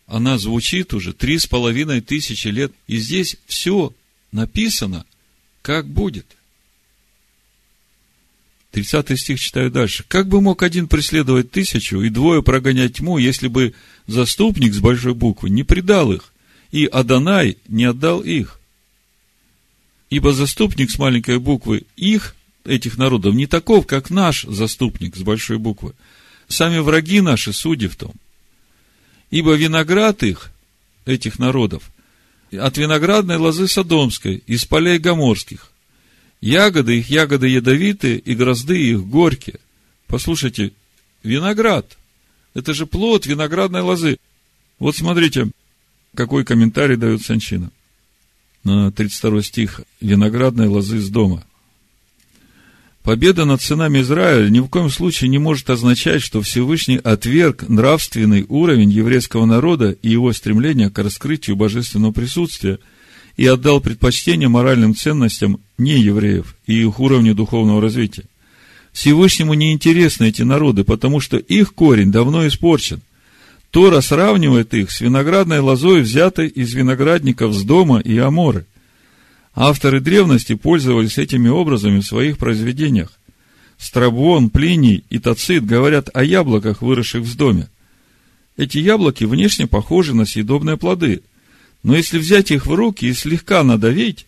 она 0.06 0.38
звучит 0.38 0.92
уже 0.92 1.12
три 1.12 1.38
с 1.38 1.46
половиной 1.46 2.00
тысячи 2.00 2.48
лет, 2.48 2.72
и 2.88 2.98
здесь 2.98 3.36
все 3.46 3.94
написано, 4.32 5.06
как 5.62 5.86
будет. 5.88 6.26
30 8.74 9.20
стих 9.20 9.40
читаю 9.40 9.70
дальше. 9.70 10.04
Как 10.08 10.26
бы 10.26 10.40
мог 10.40 10.64
один 10.64 10.88
преследовать 10.88 11.52
тысячу 11.52 12.00
и 12.00 12.08
двое 12.08 12.42
прогонять 12.42 12.94
тьму, 12.94 13.18
если 13.18 13.46
бы 13.46 13.72
заступник 14.08 14.74
с 14.74 14.80
большой 14.80 15.14
буквы 15.14 15.48
не 15.48 15.62
предал 15.62 16.12
их, 16.12 16.32
и 16.72 16.84
Адонай 16.86 17.56
не 17.68 17.84
отдал 17.84 18.20
их? 18.20 18.58
Ибо 20.10 20.32
заступник 20.32 20.90
с 20.90 20.98
маленькой 20.98 21.38
буквы 21.38 21.84
их, 21.94 22.34
этих 22.64 22.98
народов, 22.98 23.36
не 23.36 23.46
таков, 23.46 23.86
как 23.86 24.10
наш 24.10 24.42
заступник 24.42 25.14
с 25.14 25.20
большой 25.20 25.58
буквы. 25.58 25.94
Сами 26.48 26.78
враги 26.78 27.20
наши 27.20 27.52
судьи 27.52 27.86
в 27.86 27.94
том. 27.94 28.12
Ибо 29.30 29.54
виноград 29.54 30.24
их, 30.24 30.50
этих 31.06 31.38
народов, 31.38 31.92
от 32.50 32.76
виноградной 32.76 33.36
лозы 33.36 33.68
Содомской, 33.68 34.42
из 34.48 34.64
полей 34.64 34.98
Гоморских, 34.98 35.70
Ягоды 36.44 36.98
их, 36.98 37.08
ягоды 37.08 37.48
ядовитые, 37.48 38.18
и 38.18 38.34
грозды 38.34 38.78
их 38.78 39.06
горькие. 39.06 39.60
Послушайте, 40.06 40.72
виноград. 41.22 41.96
Это 42.52 42.74
же 42.74 42.84
плод 42.84 43.24
виноградной 43.24 43.80
лозы. 43.80 44.18
Вот 44.78 44.94
смотрите, 44.94 45.50
какой 46.14 46.44
комментарий 46.44 46.96
дает 46.96 47.22
Санчина 47.22 47.70
на 48.62 48.92
32 48.92 49.42
стих 49.42 49.80
виноградной 50.02 50.68
лозы 50.68 51.00
с 51.00 51.08
дома. 51.08 51.46
Победа 53.02 53.46
над 53.46 53.62
сынами 53.62 54.02
Израиля 54.02 54.50
ни 54.50 54.60
в 54.60 54.68
коем 54.68 54.90
случае 54.90 55.30
не 55.30 55.38
может 55.38 55.70
означать, 55.70 56.20
что 56.20 56.42
Всевышний 56.42 56.98
отверг 56.98 57.66
нравственный 57.70 58.44
уровень 58.50 58.90
еврейского 58.90 59.46
народа 59.46 59.92
и 59.92 60.10
его 60.10 60.30
стремление 60.34 60.90
к 60.90 60.98
раскрытию 60.98 61.56
божественного 61.56 62.12
присутствия– 62.12 62.80
и 63.36 63.46
отдал 63.46 63.80
предпочтение 63.80 64.48
моральным 64.48 64.94
ценностям 64.94 65.60
неевреев 65.78 66.56
и 66.66 66.82
их 66.82 67.00
уровню 67.00 67.34
духовного 67.34 67.80
развития. 67.80 68.24
Всевышнему 68.92 69.54
не 69.54 69.72
интересны 69.72 70.28
эти 70.28 70.42
народы, 70.42 70.84
потому 70.84 71.18
что 71.20 71.36
их 71.36 71.74
корень 71.74 72.12
давно 72.12 72.46
испорчен. 72.46 73.00
Тора 73.70 74.00
сравнивает 74.00 74.72
их 74.72 74.92
с 74.92 75.00
виноградной 75.00 75.58
лозой, 75.58 76.02
взятой 76.02 76.46
из 76.46 76.72
виноградников 76.74 77.52
с 77.54 77.62
дома 77.64 77.98
и 77.98 78.16
Аморы. 78.18 78.66
Авторы 79.52 80.00
древности 80.00 80.54
пользовались 80.54 81.18
этими 81.18 81.48
образами 81.48 82.00
в 82.00 82.06
своих 82.06 82.38
произведениях. 82.38 83.12
Страбон, 83.78 84.50
Плиний 84.50 85.02
и 85.10 85.18
Тацит 85.18 85.66
говорят 85.66 86.08
о 86.14 86.22
яблоках, 86.22 86.82
выросших 86.82 87.22
в 87.22 87.36
доме. 87.36 87.68
Эти 88.56 88.78
яблоки 88.78 89.24
внешне 89.24 89.66
похожи 89.66 90.14
на 90.14 90.24
съедобные 90.24 90.76
плоды– 90.76 91.22
но 91.84 91.94
если 91.94 92.18
взять 92.18 92.50
их 92.50 92.66
в 92.66 92.74
руки 92.74 93.04
и 93.04 93.12
слегка 93.12 93.62
надавить, 93.62 94.26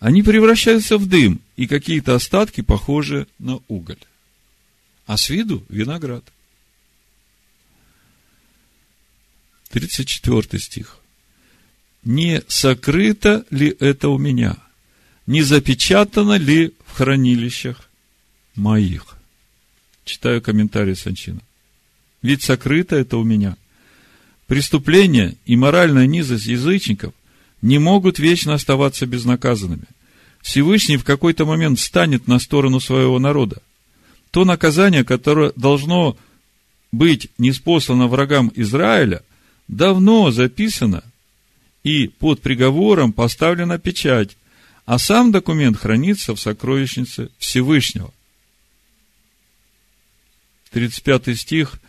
они 0.00 0.22
превращаются 0.22 0.98
в 0.98 1.06
дым, 1.06 1.40
и 1.56 1.66
какие-то 1.66 2.16
остатки 2.16 2.60
похожи 2.60 3.28
на 3.38 3.60
уголь. 3.68 4.00
А 5.06 5.16
с 5.16 5.30
виду 5.30 5.64
виноград. 5.68 6.24
34 9.70 10.60
стих. 10.60 10.98
Не 12.02 12.42
сокрыто 12.48 13.46
ли 13.50 13.74
это 13.78 14.08
у 14.08 14.18
меня? 14.18 14.56
Не 15.26 15.42
запечатано 15.42 16.36
ли 16.36 16.74
в 16.86 16.92
хранилищах 16.92 17.88
моих? 18.56 19.16
Читаю 20.04 20.42
комментарий 20.42 20.96
Санчина. 20.96 21.40
Ведь 22.20 22.42
сокрыто 22.42 22.96
это 22.96 23.16
у 23.16 23.22
меня– 23.22 23.56
Преступления 24.46 25.34
и 25.44 25.56
моральная 25.56 26.06
низость 26.06 26.46
язычников 26.46 27.12
не 27.62 27.78
могут 27.78 28.18
вечно 28.18 28.54
оставаться 28.54 29.06
безнаказанными. 29.06 29.86
Всевышний 30.40 30.96
в 30.96 31.04
какой-то 31.04 31.44
момент 31.44 31.80
станет 31.80 32.28
на 32.28 32.38
сторону 32.38 32.78
своего 32.78 33.18
народа. 33.18 33.60
То 34.30 34.44
наказание, 34.44 35.04
которое 35.04 35.52
должно 35.56 36.16
быть 36.92 37.28
неспослано 37.38 38.06
врагам 38.06 38.52
Израиля, 38.54 39.22
давно 39.66 40.30
записано 40.30 41.02
и 41.82 42.06
под 42.06 42.40
приговором 42.40 43.12
поставлена 43.12 43.78
печать, 43.78 44.36
а 44.84 44.98
сам 44.98 45.32
документ 45.32 45.76
хранится 45.76 46.34
в 46.36 46.40
сокровищнице 46.40 47.30
Всевышнего. 47.38 48.12
35 50.70 51.36
стих 51.36 51.80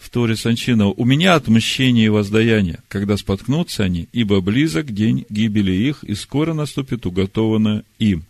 в 0.00 0.08
Торе 0.08 0.34
Санчинова, 0.34 0.94
«У 0.96 1.04
меня 1.04 1.34
отмщение 1.34 2.06
и 2.06 2.08
воздаяние, 2.08 2.78
когда 2.88 3.18
споткнутся 3.18 3.84
они, 3.84 4.08
ибо 4.12 4.40
близок 4.40 4.92
день 4.92 5.26
гибели 5.28 5.72
их, 5.72 6.02
и 6.04 6.14
скоро 6.14 6.54
наступит 6.54 7.04
уготованное 7.04 7.84
им». 7.98 8.24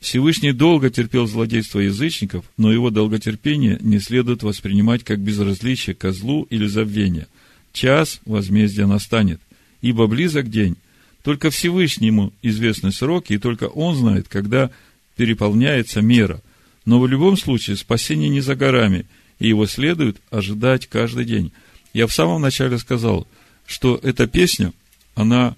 Всевышний 0.00 0.52
долго 0.52 0.90
терпел 0.90 1.26
злодейство 1.26 1.78
язычников, 1.78 2.44
но 2.58 2.70
его 2.70 2.90
долготерпение 2.90 3.78
не 3.80 4.00
следует 4.00 4.42
воспринимать 4.42 5.02
как 5.02 5.18
безразличие 5.18 5.96
ко 5.96 6.12
злу 6.12 6.46
или 6.50 6.66
забвение. 6.66 7.26
Час 7.72 8.20
возмездия 8.26 8.84
настанет, 8.84 9.40
ибо 9.80 10.06
близок 10.06 10.50
день. 10.50 10.76
Только 11.22 11.48
Всевышнему 11.48 12.34
известны 12.42 12.92
сроки, 12.92 13.32
и 13.32 13.38
только 13.38 13.64
Он 13.64 13.96
знает, 13.96 14.28
когда 14.28 14.70
переполняется 15.16 16.02
мера. 16.02 16.42
Но 16.84 17.00
в 17.00 17.08
любом 17.08 17.38
случае 17.38 17.78
спасение 17.78 18.28
не 18.28 18.42
за 18.42 18.56
горами– 18.56 19.06
и 19.44 19.48
его 19.48 19.66
следует 19.66 20.16
ожидать 20.30 20.86
каждый 20.86 21.26
день. 21.26 21.52
Я 21.92 22.06
в 22.06 22.14
самом 22.14 22.40
начале 22.40 22.78
сказал, 22.78 23.28
что 23.66 24.00
эта 24.02 24.26
песня, 24.26 24.72
она, 25.14 25.54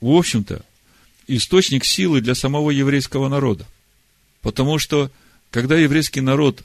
в 0.00 0.10
общем-то, 0.10 0.64
источник 1.28 1.84
силы 1.84 2.20
для 2.20 2.34
самого 2.34 2.72
еврейского 2.72 3.28
народа. 3.28 3.66
Потому 4.42 4.80
что, 4.80 5.12
когда 5.52 5.76
еврейский 5.76 6.20
народ 6.20 6.64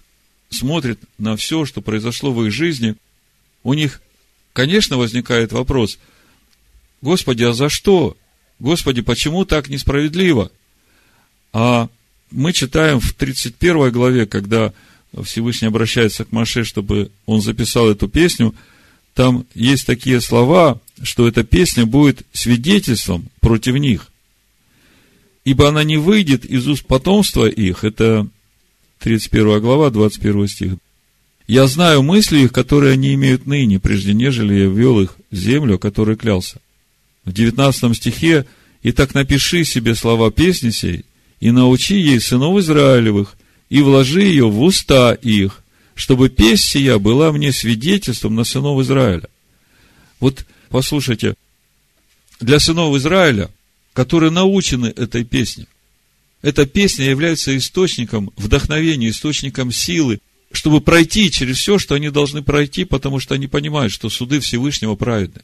смотрит 0.50 1.00
на 1.19 1.38
все, 1.38 1.65
что 1.65 1.82
произошло 1.82 2.34
в 2.34 2.43
их 2.43 2.52
жизни, 2.52 2.96
у 3.62 3.76
них, 3.76 4.02
конечно, 4.54 4.98
возникает 4.98 5.52
вопрос, 5.52 6.00
Господи, 7.04 7.43
а 7.43 7.54
за 7.54 7.69
что? 7.69 8.17
Господи, 8.58 9.02
почему 9.02 9.46
так 9.46 9.69
несправедливо? 9.69 10.52
А 11.52 11.89
мы 12.32 12.54
читаем 12.54 13.00
в 13.00 13.13
31 13.13 13.91
главе, 13.91 14.26
когда 14.26 14.74
Всевышний 15.21 15.67
обращается 15.67 16.26
к 16.26 16.32
Маше, 16.32 16.63
чтобы 16.63 17.12
он 17.26 17.41
записал 17.41 17.89
эту 17.89 18.08
песню, 18.08 18.56
там 19.13 19.45
есть 19.54 19.86
такие 19.86 20.21
слова, 20.21 20.82
что 21.02 21.28
эта 21.28 21.43
песня 21.43 21.86
будет 21.86 22.26
свидетельством 22.34 23.28
против 23.39 23.76
них. 23.76 24.10
Ибо 25.45 25.69
она 25.69 25.84
не 25.84 25.97
выйдет 25.97 26.45
из 26.45 26.67
уст 26.67 26.86
потомства 26.86 27.47
их. 27.47 27.84
Это 27.84 28.28
31 28.99 29.60
глава, 29.60 29.91
21 29.91 30.47
стих. 30.47 30.73
Я 31.45 31.67
знаю 31.67 32.02
мысли 32.02 32.39
их, 32.39 32.54
которые 32.54 32.93
они 32.93 33.13
имеют 33.13 33.45
ныне, 33.45 33.80
прежде 33.80 34.13
нежели 34.13 34.54
я 34.54 34.65
ввел 34.65 35.02
их 35.02 35.17
в 35.30 35.36
землю, 35.36 35.78
которой 35.78 36.15
клялся. 36.15 36.60
В 37.26 37.34
19 37.34 37.95
стихе 37.95 38.45
«И 38.82 38.91
так 38.93 39.13
напиши 39.13 39.65
себе 39.65 39.95
слова 39.95 40.32
песни 40.32 40.69
сей, 40.69 41.04
и 41.39 41.52
научи 41.52 41.95
ей 41.95 42.21
сынов 42.21 42.58
Израилевых, 42.60 43.36
и 43.74 43.82
вложи 43.82 44.22
ее 44.22 44.48
в 44.48 44.62
уста 44.62 45.14
их, 45.16 45.64
чтобы 45.96 46.30
песнь 46.30 46.64
сия 46.64 47.00
была 47.00 47.32
мне 47.32 47.52
свидетельством 47.52 48.36
на 48.36 48.44
сынов 48.44 48.80
Израиля. 48.82 49.28
Вот 50.20 50.46
послушайте, 50.70 51.34
для 52.40 52.60
сынов 52.60 52.96
Израиля, 52.98 53.50
которые 53.94 54.30
научены 54.30 54.94
этой 54.96 55.24
песне, 55.24 55.66
эта 56.44 56.68
песня 56.68 57.06
является 57.10 57.58
источником 57.58 58.32
вдохновения, 58.38 59.10
источником 59.10 59.72
силы, 59.72 60.20
чтобы 60.52 60.80
пройти 60.80 61.32
через 61.32 61.58
все, 61.58 61.80
что 61.80 61.96
они 61.96 62.12
должны 62.12 62.44
пройти, 62.44 62.86
потому 62.86 63.20
что 63.20 63.34
они 63.34 63.48
понимают, 63.48 63.92
что 63.92 64.12
суды 64.12 64.40
Всевышнего 64.40 64.94
праведны. 64.94 65.42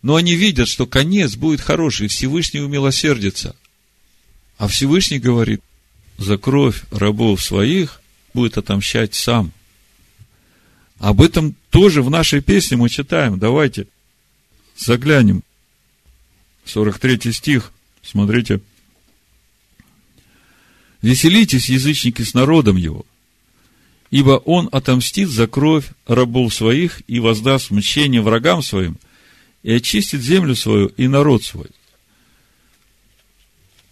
Но 0.00 0.16
они 0.16 0.36
видят, 0.36 0.68
что 0.68 0.86
конец 0.86 1.36
будет 1.36 1.60
хороший, 1.60 2.08
Всевышний 2.08 2.60
умилосердится. 2.60 3.56
А 4.56 4.68
Всевышний 4.68 5.18
говорит, 5.18 5.60
за 6.20 6.36
кровь 6.36 6.84
рабов 6.90 7.42
своих 7.42 8.00
будет 8.34 8.58
отомщать 8.58 9.14
сам. 9.14 9.52
Об 10.98 11.22
этом 11.22 11.56
тоже 11.70 12.02
в 12.02 12.10
нашей 12.10 12.42
песне 12.42 12.76
мы 12.76 12.90
читаем. 12.90 13.38
Давайте 13.38 13.88
заглянем. 14.76 15.42
43 16.66 17.32
стих. 17.32 17.72
Смотрите. 18.02 18.60
Веселитесь, 21.00 21.70
язычники, 21.70 22.20
с 22.20 22.34
народом 22.34 22.76
его, 22.76 23.06
ибо 24.10 24.32
он 24.32 24.68
отомстит 24.70 25.30
за 25.30 25.46
кровь 25.46 25.86
рабов 26.06 26.52
своих 26.52 27.00
и 27.06 27.18
воздаст 27.18 27.70
мщение 27.70 28.20
врагам 28.20 28.62
своим, 28.62 28.98
и 29.62 29.72
очистит 29.72 30.20
землю 30.20 30.54
свою 30.54 30.88
и 30.88 31.08
народ 31.08 31.42
свой. 31.42 31.68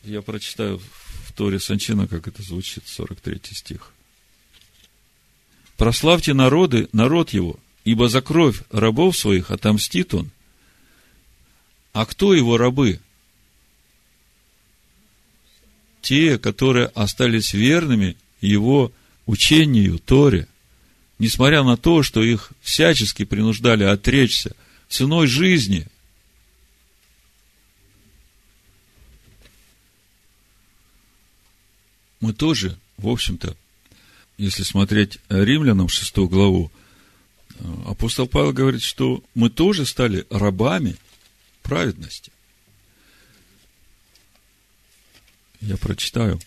Я 0.04 0.20
прочитаю 0.20 0.82
Торе 1.38 1.60
Санчина, 1.60 2.08
как 2.08 2.26
это 2.26 2.42
звучит, 2.42 2.82
43 2.84 3.40
стих. 3.52 3.92
Прославьте 5.76 6.34
народы, 6.34 6.88
народ 6.90 7.30
его, 7.30 7.60
ибо 7.84 8.08
за 8.08 8.22
кровь 8.22 8.62
рабов 8.72 9.16
своих 9.16 9.52
отомстит 9.52 10.14
он. 10.14 10.32
А 11.92 12.06
кто 12.06 12.34
его 12.34 12.56
рабы? 12.56 12.98
те, 16.00 16.38
которые 16.38 16.86
остались 16.86 17.52
верными 17.52 18.16
его 18.40 18.90
учению, 19.26 19.98
Торе, 19.98 20.48
несмотря 21.18 21.62
на 21.62 21.76
то, 21.76 22.02
что 22.02 22.22
их 22.22 22.50
всячески 22.62 23.24
принуждали 23.24 23.84
отречься 23.84 24.56
ценой 24.88 25.28
жизни. 25.28 25.86
Мы 32.20 32.32
тоже, 32.32 32.78
в 32.96 33.08
общем-то, 33.08 33.56
если 34.38 34.62
смотреть 34.62 35.18
римлянам 35.28 35.88
шестую 35.88 36.28
главу, 36.28 36.70
апостол 37.86 38.26
Павел 38.26 38.52
говорит, 38.52 38.82
что 38.82 39.22
мы 39.34 39.50
тоже 39.50 39.86
стали 39.86 40.26
рабами 40.30 40.96
праведности. 41.62 42.32
Я 45.60 45.76
прочитаю. 45.76 46.40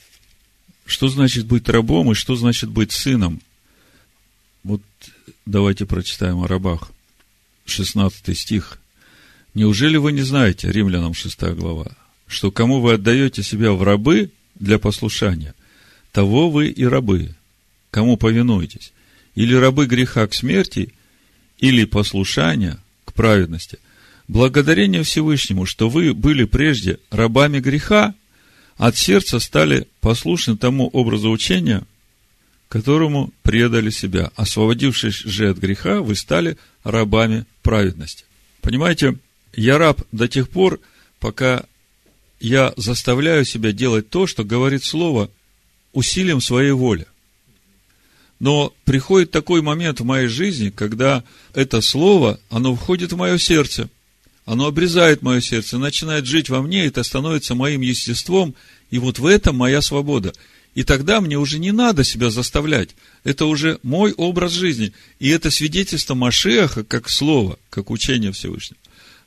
Что 0.85 1.07
значит 1.09 1.45
быть 1.45 1.69
рабом 1.69 2.11
и 2.11 2.15
что 2.15 2.35
значит 2.35 2.69
быть 2.69 2.91
сыном? 2.91 3.41
Вот 4.63 4.81
давайте 5.45 5.85
прочитаем 5.85 6.39
о 6.39 6.47
рабах. 6.47 6.91
16 7.65 8.37
стих. 8.37 8.79
Неужели 9.53 9.97
вы 9.97 10.11
не 10.11 10.21
знаете, 10.21 10.71
римлянам 10.71 11.13
6 11.13 11.41
глава, 11.55 11.91
что 12.27 12.51
кому 12.51 12.79
вы 12.79 12.93
отдаете 12.93 13.43
себя 13.43 13.73
в 13.73 13.83
рабы 13.83 14.31
для 14.55 14.79
послушания, 14.79 15.53
того 16.11 16.49
вы 16.49 16.67
и 16.67 16.85
рабы, 16.85 17.35
кому 17.89 18.17
повинуетесь, 18.17 18.93
или 19.35 19.53
рабы 19.53 19.85
греха 19.85 20.27
к 20.27 20.33
смерти, 20.33 20.93
или 21.57 21.85
послушания 21.85 22.79
к 23.05 23.13
праведности. 23.13 23.79
Благодарение 24.27 25.03
Всевышнему, 25.03 25.65
что 25.65 25.89
вы 25.89 26.13
были 26.13 26.45
прежде 26.45 26.99
рабами 27.09 27.59
греха, 27.59 28.13
от 28.77 28.97
сердца 28.97 29.39
стали 29.39 29.87
послушны 29.99 30.57
тому 30.57 30.87
образу 30.87 31.29
учения, 31.29 31.83
которому 32.67 33.31
предали 33.43 33.89
себя. 33.89 34.31
Освободившись 34.35 35.19
же 35.19 35.49
от 35.49 35.57
греха, 35.57 36.01
вы 36.01 36.15
стали 36.15 36.57
рабами 36.83 37.45
праведности. 37.61 38.25
Понимаете, 38.61 39.17
я 39.53 39.77
раб 39.77 40.01
до 40.11 40.27
тех 40.27 40.49
пор, 40.49 40.79
пока 41.19 41.65
я 42.39 42.73
заставляю 42.77 43.45
себя 43.45 43.71
делать 43.71 44.09
то, 44.09 44.25
что 44.25 44.43
говорит 44.43 44.83
Слово, 44.83 45.29
усилием 45.93 46.41
своей 46.41 46.71
воли. 46.71 47.07
Но 48.39 48.73
приходит 48.85 49.31
такой 49.31 49.61
момент 49.61 49.99
в 49.99 50.05
моей 50.05 50.27
жизни, 50.27 50.69
когда 50.69 51.23
это 51.53 51.81
Слово, 51.81 52.39
оно 52.49 52.75
входит 52.75 53.13
в 53.13 53.17
мое 53.17 53.37
сердце– 53.37 53.89
оно 54.45 54.67
обрезает 54.67 55.21
мое 55.21 55.39
сердце, 55.39 55.77
начинает 55.77 56.25
жить 56.25 56.49
во 56.49 56.61
мне, 56.61 56.85
это 56.85 57.03
становится 57.03 57.55
моим 57.55 57.81
естеством, 57.81 58.55
и 58.89 58.97
вот 58.97 59.19
в 59.19 59.25
этом 59.25 59.55
моя 59.55 59.81
свобода. 59.81 60.33
И 60.73 60.83
тогда 60.83 61.21
мне 61.21 61.37
уже 61.37 61.59
не 61.59 61.71
надо 61.71 62.03
себя 62.03 62.29
заставлять. 62.29 62.89
Это 63.23 63.45
уже 63.45 63.79
мой 63.83 64.13
образ 64.13 64.53
жизни. 64.53 64.93
И 65.19 65.29
это 65.29 65.51
свидетельство 65.51 66.15
Машеха, 66.15 66.83
как 66.83 67.09
слово, 67.09 67.59
как 67.69 67.91
учение 67.91 68.31
Всевышнего, 68.31 68.79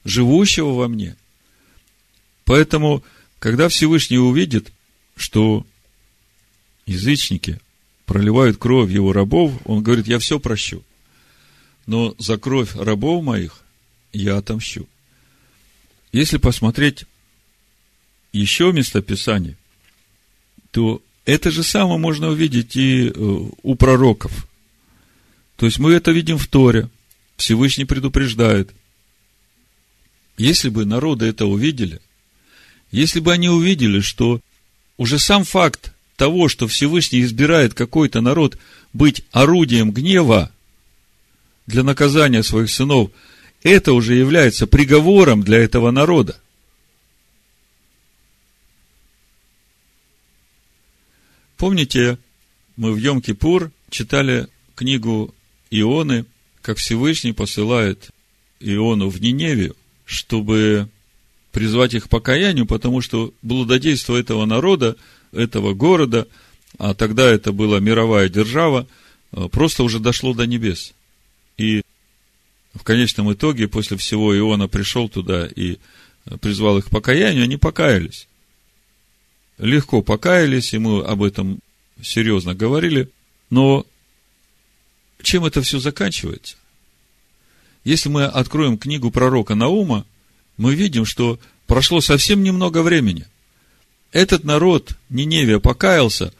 живущего 0.04 0.72
во 0.72 0.88
мне. 0.88 1.16
Поэтому, 2.44 3.04
когда 3.38 3.68
Всевышний 3.68 4.18
увидит, 4.18 4.72
что 5.16 5.66
язычники 6.86 7.60
проливают 8.06 8.58
кровь 8.58 8.90
его 8.90 9.12
рабов, 9.12 9.52
он 9.64 9.82
говорит, 9.82 10.06
я 10.06 10.18
все 10.18 10.38
прощу. 10.38 10.82
Но 11.86 12.14
за 12.18 12.38
кровь 12.38 12.74
рабов 12.74 13.24
моих 13.24 13.62
я 14.12 14.36
отомщу. 14.36 14.86
Если 16.12 16.38
посмотреть 16.38 17.04
еще 18.32 18.72
местописание, 18.72 19.56
то 20.70 21.02
это 21.24 21.50
же 21.50 21.62
самое 21.62 21.98
можно 21.98 22.28
увидеть 22.28 22.76
и 22.76 23.08
э, 23.08 23.12
у 23.14 23.74
пророков. 23.74 24.46
То 25.56 25.66
есть 25.66 25.78
мы 25.78 25.92
это 25.92 26.10
видим 26.10 26.38
в 26.38 26.46
Торе. 26.46 26.88
Всевышний 27.36 27.84
предупреждает. 27.84 28.72
Если 30.36 30.68
бы 30.68 30.84
народы 30.84 31.26
это 31.26 31.46
увидели, 31.46 32.00
если 32.90 33.20
бы 33.20 33.32
они 33.32 33.48
увидели, 33.48 34.00
что 34.00 34.40
уже 34.96 35.18
сам 35.18 35.44
факт 35.44 35.93
того, 36.16 36.48
что 36.48 36.68
Всевышний 36.68 37.22
избирает 37.22 37.74
какой-то 37.74 38.20
народ 38.20 38.58
быть 38.92 39.24
орудием 39.32 39.90
гнева 39.92 40.50
для 41.66 41.82
наказания 41.82 42.42
своих 42.42 42.70
сынов– 42.70 43.10
это 43.64 43.94
уже 43.94 44.14
является 44.14 44.66
приговором 44.66 45.42
для 45.42 45.58
этого 45.58 45.90
народа. 45.90 46.38
Помните, 51.56 52.18
мы 52.76 52.92
в 52.92 52.98
Йом-Кипур 52.98 53.70
читали 53.88 54.48
книгу 54.74 55.34
Ионы, 55.70 56.26
как 56.60 56.76
Всевышний 56.76 57.32
посылает 57.32 58.10
Иону 58.60 59.08
в 59.08 59.20
Ниневию, 59.22 59.74
чтобы 60.04 60.90
призвать 61.50 61.94
их 61.94 62.04
к 62.04 62.08
покаянию, 62.10 62.66
потому 62.66 63.00
что 63.00 63.32
блудодейство 63.40 64.14
этого 64.16 64.44
народа, 64.44 64.96
этого 65.34 65.74
города, 65.74 66.26
а 66.78 66.94
тогда 66.94 67.30
это 67.30 67.52
была 67.52 67.80
мировая 67.80 68.28
держава, 68.28 68.86
просто 69.50 69.82
уже 69.82 70.00
дошло 70.00 70.34
до 70.34 70.46
небес. 70.46 70.94
И 71.56 71.82
в 72.74 72.82
конечном 72.82 73.32
итоге, 73.32 73.68
после 73.68 73.96
всего 73.96 74.36
Иона 74.36 74.68
пришел 74.68 75.08
туда 75.08 75.46
и 75.46 75.78
призвал 76.40 76.78
их 76.78 76.86
к 76.86 76.90
покаянию, 76.90 77.44
они 77.44 77.56
покаялись. 77.56 78.26
Легко 79.58 80.02
покаялись, 80.02 80.74
и 80.74 80.78
мы 80.78 81.02
об 81.04 81.22
этом 81.22 81.60
серьезно 82.02 82.54
говорили, 82.54 83.08
но 83.50 83.86
чем 85.22 85.44
это 85.44 85.62
все 85.62 85.78
заканчивается? 85.78 86.56
Если 87.84 88.08
мы 88.08 88.24
откроем 88.24 88.78
книгу 88.78 89.10
пророка 89.10 89.54
Наума, 89.54 90.06
мы 90.56 90.74
видим, 90.74 91.04
что 91.04 91.38
прошло 91.66 92.00
совсем 92.00 92.42
немного 92.42 92.82
времени. 92.82 93.26
Этот 94.14 94.44
народ 94.44 94.96
Ниневия 95.10 95.58
покаялся, 95.58 96.32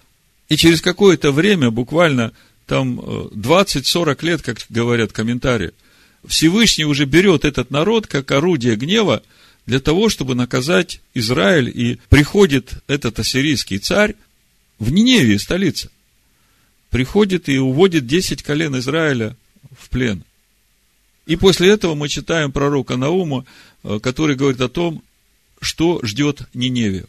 и 0.49 0.57
через 0.57 0.81
какое-то 0.81 1.33
время, 1.33 1.73
буквально 1.73 2.33
там 2.67 3.01
20-40 3.01 4.17
э, 4.23 4.27
лет, 4.27 4.43
как 4.43 4.59
говорят 4.69 5.13
комментарии, 5.13 5.73
Всевышний 6.25 6.85
уже 6.85 7.05
берет 7.05 7.45
этот 7.45 7.73
народ 7.73 8.07
как 8.07 8.31
орудие 8.31 8.77
гнева 8.77 9.25
для 9.67 9.81
того, 9.81 10.09
чтобы 10.09 10.37
наказать 10.37 11.01
Израиль, 11.15 11.69
и 11.69 11.99
приходит 12.11 12.75
этот 12.87 13.19
ассирийский 13.19 13.79
царь 13.79 14.15
в 14.79 14.93
Ниневии, 14.93 15.37
столице, 15.37 15.91
приходит 16.91 17.49
и 17.49 17.59
уводит 17.59 18.07
10 18.07 18.45
колен 18.45 18.79
Израиля 18.79 19.37
в 19.77 19.89
плен. 19.89 20.23
И 21.27 21.35
после 21.35 21.71
этого 21.71 21.97
мы 21.97 22.09
читаем 22.09 22.53
пророка 22.53 22.97
Наума, 22.97 23.45
э, 23.83 23.99
который 23.99 24.37
говорит 24.37 24.61
о 24.61 24.69
том, 24.69 25.03
что 25.61 25.99
ждет 26.05 26.43
Ниневию. 26.55 27.09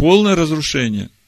Полное 0.00 0.34
разрушение– 0.34 1.10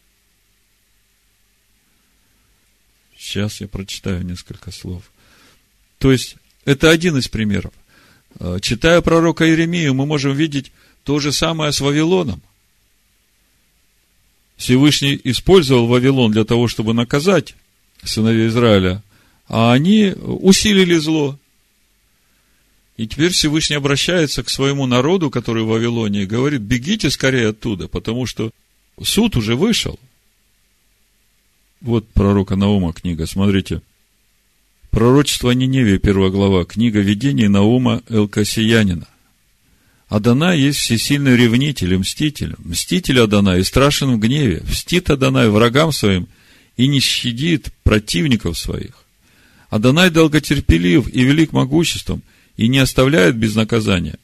Сейчас 3.22 3.60
я 3.60 3.68
прочитаю 3.68 4.24
несколько 4.24 4.72
слов. 4.72 5.04
То 5.98 6.10
есть, 6.10 6.36
это 6.64 6.90
один 6.90 7.16
из 7.16 7.28
примеров. 7.28 7.72
А, 8.40 8.58
читая 8.58 9.00
пророка 9.00 9.48
Иеремию, 9.48 9.94
мы 9.94 10.06
можем 10.06 10.34
видеть 10.34 10.72
то 11.04 11.20
же 11.20 11.32
самое 11.32 11.70
с 11.70 11.80
Вавилоном. 11.80 12.42
Всевышний 14.56 15.20
использовал 15.22 15.86
Вавилон 15.86 16.32
для 16.32 16.44
того, 16.44 16.66
чтобы 16.66 16.94
наказать 16.94 17.54
сыновей 18.02 18.48
Израиля, 18.48 19.04
а 19.46 19.72
они 19.72 20.14
усилили 20.16 20.96
зло. 20.96 21.38
И 22.96 23.06
теперь 23.06 23.30
Всевышний 23.30 23.76
обращается 23.76 24.42
к 24.42 24.50
своему 24.50 24.86
народу, 24.86 25.30
который 25.30 25.62
в 25.62 25.68
Вавилоне, 25.68 26.24
и 26.24 26.26
говорит, 26.26 26.60
бегите 26.60 27.08
скорее 27.08 27.50
оттуда, 27.50 27.86
потому 27.86 28.26
что 28.26 28.50
суд 29.00 29.36
уже 29.36 29.56
вышел– 29.56 29.98
вот 31.82 32.08
пророка 32.10 32.54
Наума 32.54 32.92
книга, 32.92 33.26
смотрите. 33.26 33.82
Пророчество 34.90 35.50
Ниневе, 35.50 35.98
первая 35.98 36.30
глава, 36.30 36.64
книга 36.64 37.00
видений 37.00 37.48
Наума 37.48 38.02
Элкасиянина. 38.08 39.08
Адана 40.08 40.54
есть 40.54 40.78
всесильный 40.78 41.36
ревнитель 41.36 41.94
и 41.94 41.96
мститель. 41.96 42.54
Мститель 42.58 43.18
Адана 43.18 43.58
и 43.58 43.64
страшен 43.64 44.14
в 44.14 44.20
гневе. 44.20 44.62
Мстит 44.62 45.10
Адонай 45.10 45.48
врагам 45.48 45.90
своим 45.90 46.28
и 46.76 46.86
не 46.86 47.00
щадит 47.00 47.72
противников 47.82 48.56
своих. 48.56 49.04
Адонай 49.68 50.10
долготерпелив 50.10 51.08
и 51.08 51.24
велик 51.24 51.52
могуществом, 51.52 52.22
и 52.56 52.68
не 52.68 52.78
оставляет 52.78 53.36
без 53.36 53.56
наказания. 53.56 54.18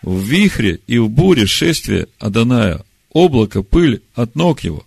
В 0.00 0.22
вихре 0.22 0.80
и 0.86 0.96
в 0.96 1.10
буре 1.10 1.44
шествие 1.46 2.06
Адоная, 2.18 2.82
облако, 3.14 3.62
пыль 3.62 4.02
от 4.14 4.34
ног 4.34 4.60
его. 4.60 4.84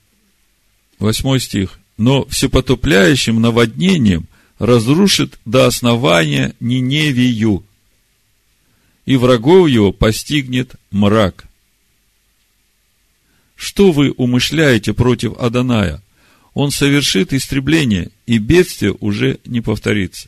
Восьмой 1.00 1.40
стих 1.40 1.80
но 1.98 2.26
всепотопляющим 2.26 3.42
наводнением 3.42 4.28
разрушит 4.60 5.40
до 5.46 5.66
основания 5.66 6.56
Ниневию, 6.60 7.64
и 9.06 9.18
врагов 9.18 9.68
его 9.68 9.92
постигнет 9.92 10.76
мрак. 10.92 11.46
что 13.56 13.92
вы 13.92 14.12
умышляете 14.12 14.94
против 14.94 15.38
Аданая? 15.40 16.04
Он 16.54 16.72
совершит 16.72 17.34
истребление, 17.34 18.12
и 18.26 18.38
бедствие 18.38 18.96
уже 19.00 19.40
не 19.46 19.62
повторится. 19.62 20.28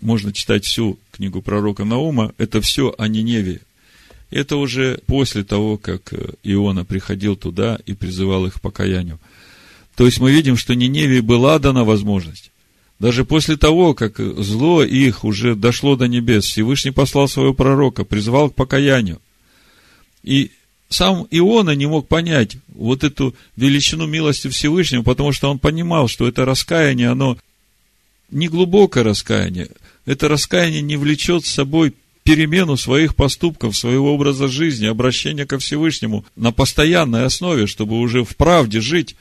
Можно 0.00 0.32
читать 0.32 0.64
всю 0.64 0.98
книгу 1.12 1.42
пророка 1.42 1.84
Наума, 1.84 2.34
это 2.38 2.60
все 2.60 2.94
о 2.98 3.08
Ниневии. 3.08 3.60
Это 4.34 4.56
уже 4.56 4.98
после 5.06 5.44
того, 5.44 5.78
как 5.78 6.12
Иона 6.42 6.84
приходил 6.84 7.36
туда 7.36 7.78
и 7.86 7.94
призывал 7.94 8.46
их 8.46 8.54
к 8.54 8.60
покаянию. 8.60 9.20
То 9.94 10.06
есть 10.06 10.18
мы 10.18 10.32
видим, 10.32 10.56
что 10.56 10.74
Ниневии 10.74 11.20
была 11.20 11.60
дана 11.60 11.84
возможность. 11.84 12.50
Даже 12.98 13.24
после 13.24 13.56
того, 13.56 13.94
как 13.94 14.18
зло 14.18 14.82
их 14.82 15.22
уже 15.22 15.54
дошло 15.54 15.94
до 15.94 16.08
небес, 16.08 16.46
Всевышний 16.46 16.90
послал 16.90 17.28
своего 17.28 17.54
пророка, 17.54 18.02
призвал 18.04 18.50
к 18.50 18.56
покаянию. 18.56 19.20
И 20.24 20.50
сам 20.88 21.28
Иона 21.30 21.76
не 21.76 21.86
мог 21.86 22.08
понять 22.08 22.56
вот 22.74 23.04
эту 23.04 23.36
величину 23.54 24.08
милости 24.08 24.48
Всевышнего, 24.48 25.04
потому 25.04 25.30
что 25.30 25.48
он 25.48 25.60
понимал, 25.60 26.08
что 26.08 26.26
это 26.26 26.44
раскаяние, 26.44 27.10
оно 27.10 27.38
не 28.32 28.48
глубокое 28.48 29.04
раскаяние. 29.04 29.68
Это 30.06 30.26
раскаяние 30.26 30.82
не 30.82 30.96
влечет 30.96 31.46
с 31.46 31.52
собой 31.52 31.94
перемену 32.24 32.76
своих 32.76 33.14
поступков, 33.14 33.76
своего 33.76 34.12
образа 34.14 34.48
жизни, 34.48 34.86
обращение 34.86 35.46
ко 35.46 35.58
Всевышнему 35.58 36.24
на 36.36 36.52
постоянной 36.52 37.24
основе, 37.24 37.66
чтобы 37.66 37.98
уже 37.98 38.24
в 38.24 38.34
правде 38.36 38.80
жить, 38.80 39.14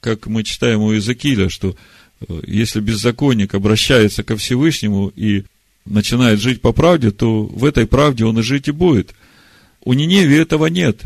как 0.00 0.26
мы 0.26 0.42
читаем 0.42 0.82
у 0.82 0.92
Иезекииля, 0.92 1.48
что 1.48 1.76
э, 2.20 2.40
если 2.46 2.80
беззаконник 2.80 3.54
обращается 3.54 4.24
ко 4.24 4.36
Всевышнему 4.36 5.12
и 5.14 5.44
начинает 5.86 6.40
жить 6.40 6.60
по 6.60 6.72
правде, 6.72 7.12
то 7.12 7.44
в 7.44 7.64
этой 7.64 7.86
правде 7.86 8.24
он 8.24 8.38
и 8.40 8.42
жить 8.42 8.68
и 8.68 8.72
будет. 8.72 9.14
У 9.84 9.92
Ниневи 9.92 10.36
этого 10.36 10.66
нет. 10.66 11.02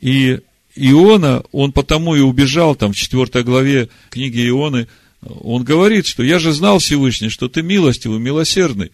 И 0.00 0.40
Иона, 0.76 1.42
он 1.52 1.72
потому 1.72 2.14
и 2.14 2.20
убежал, 2.20 2.74
там 2.74 2.92
в 2.92 2.96
4 2.96 3.42
главе 3.44 3.88
книги 4.10 4.46
Ионы, 4.46 4.88
он 5.22 5.64
говорит, 5.64 6.06
что 6.06 6.22
я 6.22 6.38
же 6.38 6.52
знал 6.52 6.80
Всевышний, 6.80 7.30
что 7.30 7.48
ты 7.48 7.62
милостивый, 7.62 8.18
милосердный. 8.18 8.90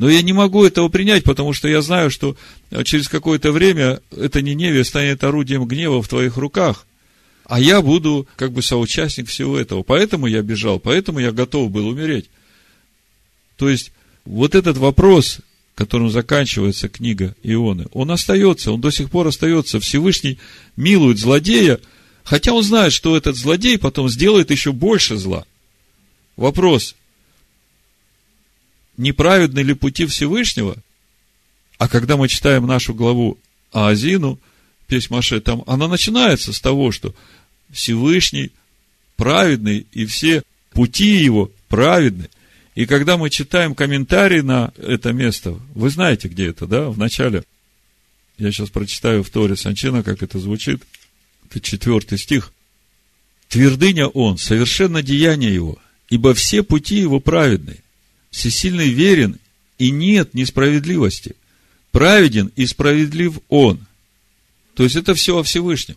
Но 0.00 0.08
я 0.08 0.22
не 0.22 0.32
могу 0.32 0.64
этого 0.64 0.88
принять, 0.88 1.24
потому 1.24 1.52
что 1.52 1.68
я 1.68 1.82
знаю, 1.82 2.10
что 2.10 2.34
через 2.84 3.06
какое-то 3.06 3.52
время 3.52 4.00
это 4.16 4.40
Ниневия 4.40 4.82
станет 4.82 5.22
орудием 5.22 5.66
гнева 5.66 6.02
в 6.02 6.08
твоих 6.08 6.38
руках. 6.38 6.86
А 7.44 7.60
я 7.60 7.82
буду 7.82 8.26
как 8.36 8.52
бы 8.52 8.62
соучастник 8.62 9.28
всего 9.28 9.58
этого. 9.58 9.82
Поэтому 9.82 10.26
я 10.26 10.40
бежал, 10.40 10.80
поэтому 10.80 11.18
я 11.18 11.32
готов 11.32 11.70
был 11.70 11.86
умереть. 11.86 12.30
То 13.58 13.68
есть, 13.68 13.92
вот 14.24 14.54
этот 14.54 14.78
вопрос, 14.78 15.40
которым 15.74 16.08
заканчивается 16.08 16.88
книга 16.88 17.36
Ионы, 17.42 17.84
он 17.92 18.10
остается, 18.10 18.72
он 18.72 18.80
до 18.80 18.90
сих 18.90 19.10
пор 19.10 19.26
остается. 19.26 19.80
Всевышний 19.80 20.38
милует 20.76 21.18
злодея, 21.18 21.78
хотя 22.24 22.54
он 22.54 22.62
знает, 22.62 22.94
что 22.94 23.18
этот 23.18 23.36
злодей 23.36 23.76
потом 23.76 24.08
сделает 24.08 24.50
еще 24.50 24.72
больше 24.72 25.18
зла. 25.18 25.44
Вопрос, 26.38 26.94
неправедны 29.00 29.60
ли 29.60 29.74
пути 29.74 30.06
Всевышнего? 30.06 30.76
А 31.78 31.88
когда 31.88 32.16
мы 32.16 32.28
читаем 32.28 32.66
нашу 32.66 32.94
главу 32.94 33.38
Аазину, 33.72 34.38
песнь 34.86 35.08
Маше, 35.10 35.40
там 35.40 35.64
она 35.66 35.88
начинается 35.88 36.52
с 36.52 36.60
того, 36.60 36.92
что 36.92 37.14
Всевышний 37.70 38.52
праведный, 39.16 39.86
и 39.92 40.06
все 40.06 40.42
пути 40.72 41.16
его 41.16 41.50
праведны. 41.68 42.28
И 42.74 42.86
когда 42.86 43.16
мы 43.16 43.30
читаем 43.30 43.74
комментарий 43.74 44.42
на 44.42 44.72
это 44.76 45.12
место, 45.12 45.58
вы 45.74 45.90
знаете, 45.90 46.28
где 46.28 46.48
это, 46.48 46.66
да, 46.66 46.88
в 46.88 46.98
начале, 46.98 47.44
я 48.38 48.50
сейчас 48.50 48.70
прочитаю 48.70 49.22
в 49.22 49.30
Торе 49.30 49.56
Санчина, 49.56 50.02
как 50.02 50.22
это 50.22 50.38
звучит, 50.38 50.82
это 51.48 51.60
четвертый 51.60 52.18
стих. 52.18 52.52
Твердыня 53.48 54.06
он, 54.06 54.38
совершенно 54.38 55.02
деяние 55.02 55.52
его, 55.52 55.78
ибо 56.08 56.32
все 56.34 56.62
пути 56.62 56.96
его 56.96 57.20
праведны. 57.20 57.78
Всесильный 58.30 58.90
верен, 58.90 59.38
и 59.78 59.90
нет 59.90 60.34
несправедливости. 60.34 61.36
Праведен 61.90 62.52
и 62.54 62.66
справедлив 62.66 63.38
он. 63.48 63.86
То 64.74 64.84
есть 64.84 64.96
это 64.96 65.14
все 65.14 65.38
о 65.38 65.42
Всевышнем. 65.42 65.96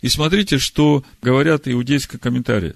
И 0.00 0.08
смотрите, 0.08 0.58
что 0.58 1.04
говорят 1.20 1.68
иудейские 1.68 2.18
комментарии. 2.18 2.74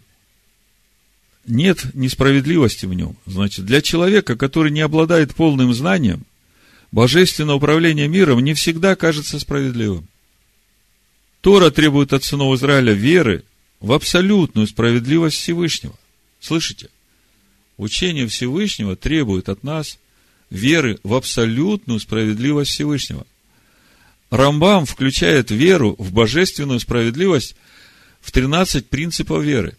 Нет 1.47 1.95
несправедливости 1.95 2.87
в 2.87 2.95
нем. 2.95 3.17
Значит, 3.27 3.65
для 3.65 3.81
человека, 3.81 4.37
который 4.37 4.71
не 4.71 4.81
обладает 4.81 5.35
полным 5.35 5.73
знанием, 5.73 6.25
божественное 6.93 7.55
управление 7.55 8.09
миром 8.09 8.41
не 8.41 8.55
всегда 8.55 8.97
кажется 8.97 9.39
справедливым. 9.39 10.07
Тора 11.41 11.71
требует 11.71 12.13
от 12.13 12.25
сынов 12.25 12.59
Израиля 12.59 12.93
веры 12.93 13.45
в 13.81 13.93
абсолютную 13.93 14.67
справедливость 14.67 15.39
Всевышнего. 15.39 15.95
Слышите? 16.41 16.91
Учение 17.81 18.26
Всевышнего 18.26 18.95
требует 18.95 19.49
от 19.49 19.64
нас 19.64 19.99
веры 20.51 21.01
в 21.03 21.14
абсолютную 21.14 21.99
справедливость 21.99 22.72
Всевышнего. 22.72 23.26
Рамбам 24.28 24.85
включает 24.85 25.51
веру 25.51 25.97
в 25.99 26.12
божественную 26.12 26.78
справедливость 26.78 27.57
в 28.20 28.33
13 28.33 28.87
принципов 28.87 29.43
веры. 29.43 29.78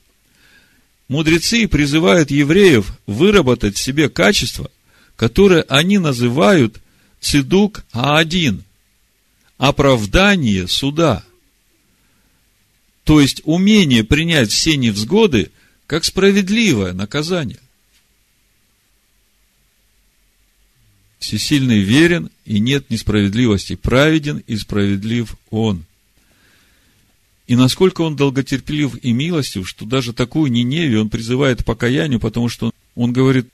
Мудрецы 1.10 1.68
призывают 1.68 2.32
евреев 2.32 2.91
выработать 3.06 3.78
в 3.78 3.84
себе 3.84 4.10
качества, 4.10 4.72
которые 5.16 5.62
они 5.70 5.99
называют 5.99 6.82
цидук 7.20 7.84
А1, 7.93 8.64
оправдание 9.60 10.68
суда. 10.68 11.24
То 13.04 13.22
есть 13.22 13.43
умение 13.45 14.04
принять 14.04 14.49
все 14.49 14.76
невзгоды 14.76 15.52
как 15.86 16.04
справедливое 16.04 16.93
наказание. 16.93 17.60
Всесильный 21.22 21.82
верен, 21.82 22.32
и 22.46 22.60
нет 22.60 22.90
несправедливости. 22.90 23.76
Праведен 23.76 24.44
и 24.48 24.58
справедлив 24.58 25.36
Он. 25.52 25.86
И 27.46 27.56
насколько 27.56 28.02
он 28.02 28.16
долготерпелив 28.16 28.96
и 29.04 29.12
милостив, 29.12 29.70
что 29.70 29.86
даже 29.86 30.14
такую 30.14 30.52
Ниневию 30.52 31.02
он 31.02 31.10
призывает 31.10 31.62
к 31.62 31.66
покаянию, 31.66 32.20
потому 32.20 32.50
что 32.50 32.72
он 32.96 33.14
говорит, 33.14 33.48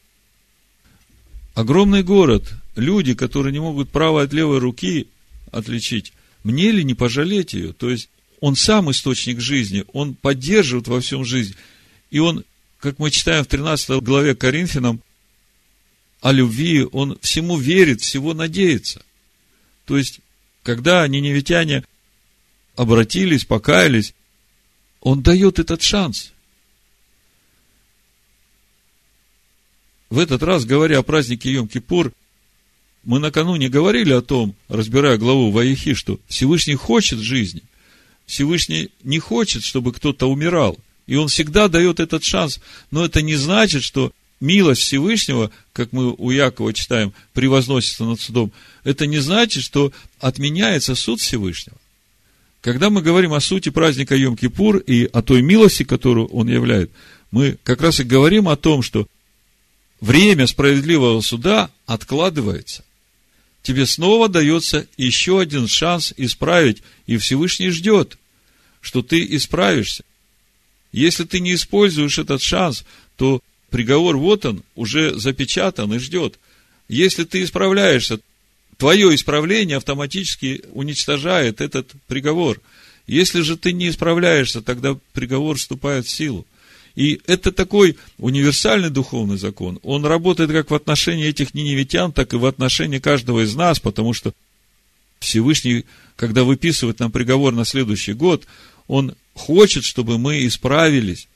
огромный 1.55 2.03
город, 2.03 2.53
люди, 2.77 3.13
которые 3.13 3.51
не 3.51 3.59
могут 3.59 3.89
правой 3.89 4.23
от 4.23 4.31
левой 4.31 4.59
руки 4.59 5.07
отличить, 5.51 6.13
мне 6.43 6.71
ли 6.71 6.85
не 6.85 6.93
пожалеть 6.93 7.53
ее? 7.53 7.73
То 7.73 7.89
есть, 7.89 8.09
он 8.39 8.55
сам 8.55 8.89
источник 8.91 9.41
жизни, 9.41 9.83
он 9.91 10.13
поддерживает 10.13 10.87
во 10.87 11.01
всем 11.01 11.25
жизнь. 11.25 11.55
И 12.11 12.19
он, 12.19 12.45
как 12.79 12.99
мы 12.99 13.11
читаем 13.11 13.43
в 13.43 13.47
13 13.47 14.01
главе 14.03 14.35
Коринфянам, 14.35 15.01
о 16.21 16.31
любви, 16.31 16.87
он 16.91 17.17
всему 17.21 17.57
верит, 17.57 18.01
всего 18.01 18.33
надеется. 18.33 19.01
То 19.85 19.97
есть, 19.97 20.19
когда 20.63 21.07
ниневитяне 21.07 21.83
обратились, 22.75 23.45
покаялись, 23.45 24.13
он 25.01 25.21
дает 25.21 25.59
этот 25.59 25.81
шанс. 25.81 26.33
В 30.09 30.19
этот 30.19 30.41
раз, 30.43 30.65
говоря 30.65 30.99
о 30.99 31.03
празднике 31.03 31.53
Йом-Кипур, 31.53 32.13
мы 33.03 33.19
накануне 33.19 33.69
говорили 33.69 34.11
о 34.11 34.21
том, 34.21 34.55
разбирая 34.67 35.17
главу 35.17 35.51
Ваихи, 35.51 35.93
что 35.93 36.19
Всевышний 36.27 36.75
хочет 36.75 37.19
жизни. 37.19 37.63
Всевышний 38.25 38.89
не 39.03 39.19
хочет, 39.19 39.63
чтобы 39.63 39.93
кто-то 39.93 40.29
умирал. 40.29 40.77
И 41.05 41.15
он 41.15 41.29
всегда 41.29 41.69
дает 41.69 42.01
этот 42.01 42.23
шанс. 42.23 42.59
Но 42.91 43.05
это 43.05 43.21
не 43.21 43.35
значит, 43.35 43.83
что 43.83 44.11
милость 44.39 44.81
Всевышнего, 44.81 45.51
как 45.73 45.91
мы 45.91 46.13
у 46.13 46.31
Якова 46.31 46.73
читаем, 46.73 47.13
превозносится 47.33 48.03
над 48.03 48.19
судом, 48.19 48.51
это 48.83 49.05
не 49.07 49.19
значит, 49.19 49.63
что 49.63 49.91
отменяется 50.19 50.95
суд 50.95 51.19
Всевышнего. 51.19 51.77
Когда 52.61 52.89
мы 52.89 53.01
говорим 53.01 53.33
о 53.33 53.39
сути 53.39 53.69
праздника 53.69 54.15
Йом-Кипур 54.15 54.79
и 54.79 55.05
о 55.05 55.21
той 55.21 55.41
милости, 55.41 55.83
которую 55.83 56.27
он 56.27 56.49
являет, 56.49 56.91
мы 57.31 57.57
как 57.63 57.81
раз 57.81 57.99
и 57.99 58.03
говорим 58.03 58.47
о 58.47 58.57
том, 58.57 58.81
что 58.81 59.07
время 60.01 60.47
справедливого 60.47 61.21
суда 61.21 61.69
откладывается. 61.85 62.83
Тебе 63.63 63.85
снова 63.85 64.29
дается 64.29 64.87
еще 64.95 65.39
один 65.39 65.67
шанс 65.67 66.13
исправить, 66.15 66.83
и 67.05 67.17
Всевышний 67.17 67.69
ждет, 67.69 68.17
что 68.81 69.01
ты 69.01 69.25
исправишься. 69.35 70.03
Если 70.91 71.25
ты 71.25 71.39
не 71.39 71.53
используешь 71.53 72.17
этот 72.17 72.41
шанс, 72.41 72.85
то 73.17 73.41
приговор 73.69 74.17
вот 74.17 74.45
он, 74.45 74.63
уже 74.75 75.17
запечатан 75.17 75.93
и 75.93 75.99
ждет. 75.99 76.39
Если 76.87 77.23
ты 77.23 77.43
исправляешься, 77.43 78.19
твое 78.77 79.13
исправление 79.13 79.77
автоматически 79.77 80.63
уничтожает 80.73 81.61
этот 81.61 81.91
приговор. 82.07 82.61
Если 83.07 83.41
же 83.41 83.57
ты 83.57 83.71
не 83.73 83.89
исправляешься, 83.89 84.61
тогда 84.61 84.97
приговор 85.13 85.57
вступает 85.57 86.05
в 86.05 86.09
силу. 86.09 86.45
И 86.95 87.21
это 87.27 87.51
такой 87.51 87.95
универсальный 88.17 88.89
духовный 88.89 89.37
закон. 89.37 89.79
Он 89.83 90.03
работает 90.05 90.51
как 90.51 90.71
в 90.71 90.75
отношении 90.75 91.27
этих 91.27 91.53
ниневитян, 91.53 92.11
так 92.11 92.33
и 92.33 92.37
в 92.37 92.45
отношении 92.45 92.97
каждого 92.97 93.43
из 93.43 93.53
нас, 93.55 93.79
потому 93.79 94.13
что 94.13 94.33
Всевышний, 95.19 95.85
когда 96.15 96.43
выписывает 96.43 96.99
нам 96.99 97.11
приговор 97.11 97.53
на 97.53 97.65
следующий 97.65 98.13
год, 98.13 98.47
он 98.87 99.13
хочет, 99.35 99.83
чтобы 99.83 100.17
мы 100.17 100.45
исправились. 100.47 101.27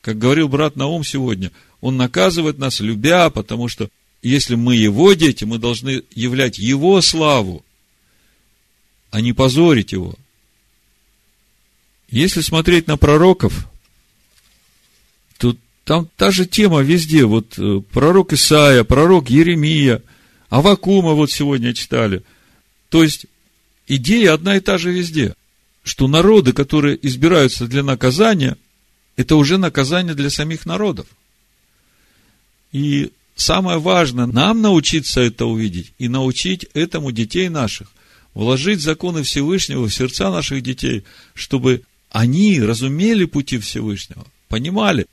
Как 0.00 0.18
говорил 0.18 0.48
брат 0.48 0.76
Наум 0.76 1.04
сегодня, 1.04 1.52
он 1.80 1.96
наказывает 1.96 2.58
нас, 2.58 2.80
любя, 2.80 3.30
потому 3.30 3.68
что 3.68 3.90
если 4.22 4.54
мы 4.54 4.76
его 4.76 5.12
дети, 5.12 5.44
мы 5.44 5.58
должны 5.58 6.02
являть 6.14 6.58
его 6.58 7.00
славу, 7.00 7.64
а 9.10 9.20
не 9.20 9.32
позорить 9.32 9.92
его. 9.92 10.14
Если 12.10 12.40
смотреть 12.40 12.86
на 12.86 12.96
пророков, 12.96 13.68
то 15.38 15.56
там 15.84 16.08
та 16.16 16.30
же 16.30 16.44
тема 16.44 16.80
везде. 16.80 17.24
Вот 17.24 17.58
э, 17.58 17.80
пророк 17.92 18.32
Исаия, 18.32 18.84
пророк 18.84 19.30
Еремия, 19.30 20.02
Авакума 20.48 21.12
вот 21.12 21.30
сегодня 21.30 21.72
читали. 21.72 22.22
То 22.88 23.02
есть, 23.04 23.26
идея 23.86 24.34
одна 24.34 24.56
и 24.56 24.60
та 24.60 24.76
же 24.76 24.90
везде. 24.90 25.34
Что 25.82 26.08
народы, 26.08 26.52
которые 26.52 26.98
избираются 27.06 27.66
для 27.66 27.82
наказания, 27.82 28.56
это 29.20 29.36
уже 29.36 29.58
наказание 29.58 30.14
для 30.14 30.30
самих 30.30 30.64
народов. 30.64 31.06
И 32.72 33.10
самое 33.36 33.78
важное, 33.78 34.24
нам 34.24 34.62
научиться 34.62 35.20
это 35.20 35.44
увидеть 35.44 35.92
и 35.98 36.08
научить 36.08 36.64
этому 36.72 37.12
детей 37.12 37.50
наших, 37.50 37.88
вложить 38.32 38.80
законы 38.80 39.22
Всевышнего 39.22 39.86
в 39.86 39.92
сердца 39.92 40.30
наших 40.30 40.62
детей, 40.62 41.04
чтобы 41.34 41.82
они 42.10 42.62
разумели 42.62 43.26
пути 43.26 43.58
Всевышнего, 43.58 44.26
понимали, 44.48 45.06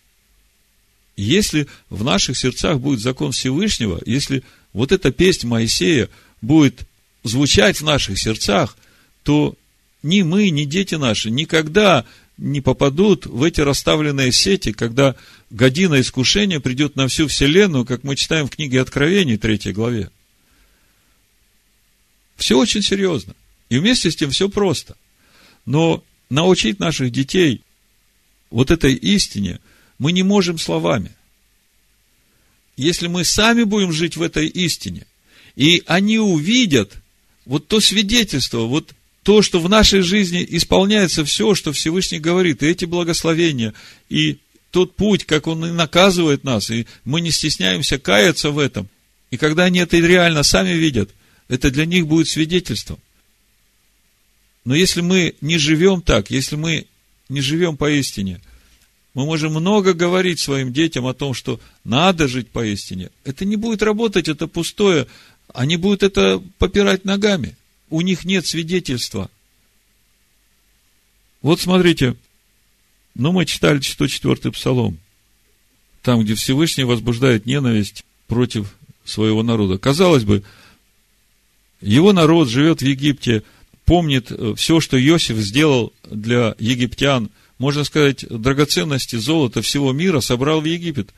если 1.18 1.68
в 1.90 2.06
наших 2.06 2.38
сердцах 2.38 2.80
будет 2.80 3.02
закон 3.02 3.34
Всевышнего, 3.34 4.00
если 4.06 4.42
вот 4.72 4.94
эта 4.94 5.12
песнь 5.12 5.48
Моисея 5.48 6.08
будет 6.42 6.88
звучать 7.24 7.82
в 7.82 7.84
наших 7.84 8.18
сердцах, 8.18 8.78
то 9.24 9.56
ни 10.02 10.22
мы, 10.22 10.50
ни 10.50 10.64
дети 10.64 10.96
наши 10.96 11.30
никогда 11.30 12.06
не 12.38 12.62
попадут 12.62 13.26
в 13.26 13.44
эти 13.44 13.62
расставленные 13.62 14.32
сети, 14.32 14.72
когда 14.72 15.16
година 15.50 16.00
искушения 16.00 16.60
придет 16.60 16.96
на 16.96 17.08
всю 17.08 17.28
Вселенную, 17.28 17.86
как 17.86 18.04
мы 18.04 18.16
читаем 18.16 18.48
в 18.48 18.52
книге 18.52 18.82
Откровений, 18.82 19.38
3 19.38 19.74
главе. 19.74 20.12
Все 22.36 22.58
очень 22.58 22.84
серьезно. 22.84 23.36
И 23.70 23.80
вместе 23.80 24.12
с 24.12 24.16
тем 24.16 24.30
все 24.30 24.50
просто. 24.50 24.96
Но 25.66 26.04
научить 26.30 26.80
наших 26.80 27.12
детей 27.12 27.62
вот 28.50 28.72
этой 28.72 28.94
истине 28.94 29.60
мы 29.98 30.12
не 30.12 30.24
можем 30.24 30.58
словами. 30.58 31.12
Если 32.78 33.08
мы 33.08 33.24
сами 33.24 33.64
будем 33.64 33.92
жить 33.92 34.16
в 34.16 34.22
этой 34.22 34.48
истине, 34.48 35.08
и 35.56 35.82
они 35.88 36.20
увидят 36.20 36.94
вот 37.46 37.68
то 37.68 37.80
свидетельство, 37.80 38.60
вот 38.60 38.94
то, 39.28 39.42
что 39.42 39.60
в 39.60 39.68
нашей 39.68 40.04
жизни 40.04 40.48
исполняется 40.52 41.26
все, 41.26 41.54
что 41.54 41.74
Всевышний 41.74 42.18
говорит, 42.18 42.64
и 42.64 42.68
эти 42.68 42.86
благословения, 42.86 43.74
и 44.08 44.38
тот 44.72 44.96
путь, 44.96 45.26
как 45.26 45.48
Он 45.48 45.66
и 45.66 45.72
наказывает 45.74 46.46
нас, 46.46 46.70
и 46.70 46.88
мы 47.04 47.20
не 47.20 47.32
стесняемся 47.32 48.00
каяться 48.00 48.52
в 48.52 48.58
этом. 48.58 48.88
И 49.30 49.36
когда 49.36 49.66
они 49.66 49.80
это 49.80 49.98
реально 49.98 50.44
сами 50.44 50.70
видят, 50.70 51.10
это 51.50 51.70
для 51.72 51.86
них 51.86 52.08
будет 52.08 52.30
свидетельством. 52.30 53.00
Но 54.64 54.74
если 54.76 55.02
мы 55.02 55.36
не 55.42 55.58
живем 55.58 56.02
так, 56.02 56.32
если 56.32 56.56
мы 56.56 56.88
не 57.28 57.42
живем 57.42 57.76
поистине, 57.76 58.40
мы 59.14 59.26
можем 59.26 59.52
много 59.52 59.94
говорить 59.94 60.40
своим 60.40 60.72
детям 60.72 61.06
о 61.06 61.14
том, 61.14 61.34
что 61.34 61.60
надо 61.84 62.30
жить 62.30 62.48
поистине. 62.48 63.10
Это 63.26 63.44
не 63.44 63.58
будет 63.58 63.84
работать, 63.84 64.30
это 64.30 64.48
пустое. 64.48 65.06
Они 65.54 65.76
будут 65.76 66.04
это 66.04 66.42
попирать 66.60 67.04
ногами 67.04 67.58
у 67.90 68.02
них 68.02 68.26
нет 68.26 68.46
свидетельства. 68.46 69.30
Вот 71.42 71.60
смотрите, 71.62 72.16
ну, 73.16 73.32
мы 73.32 73.46
читали 73.46 73.80
104-й 73.80 74.52
псалом, 74.52 74.98
там, 76.02 76.22
где 76.22 76.36
Всевышний 76.36 76.84
возбуждает 76.84 77.46
ненависть 77.46 78.04
против 78.28 78.76
своего 79.06 79.44
народа. 79.44 79.78
Казалось 79.78 80.24
бы, 80.24 80.44
его 81.82 82.14
народ 82.14 82.50
живет 82.50 82.82
в 82.82 82.86
Египте, 82.86 83.44
помнит 83.86 84.32
э, 84.32 84.54
все, 84.56 84.80
что 84.80 85.02
Иосиф 85.02 85.38
сделал 85.38 85.94
для 86.04 86.56
египтян, 86.60 87.30
можно 87.58 87.84
сказать, 87.84 88.26
драгоценности 88.30 89.16
золота 89.16 89.62
всего 89.62 89.94
мира 89.94 90.20
собрал 90.20 90.62
в 90.62 90.66
Египет. 90.66 91.10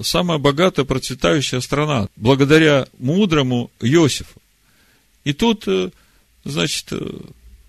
Самая 0.00 0.38
богатая, 0.38 0.84
процветающая 0.84 1.60
страна, 1.60 2.08
благодаря 2.16 2.86
мудрому 2.98 3.70
Иосифу. 3.80 4.40
И 5.24 5.32
тут 5.34 5.64
э, 5.66 5.90
значит, 6.44 6.86
э, 6.90 7.20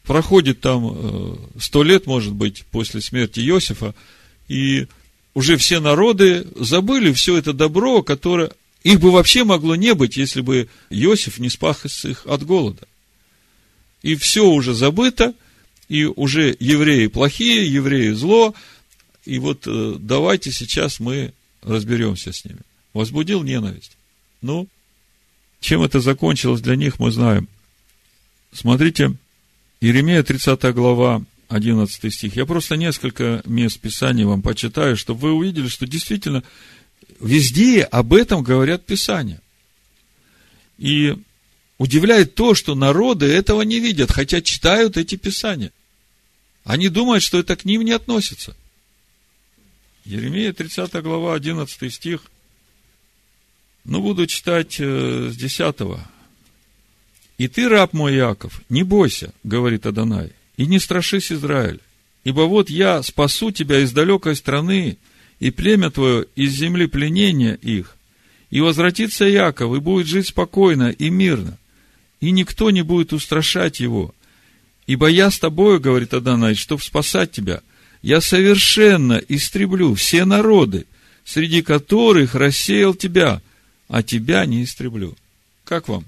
проходит 0.04 0.62
там 0.62 0.92
э, 0.94 1.36
сто 1.60 1.84
лет, 1.84 2.06
может 2.06 2.34
быть, 2.34 2.66
после 2.72 3.02
смерти 3.02 3.40
Иосифа, 3.40 3.96
и 4.48 4.88
уже 5.34 5.58
все 5.58 5.80
народы 5.80 6.46
забыли 6.56 7.12
все 7.14 7.38
это 7.38 7.54
добро, 7.54 8.04
которое 8.04 8.52
их 8.84 9.00
бы 9.00 9.12
вообще 9.12 9.44
могло 9.44 9.76
не 9.76 9.94
быть, 9.94 10.18
если 10.18 10.42
бы 10.42 10.68
Иосиф 10.90 11.40
не 11.40 11.50
спас 11.50 12.06
их 12.06 12.26
от 12.28 12.44
голода. 12.44 12.88
И 14.02 14.16
все 14.16 14.46
уже 14.46 14.74
забыто, 14.74 15.34
и 15.88 16.04
уже 16.04 16.56
евреи 16.60 17.08
плохие, 17.08 17.72
евреи 17.72 18.12
зло, 18.12 18.54
и 19.26 19.40
вот 19.40 19.64
э, 19.66 19.96
давайте 20.00 20.52
сейчас 20.52 21.00
мы 21.00 21.34
разберемся 21.62 22.34
с 22.34 22.44
ними. 22.44 22.60
Возбудил 22.94 23.44
ненависть. 23.44 23.98
Ну, 24.42 24.68
чем 25.62 25.82
это 25.82 26.02
закончилось 26.02 26.62
для 26.62 26.76
них, 26.76 27.00
мы 27.00 27.10
знаем. 27.12 27.48
Смотрите, 28.54 29.16
Иеремия 29.82 30.22
30 30.22 30.74
глава, 30.74 31.24
11 31.50 32.14
стих. 32.14 32.36
Я 32.36 32.46
просто 32.46 32.78
несколько 32.78 33.42
мест 33.46 33.80
Писания 33.80 34.26
вам 34.26 34.42
почитаю, 34.42 34.96
чтобы 34.96 35.22
вы 35.22 35.34
увидели, 35.34 35.68
что 35.68 35.88
действительно 35.88 36.44
везде 37.20 37.84
об 37.84 38.14
этом 38.14 38.44
говорят 38.44 38.86
Писания. 38.86 39.42
И 40.78 41.18
удивляет 41.78 42.36
то, 42.36 42.54
что 42.54 42.76
народы 42.76 43.26
этого 43.26 43.64
не 43.64 43.80
видят, 43.80 44.12
хотя 44.12 44.42
читают 44.42 44.98
эти 44.98 45.16
Писания. 45.16 45.72
Они 46.64 46.90
думают, 46.90 47.24
что 47.24 47.40
это 47.40 47.56
к 47.56 47.66
ним 47.66 47.82
не 47.82 47.92
относится. 47.92 48.56
Еремия 50.06 50.54
30 50.54 50.94
глава, 51.02 51.34
11 51.36 51.94
стих. 51.94 52.24
Ну, 53.84 54.02
буду 54.02 54.28
читать 54.28 54.78
э, 54.80 55.30
с 55.32 55.36
10. 55.36 55.76
И 57.38 57.48
ты, 57.48 57.68
раб 57.68 57.94
мой 57.94 58.16
Яков, 58.16 58.62
не 58.70 58.84
бойся, 58.84 59.34
говорит 59.44 59.86
Адонай, 59.86 60.32
и 60.58 60.66
не 60.66 60.80
страшись 60.80 61.32
Израиль, 61.32 61.80
ибо 62.24 62.42
вот 62.42 62.70
я 62.70 63.02
спасу 63.02 63.52
тебя 63.52 63.80
из 63.80 63.92
далекой 63.92 64.36
страны, 64.36 64.98
и 65.40 65.52
племя 65.52 65.90
твое 65.90 66.26
из 66.36 66.52
земли 66.52 66.86
пленения 66.86 67.56
их, 67.56 67.98
и 68.50 68.62
возвратится 68.62 69.26
Яков, 69.26 69.76
и 69.76 69.80
будет 69.80 70.08
жить 70.08 70.28
спокойно 70.28 70.92
и 70.92 71.10
мирно, 71.10 71.58
и 72.22 72.32
никто 72.32 72.70
не 72.70 72.84
будет 72.84 73.14
устрашать 73.14 73.80
его. 73.80 74.14
Ибо 74.86 75.08
я 75.08 75.32
с 75.32 75.40
тобою, 75.40 75.80
говорит 75.80 76.14
Адонай, 76.14 76.56
чтоб 76.56 76.82
спасать 76.82 77.32
тебя, 77.32 77.62
я 78.02 78.22
совершенно 78.22 79.14
истреблю 79.28 79.96
все 79.96 80.26
народы, 80.26 80.86
среди 81.26 81.62
которых 81.62 82.36
рассеял 82.36 82.94
тебя, 82.94 83.42
а 83.88 84.04
тебя 84.04 84.46
не 84.46 84.64
истреблю. 84.64 85.16
Как 85.64 85.88
вам? 85.88 86.06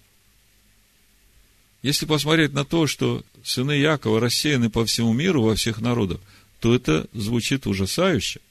Если 1.85 2.07
посмотреть 2.07 2.51
на 2.51 2.65
то, 2.65 2.87
что 2.87 3.23
сыны 3.43 3.73
Якова 3.73 4.19
рассеяны 4.19 4.71
по 4.71 4.87
всему 4.87 5.13
миру, 5.13 5.43
во 5.43 5.53
всех 5.53 5.81
народах, 5.81 6.19
то 6.59 6.73
это 6.73 7.07
звучит 7.13 7.67
ужасающе. 7.67 8.41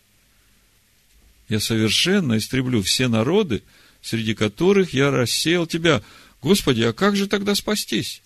Я 1.49 1.59
совершенно 1.59 2.39
истреблю 2.39 2.81
все 2.81 3.09
народы, 3.09 3.65
среди 4.03 4.35
которых 4.37 4.95
я 4.95 5.11
рассеял 5.11 5.67
тебя. 5.67 6.01
Господи, 6.43 6.83
а 6.83 6.93
как 6.93 7.17
же 7.17 7.27
тогда 7.27 7.57
спастись? 7.57 8.23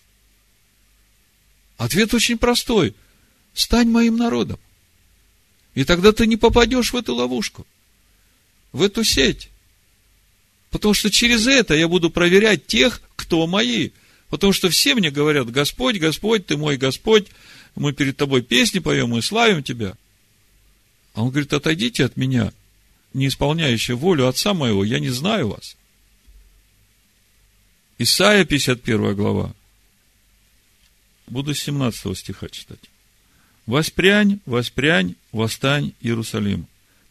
Ответ 1.78 2.12
очень 2.12 2.36
простой. 2.36 2.94
Стань 3.54 3.88
моим 3.88 4.18
народом. 4.18 4.58
И 5.74 5.84
тогда 5.84 6.12
ты 6.12 6.26
не 6.26 6.36
попадешь 6.36 6.92
в 6.92 6.96
эту 6.96 7.14
ловушку, 7.14 7.66
в 8.72 8.82
эту 8.82 9.04
сеть. 9.04 9.48
Потому 10.68 10.92
что 10.92 11.10
через 11.10 11.46
это 11.46 11.72
я 11.72 11.88
буду 11.88 12.10
проверять 12.10 12.66
тех, 12.66 13.00
кто 13.16 13.46
мои. 13.46 13.92
Потому 14.28 14.52
что 14.52 14.68
все 14.68 14.94
мне 14.94 15.10
говорят, 15.10 15.50
Господь, 15.50 15.98
Господь, 15.98 16.46
ты 16.46 16.56
мой 16.56 16.76
Господь, 16.76 17.28
мы 17.74 17.92
перед 17.92 18.16
тобой 18.16 18.42
песни 18.42 18.78
поем, 18.78 19.10
мы 19.10 19.22
славим 19.22 19.62
тебя. 19.62 19.96
А 21.14 21.22
он 21.22 21.30
говорит, 21.30 21.52
отойдите 21.52 22.04
от 22.04 22.16
меня, 22.16 22.52
не 23.14 23.28
исполняющие 23.28 23.96
волю 23.96 24.28
Отца 24.28 24.52
моего, 24.52 24.84
я 24.84 25.00
не 25.00 25.08
знаю 25.08 25.48
вас. 25.48 25.76
Исайя, 27.96 28.44
51 28.44 29.14
глава. 29.14 29.54
Буду 31.26 31.54
с 31.54 31.60
17 31.60 32.16
стиха 32.16 32.48
читать. 32.48 32.78
«Воспрянь, 33.66 34.40
воспрянь, 34.46 35.14
восстань, 35.30 35.92
Иерусалим. 36.00 36.66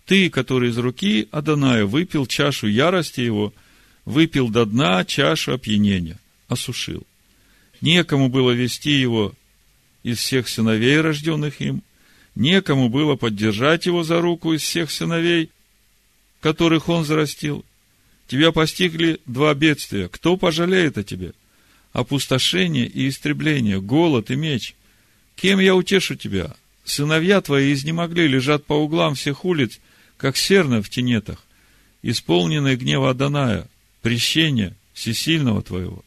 Ты, 0.05 0.29
который 0.29 0.69
из 0.69 0.77
руки 0.77 1.27
Аданая 1.31 1.85
выпил 1.85 2.25
чашу 2.25 2.67
ярости 2.67 3.21
его, 3.21 3.53
выпил 4.05 4.49
до 4.49 4.65
дна 4.65 5.05
чашу 5.05 5.53
опьянения 5.53 6.17
осушил. 6.47 7.05
некому 7.81 8.29
было 8.29 8.51
вести 8.51 8.91
его 8.91 9.33
из 10.03 10.19
всех 10.19 10.47
сыновей, 10.47 10.99
рожденных 11.01 11.61
им, 11.61 11.83
некому 12.35 12.89
было 12.89 13.15
поддержать 13.15 13.85
его 13.85 14.03
за 14.03 14.21
руку 14.21 14.53
из 14.53 14.61
всех 14.61 14.91
сыновей, 14.91 15.49
которых 16.39 16.89
он 16.89 17.03
зарастил. 17.03 17.65
Тебя 18.27 18.51
постигли 18.51 19.19
два 19.25 19.53
бедствия. 19.53 20.09
Кто 20.09 20.37
пожалеет 20.37 20.97
о 20.97 21.03
тебе? 21.03 21.33
Опустошение 21.93 22.85
и 22.85 23.07
истребление, 23.07 23.81
голод 23.81 24.29
и 24.31 24.35
меч. 24.35 24.75
Кем 25.35 25.59
я 25.59 25.75
утешу 25.75 26.15
тебя? 26.15 26.55
Сыновья 26.83 27.41
твои 27.41 27.73
изнемогли, 27.73 28.27
лежат 28.27 28.65
по 28.65 28.73
углам 28.73 29.15
всех 29.15 29.45
улиц, 29.45 29.79
как 30.17 30.37
серны 30.37 30.81
в 30.81 30.89
тенетах, 30.89 31.45
исполненные 32.01 32.75
гнева 32.75 33.09
Аданая, 33.09 33.67
прещения 34.01 34.75
всесильного 34.93 35.61
твоего. 35.61 36.03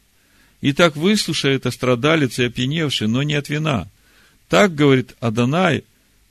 Итак, 0.61 0.95
выслушай 0.95 1.55
это 1.55 1.71
страдалец 1.71 2.37
и 2.37 2.43
опьяневший, 2.43 3.07
но 3.07 3.23
не 3.23 3.33
от 3.33 3.49
вина. 3.49 3.87
Так 4.47 4.75
говорит 4.75 5.15
Адонай, 5.19 5.83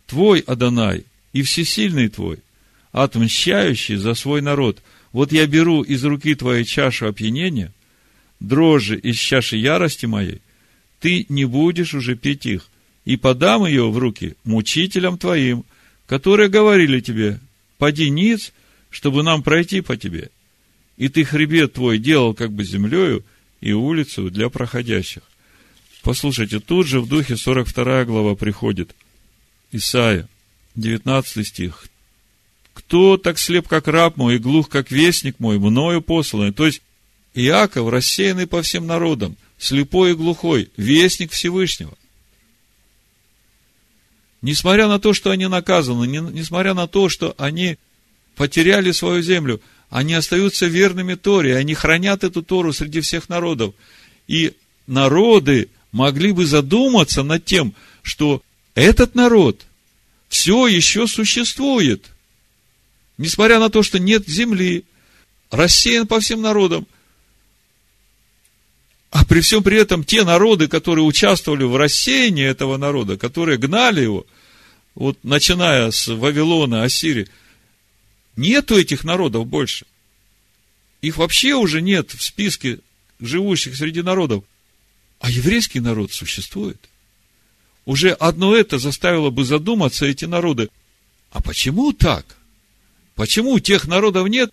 твой 0.06 0.40
Адонай 0.40 1.04
и 1.32 1.42
всесильный 1.42 2.08
твой, 2.08 2.38
отмщающий 2.92 3.96
за 3.96 4.14
свой 4.14 4.40
народ. 4.40 4.80
Вот 5.12 5.32
я 5.32 5.46
беру 5.46 5.82
из 5.82 6.04
руки 6.04 6.34
твоей 6.34 6.64
чашу 6.64 7.08
опьянения, 7.08 7.72
дрожжи 8.38 8.96
из 8.96 9.16
чаши 9.16 9.56
ярости 9.56 10.06
моей, 10.06 10.40
ты 11.00 11.26
не 11.28 11.44
будешь 11.44 11.94
уже 11.94 12.14
пить 12.14 12.46
их, 12.46 12.68
и 13.04 13.16
подам 13.16 13.66
ее 13.66 13.90
в 13.90 13.98
руки 13.98 14.36
мучителям 14.44 15.18
твоим, 15.18 15.64
которые 16.06 16.48
говорили 16.48 17.00
тебе, 17.00 17.40
поди 17.78 18.10
ниц, 18.10 18.52
чтобы 18.90 19.22
нам 19.22 19.42
пройти 19.42 19.80
по 19.80 19.96
тебе. 19.96 20.30
И 20.96 21.08
ты 21.08 21.24
хребет 21.24 21.72
твой 21.72 21.98
делал 21.98 22.34
как 22.34 22.52
бы 22.52 22.62
землею, 22.62 23.24
и 23.60 23.72
улицу 23.72 24.30
для 24.30 24.48
проходящих. 24.48 25.22
Послушайте, 26.02 26.60
тут 26.60 26.86
же 26.86 27.00
в 27.00 27.08
духе 27.08 27.36
42 27.36 28.04
глава 28.04 28.34
приходит. 28.34 28.94
Исаия, 29.72 30.28
19 30.76 31.46
стих. 31.46 31.86
Кто 32.72 33.16
так 33.16 33.38
слеп, 33.38 33.68
как 33.68 33.86
раб 33.88 34.16
мой, 34.16 34.36
и 34.36 34.38
глух, 34.38 34.68
как 34.68 34.90
вестник 34.90 35.38
мой, 35.38 35.58
мною 35.58 36.00
посланный? 36.00 36.52
То 36.52 36.66
есть, 36.66 36.82
Иаков, 37.34 37.90
рассеянный 37.90 38.46
по 38.46 38.62
всем 38.62 38.86
народам, 38.86 39.36
слепой 39.58 40.12
и 40.12 40.14
глухой, 40.14 40.70
вестник 40.76 41.32
Всевышнего. 41.32 41.96
Несмотря 44.42 44.88
на 44.88 44.98
то, 44.98 45.12
что 45.12 45.30
они 45.30 45.46
наказаны, 45.46 46.06
несмотря 46.06 46.72
на 46.72 46.88
то, 46.88 47.08
что 47.08 47.34
они 47.36 47.76
потеряли 48.36 48.90
свою 48.92 49.22
землю, 49.22 49.60
они 49.90 50.14
остаются 50.14 50.66
верными 50.66 51.14
Торе, 51.14 51.56
они 51.56 51.74
хранят 51.74 52.22
эту 52.22 52.42
Тору 52.42 52.72
среди 52.72 53.00
всех 53.00 53.28
народов. 53.28 53.74
И 54.28 54.54
народы 54.86 55.68
могли 55.90 56.30
бы 56.30 56.46
задуматься 56.46 57.24
над 57.24 57.44
тем, 57.44 57.74
что 58.02 58.42
этот 58.74 59.16
народ 59.16 59.66
все 60.28 60.68
еще 60.68 61.08
существует. 61.08 62.06
Несмотря 63.18 63.58
на 63.58 63.68
то, 63.68 63.82
что 63.82 63.98
нет 63.98 64.28
земли, 64.28 64.84
рассеян 65.50 66.06
по 66.06 66.20
всем 66.20 66.40
народам. 66.40 66.86
А 69.10 69.24
при 69.24 69.40
всем 69.40 69.64
при 69.64 69.76
этом 69.76 70.04
те 70.04 70.22
народы, 70.22 70.68
которые 70.68 71.04
участвовали 71.04 71.64
в 71.64 71.76
рассеянии 71.76 72.44
этого 72.44 72.76
народа, 72.76 73.18
которые 73.18 73.58
гнали 73.58 74.02
его, 74.02 74.24
вот 74.94 75.18
начиная 75.24 75.90
с 75.90 76.06
Вавилона, 76.06 76.84
Ассирии, 76.84 77.26
Нету 78.40 78.78
этих 78.78 79.04
народов 79.04 79.46
больше. 79.46 79.84
Их 81.02 81.18
вообще 81.18 81.56
уже 81.56 81.82
нет 81.82 82.14
в 82.14 82.22
списке 82.22 82.78
живущих 83.20 83.76
среди 83.76 84.00
народов. 84.00 84.44
А 85.18 85.30
еврейский 85.30 85.78
народ 85.78 86.10
существует. 86.12 86.88
Уже 87.84 88.12
одно 88.12 88.56
это 88.56 88.78
заставило 88.78 89.28
бы 89.28 89.44
задуматься 89.44 90.06
эти 90.06 90.24
народы. 90.24 90.70
А 91.30 91.42
почему 91.42 91.92
так? 91.92 92.24
Почему 93.14 93.58
тех 93.58 93.86
народов 93.86 94.26
нет, 94.26 94.50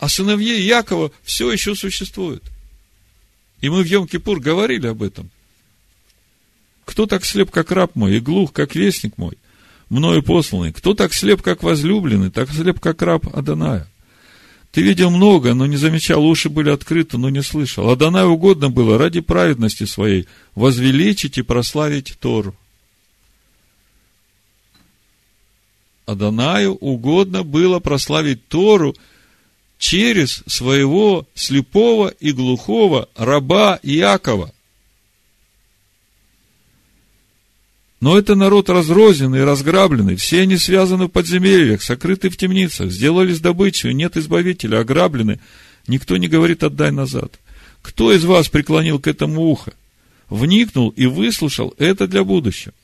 а 0.00 0.08
сыновья 0.08 0.56
Якова 0.56 1.12
все 1.22 1.52
еще 1.52 1.76
существуют? 1.76 2.42
И 3.60 3.68
мы 3.68 3.84
в 3.84 3.86
Йом-Кипур 3.86 4.40
говорили 4.40 4.88
об 4.88 5.04
этом. 5.04 5.30
Кто 6.84 7.06
так 7.06 7.24
слеп, 7.24 7.52
как 7.52 7.70
раб 7.70 7.94
мой, 7.94 8.16
и 8.16 8.20
глух, 8.20 8.52
как 8.52 8.74
вестник 8.74 9.16
мой? 9.18 9.38
Мною 9.88 10.22
посланный. 10.22 10.72
Кто 10.72 10.94
так 10.94 11.12
слеп, 11.12 11.42
как 11.42 11.62
возлюбленный, 11.62 12.30
так 12.30 12.50
слеп, 12.50 12.80
как 12.80 13.02
раб 13.02 13.26
Аданая. 13.34 13.88
Ты 14.74 14.82
видел 14.82 15.10
много, 15.10 15.54
но 15.54 15.66
не 15.66 15.76
замечал, 15.76 16.26
уши 16.26 16.48
были 16.48 16.68
открыты, 16.68 17.16
но 17.16 17.28
не 17.28 17.42
слышал. 17.42 17.88
Адонаю 17.90 18.30
угодно 18.30 18.70
было 18.70 18.98
ради 18.98 19.20
праведности 19.20 19.84
своей 19.84 20.26
возвеличить 20.56 21.38
и 21.38 21.42
прославить 21.42 22.16
Тору. 22.18 22.56
Адонаю 26.06 26.74
угодно 26.74 27.44
было 27.44 27.78
прославить 27.78 28.48
Тору 28.48 28.96
через 29.78 30.42
своего 30.46 31.26
слепого 31.34 32.08
и 32.08 32.32
глухого 32.32 33.08
раба 33.16 33.78
Иакова. 33.82 34.53
Но 38.04 38.18
это 38.18 38.34
народ 38.34 38.68
разрозненный, 38.68 39.44
разграбленный, 39.44 40.16
все 40.16 40.42
они 40.42 40.58
связаны 40.58 41.06
в 41.06 41.08
подземельях, 41.08 41.80
сокрыты 41.80 42.28
в 42.28 42.36
темницах, 42.36 42.90
сделались 42.90 43.40
добычей, 43.40 43.94
нет 43.94 44.18
избавителя, 44.18 44.80
ограблены, 44.80 45.40
никто 45.86 46.18
не 46.18 46.28
говорит 46.28 46.62
«отдай 46.62 46.90
назад». 46.90 47.40
Кто 47.80 48.12
из 48.12 48.22
вас 48.26 48.50
преклонил 48.50 49.00
к 49.00 49.06
этому 49.06 49.44
ухо? 49.44 49.72
Вникнул 50.28 50.90
и 50.90 51.06
выслушал 51.06 51.72
это 51.78 52.06
для 52.06 52.24
будущего. 52.24 52.74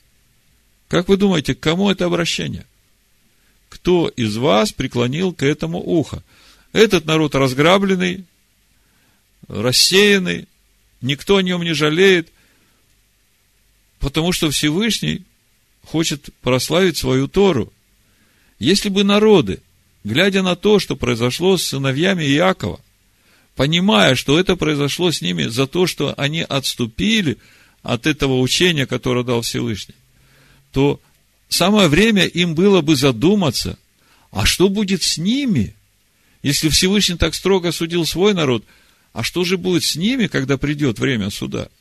Как 0.87 1.07
вы 1.07 1.17
думаете, 1.17 1.53
к 1.53 1.59
кому 1.59 1.91
это 1.91 2.05
обращение? 2.05 2.65
Кто 3.69 4.07
из 4.07 4.37
вас 4.37 4.71
преклонил 4.71 5.33
к 5.33 5.43
этому 5.43 5.77
ухо? 5.77 6.23
Этот 6.73 7.05
народ 7.05 7.35
разграбленный, 7.35 8.25
рассеянный, 9.47 10.47
никто 10.99 11.37
о 11.37 11.43
нем 11.43 11.61
не 11.61 11.73
жалеет– 11.73 12.29
Потому 14.01 14.31
что 14.33 14.49
Всевышний 14.49 15.23
хочет 15.85 16.31
прославить 16.41 16.97
свою 16.97 17.27
Тору. 17.27 17.71
Если 18.59 18.89
бы 18.89 19.03
народы, 19.03 19.61
глядя 20.03 20.41
на 20.41 20.55
то, 20.55 20.79
что 20.79 20.95
произошло 20.95 21.55
с 21.55 21.67
сыновьями 21.67 22.23
Иакова, 22.23 22.81
понимая, 23.55 24.15
что 24.15 24.39
это 24.39 24.55
произошло 24.55 25.11
с 25.11 25.21
ними 25.21 25.43
за 25.43 25.67
то, 25.67 25.85
что 25.85 26.15
они 26.17 26.41
отступили 26.41 27.37
от 27.83 28.07
этого 28.07 28.39
учения, 28.39 28.87
которое 28.87 29.23
дал 29.23 29.43
Всевышний, 29.43 29.95
то 30.71 30.99
самое 31.47 31.87
время 31.87 32.25
им 32.25 32.55
было 32.55 32.81
бы 32.81 32.95
задуматься, 32.95 33.77
а 34.31 34.47
что 34.47 34.67
будет 34.67 35.03
с 35.03 35.19
ними, 35.19 35.75
если 36.41 36.69
Всевышний 36.69 37.17
так 37.17 37.35
строго 37.35 37.71
судил 37.71 38.07
свой 38.07 38.33
народ, 38.33 38.63
а 39.13 39.21
что 39.21 39.43
же 39.43 39.59
будет 39.59 39.83
с 39.83 39.95
ними, 39.95 40.25
когда 40.25 40.57
придет 40.57 40.97
время 40.97 41.29
суда– 41.29 41.69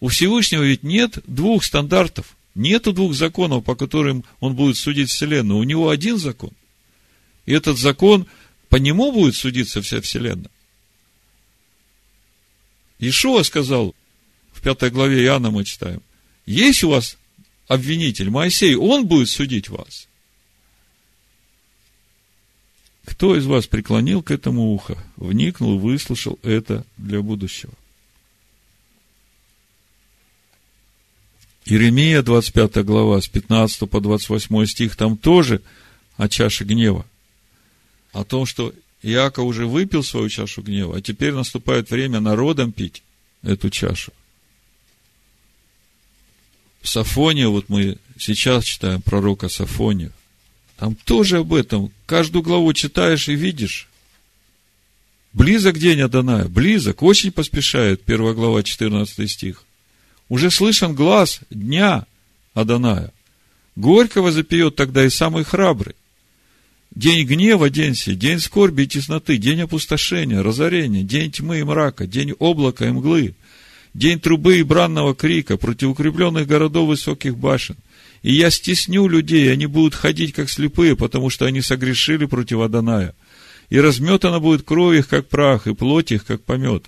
у 0.00 0.08
Всевышнего 0.08 0.62
ведь 0.62 0.82
нет 0.82 1.18
двух 1.26 1.64
стандартов, 1.64 2.36
нету 2.54 2.92
двух 2.92 3.14
законов, 3.14 3.64
по 3.64 3.74
которым 3.74 4.24
он 4.40 4.54
будет 4.54 4.76
судить 4.76 5.10
Вселенную. 5.10 5.58
У 5.58 5.64
него 5.64 5.88
один 5.88 6.18
закон. 6.18 6.52
И 7.46 7.52
этот 7.52 7.78
закон, 7.78 8.26
по 8.68 8.76
нему 8.76 9.12
будет 9.12 9.36
судиться 9.36 9.80
вся 9.80 10.00
Вселенная. 10.00 10.50
Ишуа 12.98 13.42
сказал, 13.42 13.94
в 14.52 14.62
пятой 14.62 14.90
главе 14.90 15.22
Иоанна 15.24 15.50
мы 15.50 15.64
читаем, 15.64 16.02
есть 16.46 16.82
у 16.82 16.90
вас 16.90 17.18
обвинитель 17.68 18.30
Моисей, 18.30 18.74
он 18.74 19.06
будет 19.06 19.28
судить 19.28 19.68
вас. 19.68 20.08
Кто 23.04 23.36
из 23.36 23.46
вас 23.46 23.66
преклонил 23.66 24.22
к 24.22 24.30
этому 24.30 24.72
ухо, 24.72 24.98
вникнул, 25.16 25.78
выслушал 25.78 26.38
это 26.42 26.84
для 26.96 27.22
будущего? 27.22 27.72
Иеремия, 31.66 32.22
25 32.22 32.84
глава, 32.84 33.20
с 33.20 33.26
15 33.26 33.90
по 33.90 34.00
28 34.00 34.66
стих, 34.66 34.94
там 34.94 35.16
тоже 35.16 35.62
о 36.16 36.28
чаше 36.28 36.64
гнева. 36.64 37.04
О 38.12 38.22
том, 38.22 38.46
что 38.46 38.72
Иаков 39.02 39.46
уже 39.46 39.66
выпил 39.66 40.04
свою 40.04 40.28
чашу 40.28 40.62
гнева, 40.62 40.96
а 40.96 41.02
теперь 41.02 41.32
наступает 41.32 41.90
время 41.90 42.20
народам 42.20 42.70
пить 42.70 43.02
эту 43.42 43.68
чашу. 43.68 44.12
В 46.82 47.04
вот 47.48 47.68
мы 47.68 47.98
сейчас 48.16 48.64
читаем 48.64 49.02
пророка 49.02 49.48
Сафония, 49.48 50.12
там 50.76 50.94
тоже 50.94 51.38
об 51.38 51.52
этом. 51.52 51.90
Каждую 52.06 52.44
главу 52.44 52.72
читаешь 52.74 53.28
и 53.28 53.34
видишь. 53.34 53.88
Близок 55.32 55.78
день 55.78 56.00
Аданая, 56.00 56.44
близок, 56.44 57.02
очень 57.02 57.32
поспешает, 57.32 58.04
первая 58.04 58.34
глава, 58.34 58.62
14 58.62 59.28
стих 59.28 59.66
уже 60.28 60.50
слышен 60.50 60.94
глаз 60.94 61.40
дня 61.50 62.06
Аданая. 62.54 63.12
Горького 63.76 64.32
запьет 64.32 64.76
тогда 64.76 65.04
и 65.04 65.10
самый 65.10 65.44
храбрый. 65.44 65.94
День 66.94 67.26
гнева, 67.26 67.68
день 67.68 67.94
сей, 67.94 68.14
день 68.14 68.40
скорби 68.40 68.82
и 68.82 68.86
тесноты, 68.86 69.36
день 69.36 69.60
опустошения, 69.60 70.42
разорения, 70.42 71.02
день 71.02 71.30
тьмы 71.30 71.60
и 71.60 71.62
мрака, 71.62 72.06
день 72.06 72.32
облака 72.38 72.86
и 72.86 72.90
мглы, 72.90 73.34
день 73.92 74.18
трубы 74.18 74.58
и 74.58 74.62
бранного 74.62 75.14
крика 75.14 75.58
против 75.58 75.90
укрепленных 75.90 76.46
городов 76.46 76.88
высоких 76.88 77.36
башен. 77.36 77.76
И 78.22 78.32
я 78.32 78.50
стесню 78.50 79.06
людей, 79.08 79.52
они 79.52 79.66
будут 79.66 79.94
ходить 79.94 80.32
как 80.32 80.48
слепые, 80.48 80.96
потому 80.96 81.28
что 81.28 81.44
они 81.44 81.60
согрешили 81.60 82.24
против 82.24 82.60
Аданая. 82.60 83.14
И 83.68 83.78
разметана 83.78 84.40
будет 84.40 84.62
кровь 84.62 84.98
их, 84.98 85.08
как 85.08 85.28
прах, 85.28 85.66
и 85.66 85.74
плоть 85.74 86.12
их, 86.12 86.24
как 86.24 86.42
помет. 86.42 86.84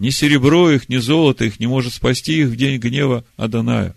Ни 0.00 0.08
серебро 0.08 0.70
их, 0.70 0.88
ни 0.88 0.96
золото 0.96 1.44
их 1.44 1.60
не 1.60 1.66
может 1.66 1.92
спасти 1.92 2.40
их 2.40 2.48
в 2.48 2.56
день 2.56 2.80
гнева 2.80 3.22
Аданая. 3.36 3.94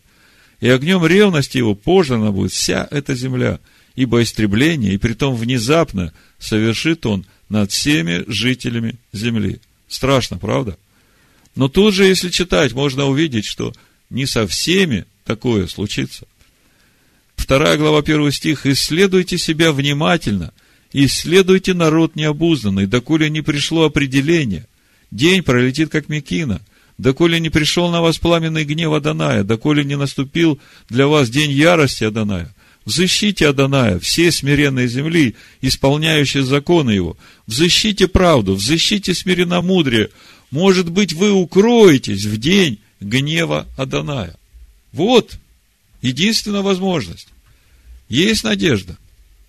И 0.59 0.67
огнем 0.67 1.05
ревности 1.05 1.57
его 1.57 1.75
пожрана 1.75 2.31
будет 2.31 2.51
вся 2.51 2.85
эта 2.91 3.15
земля, 3.15 3.59
ибо 3.95 4.21
истребление, 4.21 4.93
и 4.93 4.97
притом 4.97 5.35
внезапно, 5.35 6.13
совершит 6.39 7.05
он 7.05 7.25
над 7.47 7.71
всеми 7.71 8.25
жителями 8.27 8.97
земли. 9.13 9.61
Страшно, 9.87 10.37
правда? 10.37 10.77
Но 11.55 11.69
тут 11.69 11.93
же, 11.93 12.03
если 12.03 12.29
читать, 12.29 12.73
можно 12.73 13.05
увидеть, 13.05 13.45
что 13.45 13.73
не 14.09 14.25
со 14.25 14.45
всеми 14.45 15.05
такое 15.23 15.67
случится. 15.67 16.27
Вторая 17.37 17.77
глава, 17.77 18.01
первый 18.01 18.33
стих. 18.33 18.65
«Исследуйте 18.65 19.37
себя 19.37 19.71
внимательно, 19.71 20.51
исследуйте 20.91 21.73
народ 21.73 22.17
необузданный, 22.17 22.87
доколе 22.87 23.29
не 23.29 23.41
пришло 23.41 23.85
определение. 23.85 24.67
День 25.13 25.43
пролетит, 25.43 25.91
как 25.91 26.09
мекина, 26.09 26.59
доколе 26.97 27.39
не 27.39 27.51
пришел 27.51 27.91
на 27.91 28.01
вас 28.01 28.17
пламенный 28.17 28.65
гнев 28.65 28.93
Аданая, 28.93 29.43
доколе 29.43 29.83
не 29.83 29.95
наступил 29.95 30.59
для 30.89 31.05
вас 31.05 31.29
день 31.29 31.51
ярости 31.51 32.03
Аданая. 32.03 32.51
Взыщите 32.83 33.47
Аданая, 33.47 33.99
все 33.99 34.31
смиренные 34.31 34.87
земли, 34.87 35.35
исполняющие 35.61 36.43
законы 36.43 36.89
его. 36.89 37.15
Взыщите 37.45 38.07
правду, 38.07 38.55
взыщите 38.55 39.13
смиренномудрие. 39.13 40.09
Может 40.49 40.89
быть, 40.89 41.13
вы 41.13 41.31
укроетесь 41.31 42.25
в 42.25 42.37
день 42.37 42.79
гнева 42.99 43.67
Аданая. 43.77 44.35
Вот 44.93 45.37
единственная 46.01 46.63
возможность. 46.63 47.27
Есть 48.09 48.43
надежда 48.43 48.97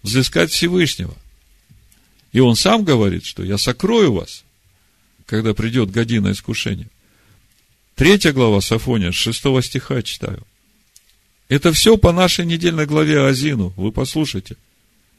взыскать 0.03 0.51
Всевышнего. 0.51 1.17
И 2.33 2.41
он 2.41 2.55
сам 2.55 2.85
говорит, 2.85 3.25
что 3.25 3.43
я 3.43 3.57
сокрою 3.57 4.13
вас, 4.13 4.44
когда 5.35 5.53
придет 5.53 5.91
година 5.91 6.31
искушения. 6.31 6.89
Третья 7.97 8.33
глава 8.33 8.61
Сафония, 8.61 9.11
с 9.11 9.17
шестого 9.17 9.65
стиха 9.65 10.01
читаю. 10.01 10.47
Это 11.49 11.73
все 11.73 11.97
по 11.97 12.13
нашей 12.13 12.47
недельной 12.47 12.87
главе 12.87 13.21
Азину. 13.27 13.73
Вы 13.77 13.91
послушайте. 13.91 14.55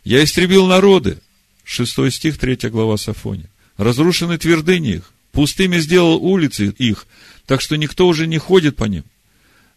Я 0.06 0.24
истребил 0.24 0.68
народы. 0.68 1.18
Шестой 1.66 2.12
стих, 2.12 2.38
третья 2.38 2.70
глава 2.70 2.96
Сафония. 2.96 3.50
Разрушены 3.76 4.38
твердыни 4.38 4.94
их. 4.96 5.12
Пустыми 5.34 5.80
сделал 5.80 6.16
улицы 6.24 6.74
их, 6.78 7.08
так 7.46 7.60
что 7.60 7.76
никто 7.76 8.08
уже 8.08 8.26
не 8.26 8.38
ходит 8.38 8.78
по 8.78 8.86
ним. 8.86 9.04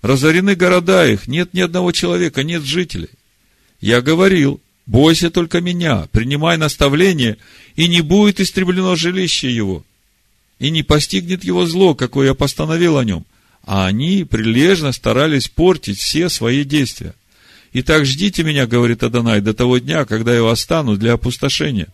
Разорены 0.02 0.54
города 0.54 1.04
их, 1.04 1.26
нет 1.26 1.52
ни 1.52 1.60
одного 1.60 1.90
человека, 1.90 2.44
нет 2.44 2.62
жителей. 2.62 3.10
Я 3.80 4.02
говорил, 4.02 4.60
бойся 4.86 5.30
только 5.30 5.60
меня, 5.60 6.06
принимай 6.12 6.58
наставление, 6.58 7.38
и 7.74 7.88
не 7.88 8.02
будет 8.02 8.38
истреблено 8.38 8.94
жилище 8.94 9.50
его, 9.50 9.84
и 10.58 10.70
не 10.70 10.82
постигнет 10.82 11.44
его 11.44 11.66
зло, 11.66 11.94
какое 11.94 12.28
я 12.28 12.34
постановил 12.34 12.98
о 12.98 13.04
нем. 13.04 13.24
А 13.64 13.86
они 13.86 14.24
прилежно 14.24 14.92
старались 14.92 15.48
портить 15.48 15.98
все 15.98 16.28
свои 16.28 16.64
действия. 16.64 17.14
Итак, 17.72 18.06
ждите 18.06 18.42
меня, 18.42 18.66
говорит 18.66 19.02
Адонай, 19.02 19.40
до 19.40 19.52
того 19.52 19.78
дня, 19.78 20.04
когда 20.04 20.34
я 20.34 20.42
восстану 20.42 20.96
для 20.96 21.14
опустошения. 21.14 21.88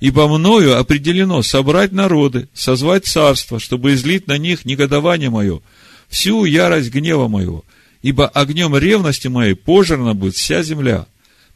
Ибо 0.00 0.28
мною 0.28 0.78
определено 0.78 1.42
собрать 1.42 1.90
народы, 1.90 2.48
созвать 2.54 3.04
царство, 3.06 3.58
чтобы 3.58 3.94
излить 3.94 4.28
на 4.28 4.38
них 4.38 4.64
негодование 4.64 5.30
мое– 5.30 5.60
всю 6.08 6.44
ярость 6.44 6.90
гнева 6.90 7.28
моего, 7.28 7.64
ибо 8.02 8.26
огнем 8.28 8.76
ревности 8.76 9.28
моей 9.28 9.54
пожрана 9.54 10.14
будет 10.14 10.34
вся 10.34 10.62
земля. 10.62 11.06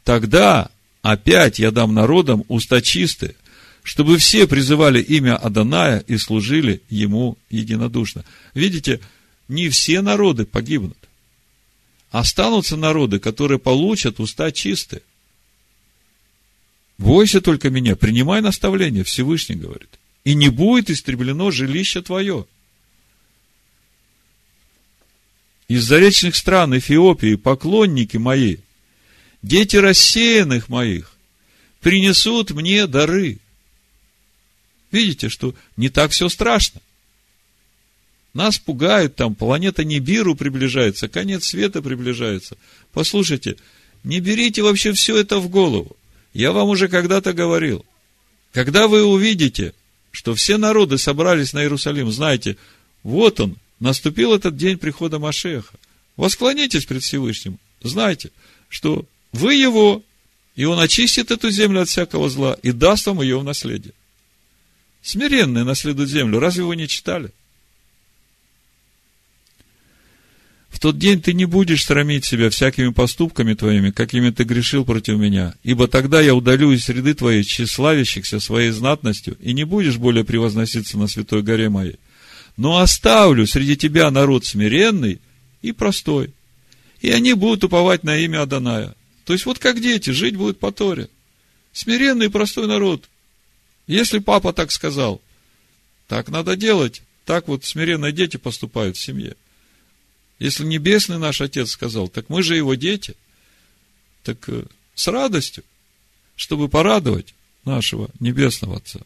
Тогда 0.03 0.69
опять 1.01 1.59
я 1.59 1.71
дам 1.71 1.93
народам 1.93 2.43
уста 2.47 2.81
чистые, 2.81 3.35
чтобы 3.83 4.17
все 4.17 4.47
призывали 4.47 5.01
имя 5.01 5.35
Аданая 5.37 5.99
и 5.99 6.17
служили 6.17 6.81
ему 6.89 7.37
единодушно. 7.49 8.25
Видите, 8.53 8.99
не 9.47 9.69
все 9.69 10.01
народы 10.01 10.45
погибнут. 10.45 10.97
Останутся 12.09 12.77
народы, 12.77 13.19
которые 13.19 13.59
получат 13.59 14.19
уста 14.19 14.51
чистые. 14.51 15.01
Бойся 16.97 17.41
только 17.41 17.69
меня, 17.69 17.95
принимай 17.95 18.41
наставление, 18.41 19.03
Всевышний 19.03 19.55
говорит. 19.55 19.89
И 20.23 20.35
не 20.35 20.49
будет 20.49 20.89
истреблено 20.89 21.51
жилище 21.51 22.01
твое. 22.01 22.45
из 25.73 25.85
заречных 25.85 26.35
стран 26.35 26.77
Эфиопии, 26.77 27.35
поклонники 27.35 28.17
мои, 28.17 28.57
дети 29.41 29.75
рассеянных 29.75 30.69
моих, 30.69 31.13
принесут 31.81 32.51
мне 32.51 32.85
дары. 32.85 33.39
Видите, 34.93 35.27
что 35.27 35.55
не 35.75 35.89
так 35.89 36.11
все 36.11 36.29
страшно. 36.29 36.79
Нас 38.35 38.59
пугают 38.59 39.15
там, 39.15 39.33
планета 39.33 39.83
Нибиру 39.83 40.35
приближается, 40.35 41.07
конец 41.09 41.45
света 41.45 41.81
приближается. 41.81 42.57
Послушайте, 42.93 43.57
не 44.03 44.19
берите 44.19 44.61
вообще 44.61 44.93
все 44.93 45.17
это 45.17 45.39
в 45.39 45.49
голову. 45.49 45.97
Я 46.33 46.51
вам 46.51 46.69
уже 46.69 46.87
когда-то 46.87 47.33
говорил. 47.33 47.83
Когда 48.51 48.87
вы 48.87 49.03
увидите, 49.03 49.73
что 50.11 50.35
все 50.35 50.57
народы 50.57 50.99
собрались 50.99 51.53
на 51.53 51.63
Иерусалим, 51.63 52.11
знаете, 52.11 52.57
вот 53.01 53.39
он, 53.39 53.57
наступил 53.79 54.33
этот 54.33 54.55
день 54.55 54.77
прихода 54.77 55.17
Машеха. 55.17 55.73
Восклонитесь 56.17 56.85
пред 56.85 57.01
Всевышним. 57.01 57.57
Знайте, 57.81 58.29
что 58.69 59.05
вы 59.31 59.55
его, 59.55 60.03
и 60.55 60.65
он 60.65 60.79
очистит 60.79 61.31
эту 61.31 61.49
землю 61.49 61.81
от 61.81 61.89
всякого 61.89 62.29
зла 62.29 62.57
и 62.61 62.71
даст 62.71 63.07
вам 63.07 63.23
ее 63.23 63.39
в 63.39 63.43
наследие. 63.43 63.93
Смиренные 65.03 65.63
наследуют 65.63 66.09
землю. 66.09 66.39
Разве 66.39 66.63
вы 66.63 66.75
не 66.75 66.87
читали? 66.87 67.29
В 70.69 70.79
тот 70.79 70.97
день 70.97 71.21
ты 71.21 71.33
не 71.33 71.45
будешь 71.45 71.85
срамить 71.85 72.25
себя 72.25 72.49
всякими 72.49 72.89
поступками 72.89 73.53
твоими, 73.53 73.91
какими 73.91 74.31
ты 74.31 74.43
грешил 74.43 74.85
против 74.85 75.17
меня, 75.19 75.53
ибо 75.61 75.87
тогда 75.87 76.19
я 76.19 76.33
удалю 76.33 76.71
из 76.71 76.85
среды 76.85 77.13
твоей 77.13 77.43
тщеславящихся 77.43 78.39
своей 78.39 78.71
знатностью, 78.71 79.37
и 79.39 79.53
не 79.53 79.65
будешь 79.65 79.97
более 79.97 80.23
превозноситься 80.23 80.97
на 80.97 81.07
святой 81.07 81.43
горе 81.43 81.69
моей 81.69 81.99
но 82.57 82.79
оставлю 82.79 83.47
среди 83.47 83.75
тебя 83.75 84.11
народ 84.11 84.45
смиренный 84.45 85.19
и 85.61 85.71
простой. 85.71 86.33
И 87.01 87.09
они 87.09 87.33
будут 87.33 87.63
уповать 87.63 88.03
на 88.03 88.17
имя 88.17 88.43
Аданая. 88.43 88.95
То 89.25 89.33
есть, 89.33 89.45
вот 89.45 89.59
как 89.59 89.81
дети, 89.81 90.11
жить 90.11 90.35
будут 90.35 90.59
по 90.59 90.71
Торе. 90.71 91.09
Смиренный 91.71 92.27
и 92.27 92.29
простой 92.29 92.67
народ. 92.67 93.09
Если 93.87 94.19
папа 94.19 94.53
так 94.53 94.71
сказал, 94.71 95.21
так 96.07 96.29
надо 96.29 96.55
делать. 96.55 97.01
Так 97.25 97.47
вот 97.47 97.63
смиренные 97.65 98.11
дети 98.11 98.37
поступают 98.37 98.97
в 98.97 99.01
семье. 99.01 99.35
Если 100.39 100.65
небесный 100.65 101.17
наш 101.17 101.41
Отец 101.41 101.71
сказал, 101.71 102.07
так 102.07 102.29
мы 102.29 102.43
же 102.43 102.55
его 102.55 102.75
дети. 102.75 103.15
Так 104.23 104.37
э, 104.47 104.65
с 104.95 105.07
радостью, 105.07 105.63
чтобы 106.35 106.69
порадовать 106.69 107.33
нашего 107.65 108.09
небесного 108.19 108.77
Отца. 108.77 108.99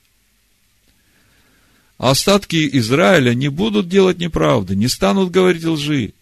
Остатки 1.98 2.70
Израиля 2.78 3.34
не 3.34 3.50
будут 3.50 3.90
делать 3.90 4.20
неправды, 4.20 4.76
не 4.76 4.88
станут 4.88 5.32
говорить 5.32 5.64
лжи, 5.64 6.14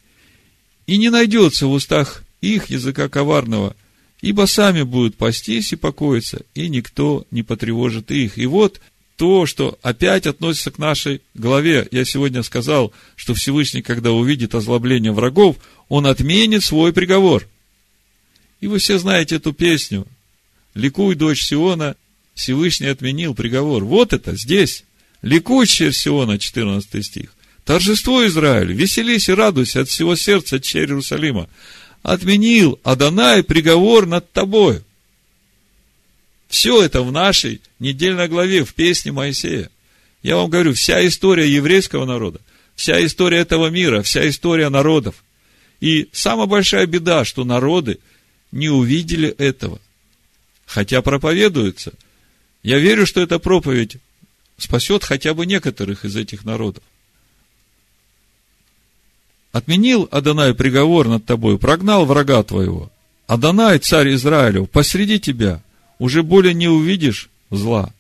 и 0.87 0.97
не 0.97 1.09
найдется 1.09 1.67
в 1.67 1.71
устах 1.71 2.23
их 2.41 2.69
языка 2.69 3.09
коварного, 3.09 3.75
ибо 4.25 4.47
сами 4.47 4.81
будут 4.81 5.17
пастись 5.17 5.71
и 5.71 5.75
покоиться, 5.75 6.41
и 6.55 6.67
никто 6.67 7.27
не 7.29 7.43
потревожит 7.43 8.09
их. 8.09 8.39
И 8.39 8.47
вот 8.47 8.81
то, 9.17 9.45
что 9.45 9.77
опять 9.83 10.25
относится 10.25 10.71
к 10.71 10.79
нашей 10.79 11.21
главе. 11.35 11.87
Я 11.91 12.05
сегодня 12.05 12.41
сказал, 12.41 12.91
что 13.15 13.35
Всевышний, 13.35 13.83
когда 13.83 14.11
увидит 14.13 14.55
озлобление 14.55 15.11
врагов, 15.11 15.57
он 15.89 16.07
отменит 16.07 16.63
свой 16.63 16.91
приговор. 16.91 17.47
И 18.61 18.65
вы 18.65 18.79
все 18.79 18.97
знаете 18.97 19.35
эту 19.35 19.53
песню. 19.53 20.07
Ликуй, 20.73 21.13
дочь 21.13 21.43
Сиона, 21.43 21.95
Всевышний 22.33 22.87
отменил 22.87 23.35
приговор. 23.35 23.83
Вот 23.83 24.11
это 24.11 24.35
здесь. 24.35 24.85
Ликуй, 25.21 25.67
Сиона, 25.67 26.39
14 26.39 27.05
стих. 27.05 27.29
Торжество 27.63 28.25
Израиль, 28.25 28.73
веселись 28.73 29.29
и 29.29 29.33
радуйся 29.33 29.81
от 29.81 29.89
всего 29.89 30.15
сердца, 30.15 30.59
черь 30.59 30.89
Иерусалима. 30.89 31.47
Отменил 32.05 32.79
Адонай 32.83 33.41
приговор 33.41 34.05
над 34.05 34.31
тобой. 34.31 34.83
Все 36.47 36.83
это 36.83 37.01
в 37.01 37.11
нашей 37.11 37.61
недельной 37.79 38.27
главе, 38.27 38.63
в 38.63 38.75
песне 38.75 39.11
Моисея. 39.11 39.71
Я 40.21 40.35
вам 40.35 40.51
говорю, 40.51 40.75
вся 40.75 41.03
история 41.07 41.49
еврейского 41.49 42.05
народа, 42.05 42.41
вся 42.75 43.03
история 43.03 43.39
этого 43.39 43.71
мира, 43.71 44.03
вся 44.03 44.29
история 44.29 44.69
народов. 44.69 45.23
И 45.81 46.07
самая 46.11 46.45
большая 46.45 46.85
беда, 46.85 47.25
что 47.25 47.43
народы 47.43 47.97
не 48.51 48.69
увидели 48.69 49.29
этого. 49.29 49.81
Хотя 50.67 51.01
проповедуется. 51.01 51.93
Я 52.61 52.77
верю, 52.77 53.07
что 53.07 53.19
эта 53.19 53.39
проповедь 53.39 53.97
спасет 54.59 55.03
хотя 55.03 55.33
бы 55.33 55.47
некоторых 55.47 56.05
из 56.05 56.15
этих 56.15 56.45
народов. 56.45 56.83
Отменил 59.55 60.09
Адонай 60.11 60.53
приговор 60.53 61.07
над 61.07 61.23
тобой, 61.23 61.57
прогнал 61.57 62.03
врага 62.03 62.43
твоего. 62.43 62.91
Адонай, 63.25 63.79
царь 63.79 64.13
Израилев, 64.13 64.69
посреди 64.69 65.17
тебя, 65.17 65.61
уже 65.97 66.23
более 66.23 66.53
не 66.53 66.67
увидишь 66.67 67.29
зла. 67.49 67.93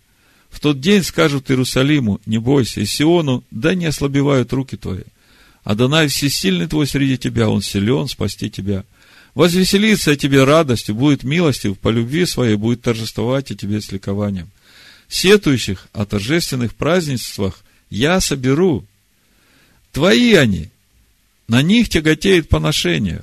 В 0.49 0.59
тот 0.59 0.81
день 0.81 1.01
скажут 1.01 1.49
Иерусалиму, 1.49 2.19
не 2.25 2.39
бойся, 2.39 2.81
и 2.81 2.85
Сиону, 2.85 3.41
да 3.51 3.73
не 3.73 3.85
ослабевают 3.85 4.51
руки 4.51 4.75
твои. 4.75 5.03
Адонай 5.63 6.09
всесильный 6.09 6.67
твой 6.67 6.87
среди 6.87 7.17
тебя, 7.17 7.47
он 7.47 7.61
силен 7.61 8.09
спасти 8.09 8.49
тебя. 8.49 8.83
Возвеселится 9.33 10.11
о 10.11 10.17
тебе 10.17 10.43
радостью, 10.43 10.93
будет 10.93 11.23
милостив, 11.23 11.79
по 11.79 11.87
любви 11.87 12.25
своей 12.25 12.55
будет 12.57 12.81
торжествовать 12.81 13.51
о 13.51 13.55
тебе 13.55 13.79
с 13.79 13.93
ликованием. 13.93 14.49
Сетующих 15.07 15.87
о 15.93 16.05
торжественных 16.05 16.75
празднествах 16.75 17.63
я 17.89 18.19
соберу. 18.19 18.83
Твои 19.93 20.33
они, 20.33 20.69
на 21.47 21.61
них 21.61 21.89
тяготеет 21.89 22.49
поношение. 22.49 23.21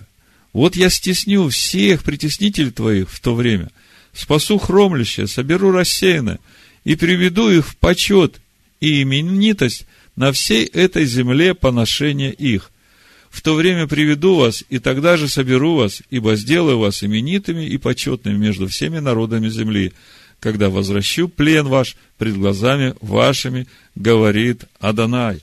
Вот 0.52 0.76
я 0.76 0.90
стесню 0.90 1.48
всех 1.48 2.02
притеснителей 2.04 2.70
твоих 2.70 3.10
в 3.10 3.20
то 3.20 3.34
время, 3.34 3.70
спасу 4.12 4.58
хромлющее, 4.58 5.26
соберу 5.26 5.70
рассеянное 5.70 6.38
и 6.84 6.94
приведу 6.94 7.48
их 7.48 7.66
в 7.66 7.76
почет 7.76 8.40
и 8.80 9.02
именитость 9.02 9.86
на 10.16 10.32
всей 10.32 10.66
этой 10.66 11.06
земле 11.06 11.54
поношения 11.54 12.30
их. 12.30 12.70
В 13.30 13.40
то 13.40 13.54
время 13.54 13.86
приведу 13.86 14.34
вас, 14.34 14.62
и 14.68 14.78
тогда 14.78 15.16
же 15.16 15.26
соберу 15.26 15.76
вас, 15.76 16.02
ибо 16.10 16.36
сделаю 16.36 16.78
вас 16.78 17.02
именитыми 17.02 17.64
и 17.64 17.78
почетными 17.78 18.36
между 18.36 18.68
всеми 18.68 18.98
народами 18.98 19.48
земли, 19.48 19.94
когда 20.38 20.68
возвращу 20.68 21.28
плен 21.28 21.66
ваш 21.66 21.96
пред 22.18 22.36
глазами 22.36 22.94
вашими, 23.00 23.66
говорит 23.94 24.64
Адонай. 24.80 25.40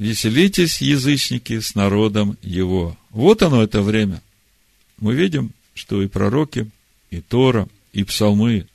Веселитесь, 0.00 0.80
язычники, 0.80 1.60
с 1.60 1.74
народом 1.74 2.38
его. 2.40 2.96
Вот 3.10 3.42
оно 3.42 3.62
это 3.62 3.82
время. 3.82 4.22
Мы 4.96 5.14
видим, 5.14 5.50
что 5.74 6.02
и 6.02 6.08
пророки, 6.08 6.70
и 7.10 7.20
Тора, 7.20 7.68
и 7.92 8.02
псалмы, 8.04 8.66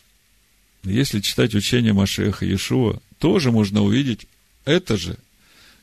если 0.83 1.21
читать 1.21 1.55
учение 1.55 1.93
Машеха 1.93 2.45
Иешуа, 2.45 3.01
тоже 3.17 3.51
можно 3.51 3.81
увидеть 3.81 4.27
это 4.65 4.97
же, 4.97 5.17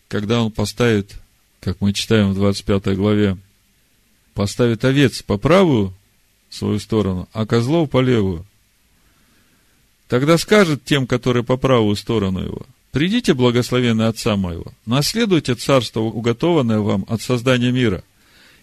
когда 0.06 0.44
он 0.44 0.52
поставит, 0.52 1.12
как 1.58 1.80
мы 1.80 1.92
читаем 1.92 2.30
в 2.30 2.34
25 2.36 2.96
главе, 2.96 3.36
поставит 4.34 4.84
овец 4.84 5.24
по 5.24 5.38
правую 5.38 5.92
свою 6.50 6.78
сторону, 6.78 7.28
а 7.32 7.46
козлов 7.46 7.90
по 7.90 8.00
левую. 8.00 8.46
Тогда 10.06 10.38
скажет 10.38 10.84
тем, 10.84 11.08
которые 11.08 11.42
по 11.42 11.56
правую 11.56 11.96
сторону 11.96 12.44
его, 12.44 12.64
«Придите, 12.92 13.32
благословенные 13.32 14.08
Отца 14.08 14.36
моего, 14.36 14.66
наследуйте 14.84 15.54
царство, 15.54 16.00
уготованное 16.00 16.80
вам 16.80 17.06
от 17.08 17.22
создания 17.22 17.72
мира. 17.72 18.04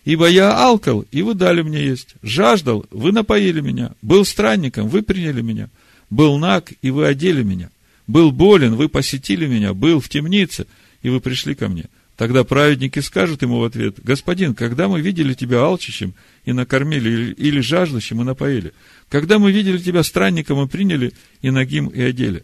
Ибо 0.05 0.29
я 0.29 0.55
алкал, 0.55 1.03
и 1.11 1.23
вы 1.23 1.33
дали 1.33 1.63
мне 1.63 1.83
есть, 1.83 2.13
жаждал, 2.21 2.85
вы 2.91 3.11
напоили 3.11 3.59
меня, 3.59 3.91
был 4.03 4.23
странником, 4.25 4.87
вы 4.87 5.01
приняли 5.01 5.41
меня, 5.41 5.69
был 6.11 6.37
наг, 6.37 6.71
и 6.83 6.91
вы 6.91 7.07
одели 7.07 7.41
меня, 7.41 7.71
был 8.05 8.31
болен, 8.31 8.75
вы 8.75 8.87
посетили 8.87 9.47
меня, 9.47 9.73
был 9.73 9.99
в 9.99 10.09
темнице, 10.09 10.67
и 11.01 11.09
вы 11.09 11.19
пришли 11.19 11.55
ко 11.55 11.67
мне». 11.67 11.85
Тогда 12.19 12.43
праведники 12.43 12.99
скажут 12.99 13.41
ему 13.43 13.59
в 13.59 13.63
ответ, 13.63 13.95
«Господин, 14.03 14.53
когда 14.53 14.89
мы 14.89 14.99
видели 14.99 15.33
тебя 15.33 15.61
алчащим 15.61 16.13
и 16.43 16.51
накормили, 16.51 17.33
или 17.33 17.61
жаждущим 17.61 18.21
и 18.21 18.25
напоили? 18.25 18.73
Когда 19.07 19.39
мы 19.39 19.53
видели 19.53 19.77
тебя 19.77 20.03
странником 20.03 20.61
и 20.61 20.67
приняли, 20.67 21.13
и 21.41 21.49
ногим 21.49 21.87
и 21.87 22.01
одели? 22.01 22.43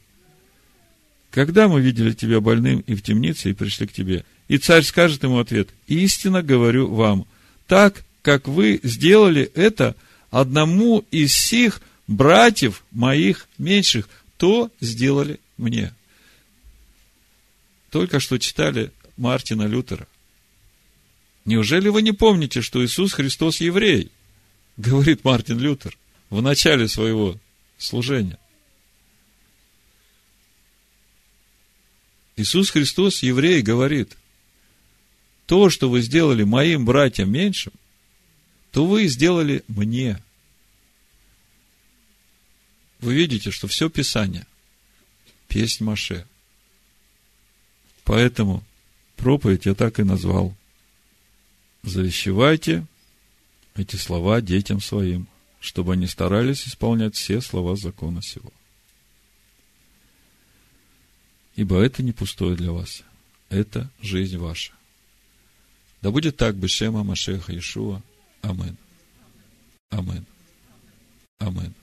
Когда 1.35 1.67
мы 1.67 1.81
видели 1.81 2.13
тебя 2.13 2.39
больным 2.39 2.79
и 2.79 2.95
в 2.95 3.01
темнице, 3.01 3.49
и 3.49 3.53
пришли 3.53 3.87
к 3.87 3.91
тебе?» 3.91 4.23
И 4.47 4.57
царь 4.57 4.83
скажет 4.83 5.23
ему 5.23 5.39
ответ, 5.39 5.67
«Истинно 5.85 6.41
говорю 6.41 6.87
вам, 6.87 7.27
так, 7.67 8.05
как 8.21 8.47
вы 8.47 8.79
сделали 8.83 9.51
это 9.53 9.97
одному 10.31 11.03
из 11.11 11.33
сих 11.33 11.81
братьев 12.07 12.85
моих 12.91 13.49
меньших, 13.57 14.07
то 14.37 14.71
сделали 14.79 15.41
мне». 15.57 15.93
Только 17.91 18.21
что 18.21 18.37
читали 18.37 18.93
Мартина 19.17 19.63
Лютера. 19.63 20.07
Неужели 21.43 21.89
вы 21.89 22.01
не 22.01 22.13
помните, 22.13 22.61
что 22.61 22.83
Иисус 22.85 23.11
Христос 23.11 23.59
еврей? 23.59 24.09
Говорит 24.77 25.25
Мартин 25.25 25.59
Лютер 25.59 25.97
в 26.29 26.41
начале 26.41 26.87
своего 26.87 27.37
служения. 27.77 28.39
Иисус 32.37 32.69
Христос, 32.69 33.23
еврей, 33.23 33.61
говорит, 33.61 34.17
то, 35.45 35.69
что 35.69 35.89
вы 35.89 36.01
сделали 36.01 36.43
моим 36.43 36.85
братьям 36.85 37.31
меньшим, 37.31 37.73
то 38.71 38.85
вы 38.85 39.07
сделали 39.07 39.63
мне. 39.67 40.21
Вы 42.99 43.13
видите, 43.15 43.51
что 43.51 43.67
все 43.67 43.89
Писание– 43.89 44.45
песнь 45.47 45.83
Маше. 45.83 46.27
Поэтому 48.03 48.63
проповедь 49.15 49.65
я 49.65 49.73
так 49.73 49.99
и 49.99 50.03
назвал. 50.03 50.55
Завещевайте 51.83 52.85
эти 53.75 53.95
слова 53.95 54.41
детям 54.41 54.81
своим, 54.81 55.27
чтобы 55.59 55.93
они 55.93 56.07
старались 56.07 56.67
исполнять 56.67 57.15
все 57.15 57.41
слова 57.41 57.75
закона 57.75 58.21
сего. 58.21 58.51
Ибо 61.55 61.81
это 61.81 62.03
не 62.03 62.11
пустое 62.11 62.55
для 62.55 62.71
вас, 62.71 63.03
это 63.49 63.89
жизнь 64.01 64.37
ваша. 64.37 64.73
Да 66.01 66.11
будет 66.11 66.37
так, 66.37 66.55
Бешема 66.55 67.03
Машеха 67.03 67.51
Иешуа. 67.53 68.01
Амин. 68.41 68.77
Амин. 69.89 70.25
Амин. 71.39 71.73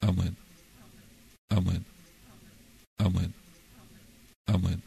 Амин. 0.00 0.36
Амин. 1.48 1.84
Амин. 2.98 3.32
Амин. 4.46 4.82